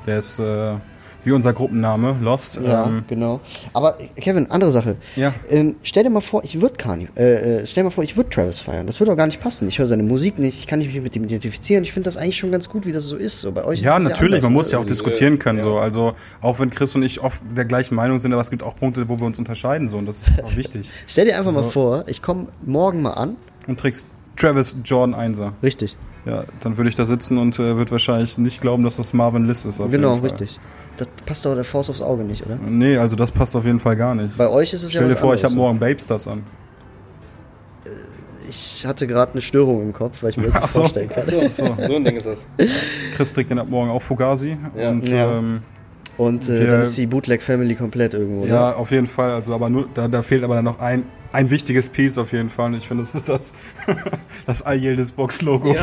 [0.07, 0.74] der ist äh,
[1.24, 2.59] wie unser Gruppenname Lost.
[2.63, 3.39] Ja, Ähm, genau.
[3.74, 4.97] Aber äh, Kevin, andere Sache.
[5.15, 5.34] Ja.
[5.49, 6.76] Ähm, stell dir mal vor, ich würde
[7.15, 8.88] äh, äh, stell dir mal vor, ich würde Travis feiern.
[8.88, 9.67] Das würde auch gar nicht passen.
[9.67, 11.84] Ich höre seine Musik nicht, ich kann mich nicht mit ihm identifizieren.
[11.84, 13.41] Ich finde das eigentlich schon ganz gut, wie das so ist.
[13.41, 14.57] So bei euch ja, natürlich, anders, man ne?
[14.57, 14.93] muss ja auch Irgendwie.
[14.93, 15.61] diskutieren können.
[15.61, 15.78] So.
[15.78, 18.76] Also auch wenn Chris und ich oft der gleichen Meinung sind, aber es gibt auch
[18.76, 19.89] Punkte, wo wir uns unterscheiden.
[19.89, 20.89] So, und das ist auch wichtig.
[21.07, 21.70] Stell dir einfach mal So.
[21.70, 23.36] vor, ich komme morgen mal an.
[23.67, 24.05] Und trägst
[24.36, 25.51] Travis Jordan 1er.
[25.61, 25.97] Richtig.
[26.26, 29.45] Ja, dann würde ich da sitzen und äh, würde wahrscheinlich nicht glauben, dass das Marvin
[29.45, 29.80] Liss ist.
[29.80, 30.38] auf genau, jeden Fall.
[30.38, 30.59] richtig.
[31.00, 32.58] Das passt doch der Faust aufs Auge nicht, oder?
[32.64, 34.38] Nee, also das passt auf jeden Fall gar nicht.
[34.38, 35.66] Bei euch ist es Stell ja dir was vor, ich habe anderes.
[35.68, 36.43] morgen Babestars an.
[38.50, 40.80] Ich hatte gerade eine Störung im Kopf, weil ich mir das Ach nicht so.
[40.82, 41.24] vorstellen kann.
[41.26, 42.45] So, so ein Ding ist das.
[43.16, 44.58] Chris trägt dann ab morgen auch Fugazi.
[44.78, 44.89] Ja.
[44.89, 45.38] Und Ja.
[45.38, 45.62] Ähm,
[46.18, 48.43] Und äh, Wir- dann ist die Bootleg Family komplett irgendwo.
[48.45, 48.50] ne?
[48.52, 49.32] ja, auf jeden Fall.
[49.32, 52.49] Also aber nur, da, da fehlt aber dann noch ein, ein wichtiges Piece auf jeden
[52.49, 52.67] Fall.
[52.67, 53.53] Und ich finde, das ist das,
[54.45, 55.73] das Ayeldes Box-Logo.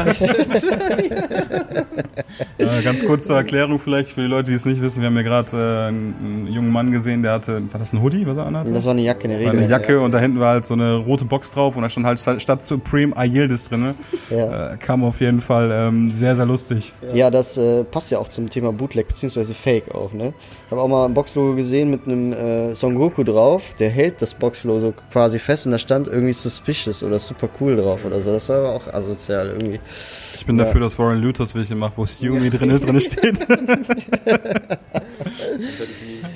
[2.59, 5.01] äh, ganz kurz zur Erklärung vielleicht für die Leute, die es nicht wissen.
[5.01, 8.03] Wir haben ja gerade äh, einen, einen jungen Mann gesehen, der hatte, war das ein
[8.03, 8.73] Hoodie, was er anhatte?
[8.73, 9.63] Das war eine Jacke in der War Regel.
[9.63, 12.07] eine Jacke und da hinten war halt so eine rote Box drauf und da stand
[12.07, 13.95] halt statt, Supreme Ayildes drin.
[14.31, 14.73] Ja.
[14.73, 16.93] Äh, kam auf jeden Fall ähm, sehr, sehr lustig.
[17.13, 19.55] Ja, das äh, passt ja auch zum Thema Bootleg bzw.
[19.55, 20.33] Fake auch, ne?
[20.67, 24.21] Ich habe auch mal ein Boxlogo gesehen mit einem äh, Son Goku drauf, der hält
[24.21, 28.33] das Boxlogo quasi fest und da stand irgendwie suspicious oder super cool drauf oder so.
[28.33, 29.81] Das war aber auch asozial irgendwie.
[30.35, 33.39] Ich bin dafür, dass Warren Luthers welche macht, wo Stewie drin, drin steht.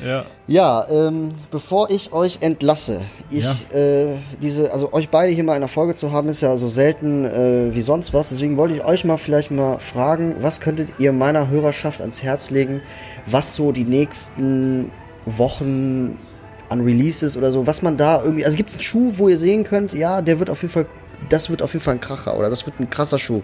[0.05, 0.25] ja.
[0.47, 5.61] Ja, ähm, bevor ich euch entlasse, ich, äh, diese, also euch beide hier mal in
[5.61, 8.31] der Folge zu haben, ist ja so selten äh, wie sonst was.
[8.31, 12.51] Deswegen wollte ich euch mal vielleicht mal fragen, was könntet ihr meiner Hörerschaft ans Herz
[12.51, 12.83] legen,
[13.27, 14.91] was so die nächsten
[15.27, 16.19] Wochen
[16.71, 19.37] an Releases oder so, was man da irgendwie, also gibt es einen Schuh, wo ihr
[19.39, 20.87] sehen könnt, ja, der wird auf jeden Fall,
[21.29, 23.43] das wird auf jeden Fall ein Kracher oder das wird ein krasser Schuh.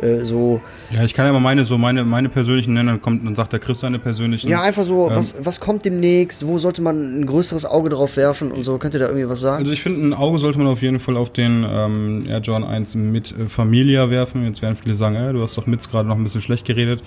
[0.00, 0.60] Äh, so,
[0.90, 3.52] ja, ich kann ja mal meine, so meine, meine persönlichen nennen, dann kommt, dann sagt
[3.52, 4.48] der Chris seine persönlichen.
[4.48, 8.16] ja, einfach so, Ähm, was, was kommt demnächst, wo sollte man ein größeres Auge drauf
[8.16, 9.58] werfen und so, könnt ihr da irgendwie was sagen?
[9.58, 12.68] Also ich finde, ein Auge sollte man auf jeden Fall auf den ähm, Air Jordan
[12.70, 14.44] 1 mit äh, Familia werfen.
[14.44, 17.02] Jetzt werden viele sagen, äh, du hast doch Mitz gerade noch ein bisschen schlecht geredet.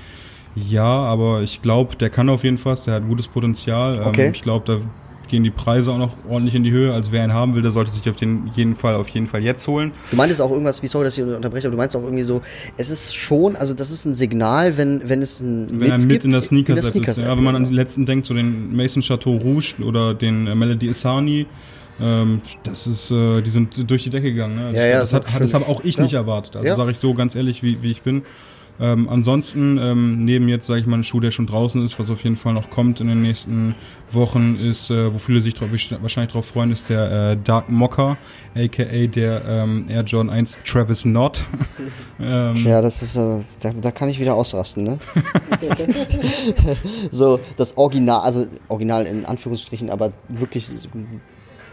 [0.56, 4.00] Ja, aber ich glaube, der kann auf jeden Fall, der hat gutes Potenzial.
[4.00, 4.32] Ähm, Okay.
[4.34, 4.80] Ich glaube, da
[5.32, 6.94] gehen die Preise auch noch ordentlich in die Höhe.
[6.94, 9.42] Also wer ihn haben will, der sollte sich auf den jeden Fall auf jeden Fall
[9.42, 9.92] jetzt holen.
[10.12, 12.42] Du meintest auch irgendwas, wie sorry, dass ich unterbreche, aber du meinst auch irgendwie so,
[12.78, 16.10] es ist schon, also das ist ein Signal, wenn, wenn es ein Wenn er mit
[16.10, 17.18] gibt, in der Sneakers, ist.
[17.18, 20.54] Ja, wenn man an den letzten denkt, so den Mason Chateau Rouge oder den äh,
[20.54, 21.48] Melody Isani,
[22.02, 24.56] ähm, das ist, äh, die sind durch die Decke gegangen.
[24.56, 24.66] Ne?
[24.68, 26.04] Also Ja, ja, das, das hat, das habe auch ich ja.
[26.04, 26.56] nicht erwartet.
[26.58, 28.24] Also sage ich so ganz ehrlich, wie, wie ich bin.
[28.80, 32.10] Ähm, ansonsten, ähm, neben jetzt, sage ich mal, ein Schuh, der schon draußen ist, was
[32.10, 33.76] auf jeden Fall noch kommt in den nächsten
[34.12, 38.18] Wochen, ist, äh, wo viele sich drauf, wahrscheinlich drauf freuen, ist der äh, Dark Mocker,
[38.56, 41.46] aka der ähm, Air Jordan 1 Travis Knott.
[42.20, 45.00] ähm, ja, das ist, äh, da, da kann ich wieder ausrasten, ne?
[47.12, 50.68] so, das Original, also Original in Anführungsstrichen, aber wirklich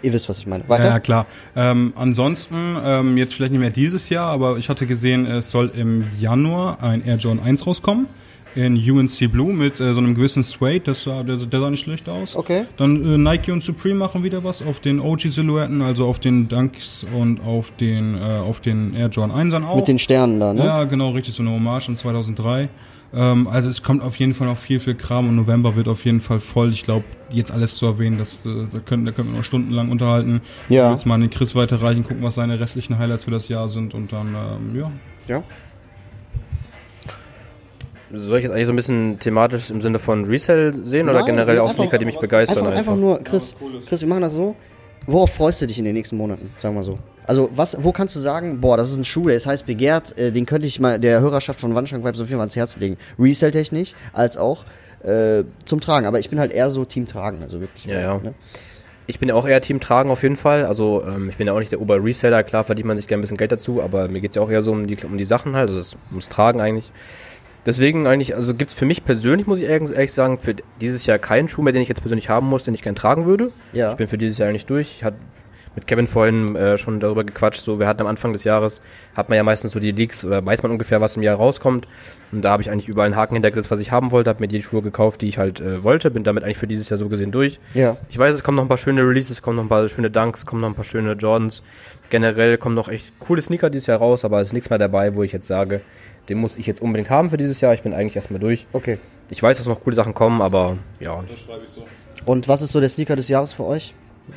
[0.02, 0.68] Ihr wisst, was ich meine.
[0.68, 0.84] Weiter?
[0.84, 1.26] Ja, klar.
[1.56, 5.70] Ähm, ansonsten, ähm, jetzt vielleicht nicht mehr dieses Jahr, aber ich hatte gesehen, es soll
[5.76, 8.06] im Januar ein Air Jordan 1 rauskommen.
[8.54, 11.82] In UNC Blue mit äh, so einem gewissen Suede, das sah, der, der sah nicht
[11.82, 12.34] schlecht aus.
[12.34, 12.64] Okay.
[12.76, 17.06] Dann äh, Nike und Supreme machen wieder was auf den OG-Silhouetten, also auf den Dunks
[17.14, 19.76] und auf den, äh, auf den Air Jordan 1 auch.
[19.76, 20.64] Mit den Sternen da, ne?
[20.64, 22.70] Ja, genau, richtig, so eine Hommage in 2003.
[23.14, 26.04] Ähm, also es kommt auf jeden Fall noch viel, viel Kram und November wird auf
[26.04, 26.70] jeden Fall voll.
[26.70, 29.90] Ich glaube, jetzt alles zu erwähnen, das, äh, da, können, da können wir noch stundenlang
[29.90, 30.42] unterhalten.
[30.68, 30.92] Ja.
[30.92, 33.94] Jetzt mal an den Chris weiterreichen, gucken, was seine restlichen Highlights für das Jahr sind
[33.94, 34.92] und dann, ähm, ja.
[35.26, 35.42] Ja.
[38.10, 41.24] Soll ich jetzt eigentlich so ein bisschen thematisch im Sinne von Resell sehen Nein, oder
[41.26, 42.66] generell auch Sneaker, die mich begeistern?
[42.66, 43.54] Einfach, einfach, einfach nur, Chris,
[43.86, 44.56] Chris, wir machen das so.
[45.06, 46.50] Worauf freust du dich in den nächsten Monaten?
[46.60, 46.94] Sagen wir so.
[47.28, 50.16] Also, was, wo kannst du sagen, boah, das ist ein Schuh, der ist heiß begehrt,
[50.16, 52.78] äh, den könnte ich mal der Hörerschaft von Wandschrank Vibes auf jeden Fall ans Herz
[52.78, 52.96] legen.
[53.18, 54.64] Resell-technisch als auch
[55.04, 56.06] äh, zum Tragen.
[56.06, 57.84] Aber ich bin halt eher so Team Tragen, also wirklich.
[57.84, 58.18] Ja, ja.
[58.18, 58.32] Ne?
[59.06, 60.64] Ich bin auch eher Team Tragen auf jeden Fall.
[60.64, 62.42] Also ähm, ich bin ja auch nicht der Ober-Reseller.
[62.44, 64.50] Klar verdient man sich gerne ein bisschen Geld dazu, aber mir geht es ja auch
[64.50, 66.92] eher so um die, um die Sachen halt, also ums Tragen eigentlich.
[67.66, 71.18] Deswegen eigentlich, also gibt es für mich persönlich, muss ich ehrlich sagen, für dieses Jahr
[71.18, 73.52] keinen Schuh mehr, den ich jetzt persönlich haben muss, den ich gerne tragen würde.
[73.74, 73.90] Ja.
[73.90, 74.94] Ich bin für dieses Jahr eigentlich durch.
[74.96, 75.18] Ich hatte
[75.78, 77.60] mit Kevin vorhin äh, schon darüber gequatscht.
[77.60, 78.80] So, wir hatten am Anfang des Jahres,
[79.14, 81.86] hat man ja meistens so die Leaks oder weiß man ungefähr, was im Jahr rauskommt.
[82.32, 84.48] Und da habe ich eigentlich überall einen Haken hintergesetzt, was ich haben wollte, habe mir
[84.48, 87.08] die Schuhe gekauft, die ich halt äh, wollte, bin damit eigentlich für dieses Jahr so
[87.08, 87.60] gesehen durch.
[87.74, 87.96] Ja.
[88.10, 90.10] Ich weiß, es kommen noch ein paar schöne Releases, es kommen noch ein paar schöne
[90.10, 91.62] Dunks, es kommen noch ein paar schöne Jordans.
[92.10, 95.14] Generell kommen noch echt coole Sneaker dieses Jahr raus, aber es ist nichts mehr dabei,
[95.14, 95.80] wo ich jetzt sage,
[96.28, 97.72] den muss ich jetzt unbedingt haben für dieses Jahr.
[97.72, 98.66] Ich bin eigentlich erstmal durch.
[98.72, 98.98] Okay.
[99.30, 101.22] Ich weiß, dass noch coole Sachen kommen, aber ja.
[101.28, 101.84] Das schreibe ich so.
[102.26, 103.94] Und was ist so der Sneaker des Jahres für euch?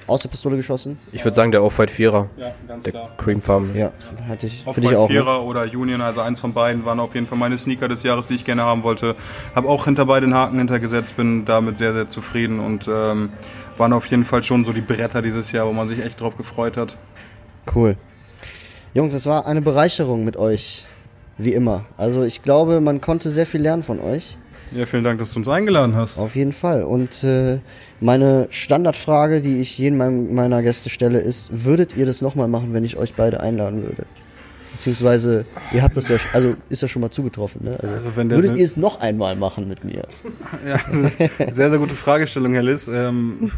[0.07, 0.97] Aus der Pistole geschossen?
[1.11, 2.29] Ich würde sagen, der Off-White Vierer.
[2.37, 3.09] Ja, ganz der klar.
[3.17, 3.75] Creamfarben.
[3.75, 3.91] Ja,
[4.27, 4.65] hatte ich.
[4.65, 5.45] Off-White auch, Vierer ne?
[5.45, 8.35] oder Union, also eins von beiden, waren auf jeden Fall meine Sneaker des Jahres, die
[8.35, 9.15] ich gerne haben wollte.
[9.55, 13.29] Habe auch hinter beiden Haken hintergesetzt, bin damit sehr, sehr zufrieden und ähm,
[13.77, 16.37] waren auf jeden Fall schon so die Bretter dieses Jahr, wo man sich echt drauf
[16.37, 16.97] gefreut hat.
[17.73, 17.95] Cool.
[18.93, 20.85] Jungs, es war eine Bereicherung mit euch,
[21.37, 21.85] wie immer.
[21.97, 24.37] Also ich glaube, man konnte sehr viel lernen von euch.
[24.73, 26.19] Ja, vielen Dank, dass du uns eingeladen hast.
[26.19, 26.83] Auf jeden Fall.
[26.83, 27.59] Und äh,
[27.99, 32.85] meine Standardfrage, die ich jedem meiner Gäste stelle, ist: Würdet ihr das nochmal machen, wenn
[32.85, 34.05] ich euch beide einladen würde?
[34.71, 37.77] Beziehungsweise, ihr habt das ja, also ist ja schon mal zugetroffen, ne?
[37.81, 40.07] Also, also würdet ihr es noch einmal machen mit mir?
[40.65, 42.87] Ja, sehr, sehr gute Fragestellung, Herr Liss.
[42.87, 43.51] Ähm,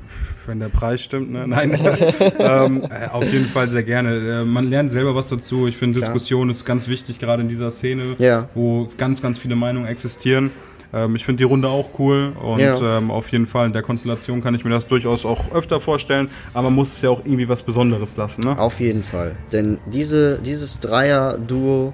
[0.45, 1.47] wenn der Preis stimmt, ne?
[1.47, 1.71] Nein.
[2.39, 4.41] ähm, äh, auf jeden Fall sehr gerne.
[4.41, 5.67] Äh, man lernt selber was dazu.
[5.67, 8.47] Ich finde, Diskussion ist ganz wichtig, gerade in dieser Szene, ja.
[8.53, 10.51] wo ganz, ganz viele Meinungen existieren.
[10.93, 12.97] Ähm, ich finde die Runde auch cool und ja.
[12.97, 16.29] ähm, auf jeden Fall in der Konstellation kann ich mir das durchaus auch öfter vorstellen,
[16.53, 18.41] aber man muss es ja auch irgendwie was Besonderes lassen.
[18.41, 18.57] Ne?
[18.57, 21.93] Auf jeden Fall, denn diese, dieses Dreier-Duo,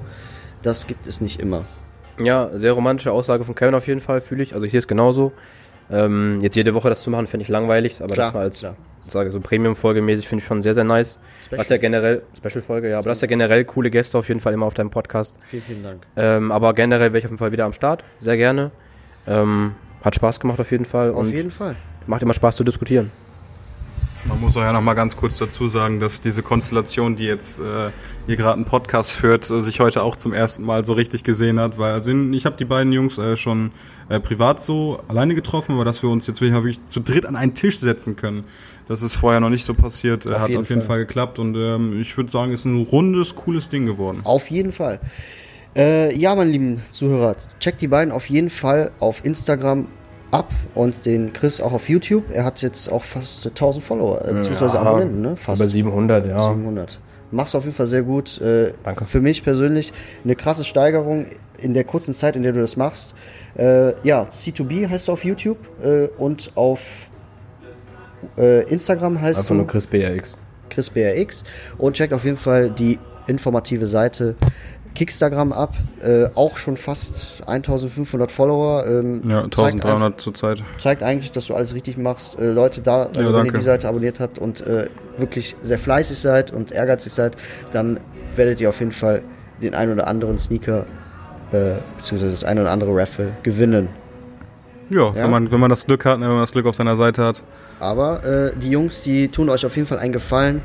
[0.64, 1.64] das gibt es nicht immer.
[2.20, 4.54] Ja, sehr romantische Aussage von Kevin auf jeden Fall, fühle ich.
[4.54, 5.32] Also ich sehe es genauso.
[5.90, 8.60] Ähm, jetzt jede Woche das zu machen, finde ich langweilig, aber klar, das mal als
[8.60, 8.76] klar.
[9.06, 11.18] sage so Premium-Folge mäßig finde ich schon sehr, sehr nice.
[11.46, 11.60] Special.
[11.60, 14.54] Was ja generell, Special-Folge, ja, aber das ist ja generell coole Gäste auf jeden Fall
[14.54, 15.38] immer auf deinem Podcast.
[15.48, 16.06] Vielen, vielen Dank.
[16.16, 18.72] Ähm, aber generell wäre ich auf jeden Fall wieder am Start, sehr gerne.
[19.30, 21.12] Ähm, hat Spaß gemacht auf jeden Fall.
[21.12, 21.76] Auf jeden Fall.
[22.08, 23.12] Macht immer Spaß zu diskutieren.
[24.26, 27.60] Man muss auch ja noch mal ganz kurz dazu sagen, dass diese Konstellation, die jetzt
[27.60, 27.90] äh,
[28.26, 31.60] hier gerade einen Podcast führt, äh, sich heute auch zum ersten Mal so richtig gesehen
[31.60, 33.72] hat, weil also ich habe die beiden Jungs äh, schon
[34.10, 37.54] äh, privat so alleine getroffen, aber dass wir uns jetzt wirklich zu dritt an einen
[37.54, 38.44] Tisch setzen können,
[38.90, 41.06] das ist vorher noch nicht so passiert, äh, auf hat jeden auf jeden Fall, Fall
[41.06, 44.20] geklappt und ähm, ich würde sagen, ist ein rundes, cooles Ding geworden.
[44.26, 45.00] Auf jeden Fall.
[45.76, 49.88] Äh, ja, meine lieben Zuhörer, checkt die beiden auf jeden Fall auf Instagram
[50.32, 52.26] ab und den Chris auch auf YouTube.
[52.32, 55.36] Er hat jetzt auch fast 1000 Follower, äh, beziehungsweise ja, Abonnenten, ne?
[55.36, 55.62] Fast.
[55.62, 56.54] Über 700, ja.
[56.54, 57.00] 700.
[57.32, 58.42] Machst du auf jeden Fall sehr gut.
[58.42, 59.06] Äh, Danke.
[59.06, 59.94] Für mich persönlich
[60.24, 61.28] eine krasse Steigerung
[61.62, 63.14] in der kurzen Zeit, in der du das machst.
[63.56, 67.08] Äh, ja, C2B heißt du auf YouTube äh, und auf
[68.38, 69.54] äh, Instagram heißt Einfach du.
[69.54, 70.36] Einfach nur Chris BRX.
[70.70, 71.44] Chris BRX
[71.78, 74.36] und checkt auf jeden Fall die informative Seite
[74.96, 75.74] Kickstagram ab,
[76.04, 78.86] äh, auch schon fast 1500 Follower.
[78.88, 80.64] Ähm, ja, 1300 zurzeit.
[80.78, 82.38] Zeigt eigentlich, dass du alles richtig machst.
[82.40, 84.88] Äh, Leute, da, also ja, wenn ihr die Seite abonniert habt und äh,
[85.18, 87.38] wirklich sehr fleißig seid und ehrgeizig seid,
[87.72, 88.00] dann
[88.36, 89.22] werdet ihr auf jeden Fall
[89.62, 90.86] den ein oder anderen Sneaker
[91.52, 93.90] äh, beziehungsweise das ein oder andere Raffle gewinnen.
[94.90, 96.76] Ja, ja, Wenn, man, wenn man das Glück hat, ne, wenn man das Glück auf
[96.76, 97.44] seiner Seite hat.
[97.80, 100.62] Aber äh, die Jungs, die tun euch auf jeden Fall einen Gefallen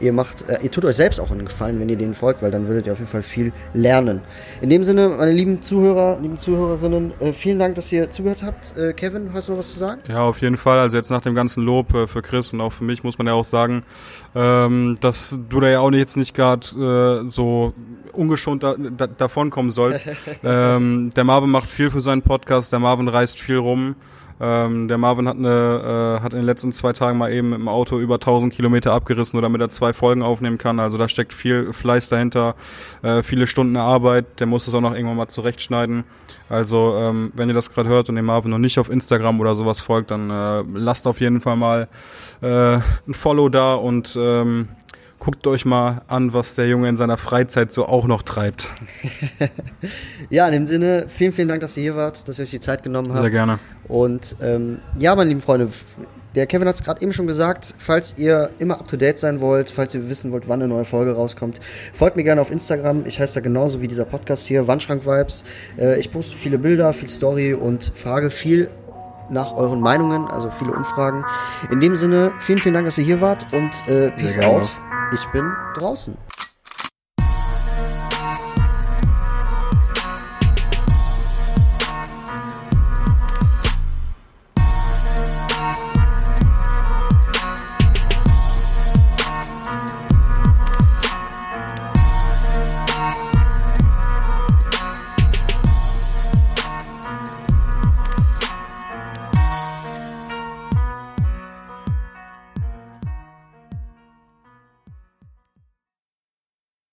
[0.00, 2.50] ihr macht, äh, ihr tut euch selbst auch einen Gefallen, wenn ihr denen folgt, weil
[2.50, 4.20] dann würdet ihr auf jeden Fall viel lernen.
[4.60, 8.76] In dem Sinne, meine lieben Zuhörer, lieben Zuhörerinnen, äh, vielen Dank, dass ihr zugehört habt.
[8.76, 10.00] Äh, Kevin, hast du noch was zu sagen?
[10.08, 10.78] Ja, auf jeden Fall.
[10.78, 13.26] Also jetzt nach dem ganzen Lob äh, für Chris und auch für mich muss man
[13.26, 13.82] ja auch sagen,
[14.34, 17.74] ähm, dass du da ja auch jetzt nicht gerade äh, so
[18.12, 20.06] ungeschont da, da, davonkommen sollst.
[20.44, 23.96] ähm, der Marvin macht viel für seinen Podcast, der Marvin reist viel rum.
[24.40, 27.58] Ähm, der Marvin hat, eine, äh, hat in den letzten zwei Tagen mal eben mit
[27.58, 30.80] dem Auto über 1000 Kilometer abgerissen, nur damit er zwei Folgen aufnehmen kann.
[30.80, 32.54] Also da steckt viel Fleiß dahinter,
[33.02, 34.40] äh, viele Stunden Arbeit.
[34.40, 36.04] Der muss es auch noch irgendwann mal zurechtschneiden.
[36.48, 39.54] Also ähm, wenn ihr das gerade hört und dem Marvin noch nicht auf Instagram oder
[39.54, 41.88] sowas folgt, dann äh, lasst auf jeden Fall mal
[42.40, 44.68] äh, ein Follow da und ähm,
[45.20, 48.68] guckt euch mal an, was der Junge in seiner Freizeit so auch noch treibt.
[50.30, 52.60] ja, in dem Sinne, vielen, vielen Dank, dass ihr hier wart, dass ihr euch die
[52.60, 53.18] Zeit genommen habt.
[53.18, 53.58] Sehr gerne.
[53.90, 55.68] Und ähm, ja, meine lieben Freunde,
[56.36, 59.40] der Kevin hat es gerade eben schon gesagt, falls ihr immer up to date sein
[59.40, 61.58] wollt, falls ihr wissen wollt, wann eine neue Folge rauskommt,
[61.92, 63.04] folgt mir gerne auf Instagram.
[63.06, 65.44] Ich heiße da genauso wie dieser Podcast hier, Wandschrank Vibes.
[65.76, 68.68] Äh, ich poste viele Bilder, viel Story und frage viel
[69.28, 71.24] nach euren Meinungen, also viele Umfragen.
[71.70, 74.68] In dem Sinne, vielen, vielen Dank, dass ihr hier wart und äh, peace out.
[75.12, 76.29] Ich bin draußen.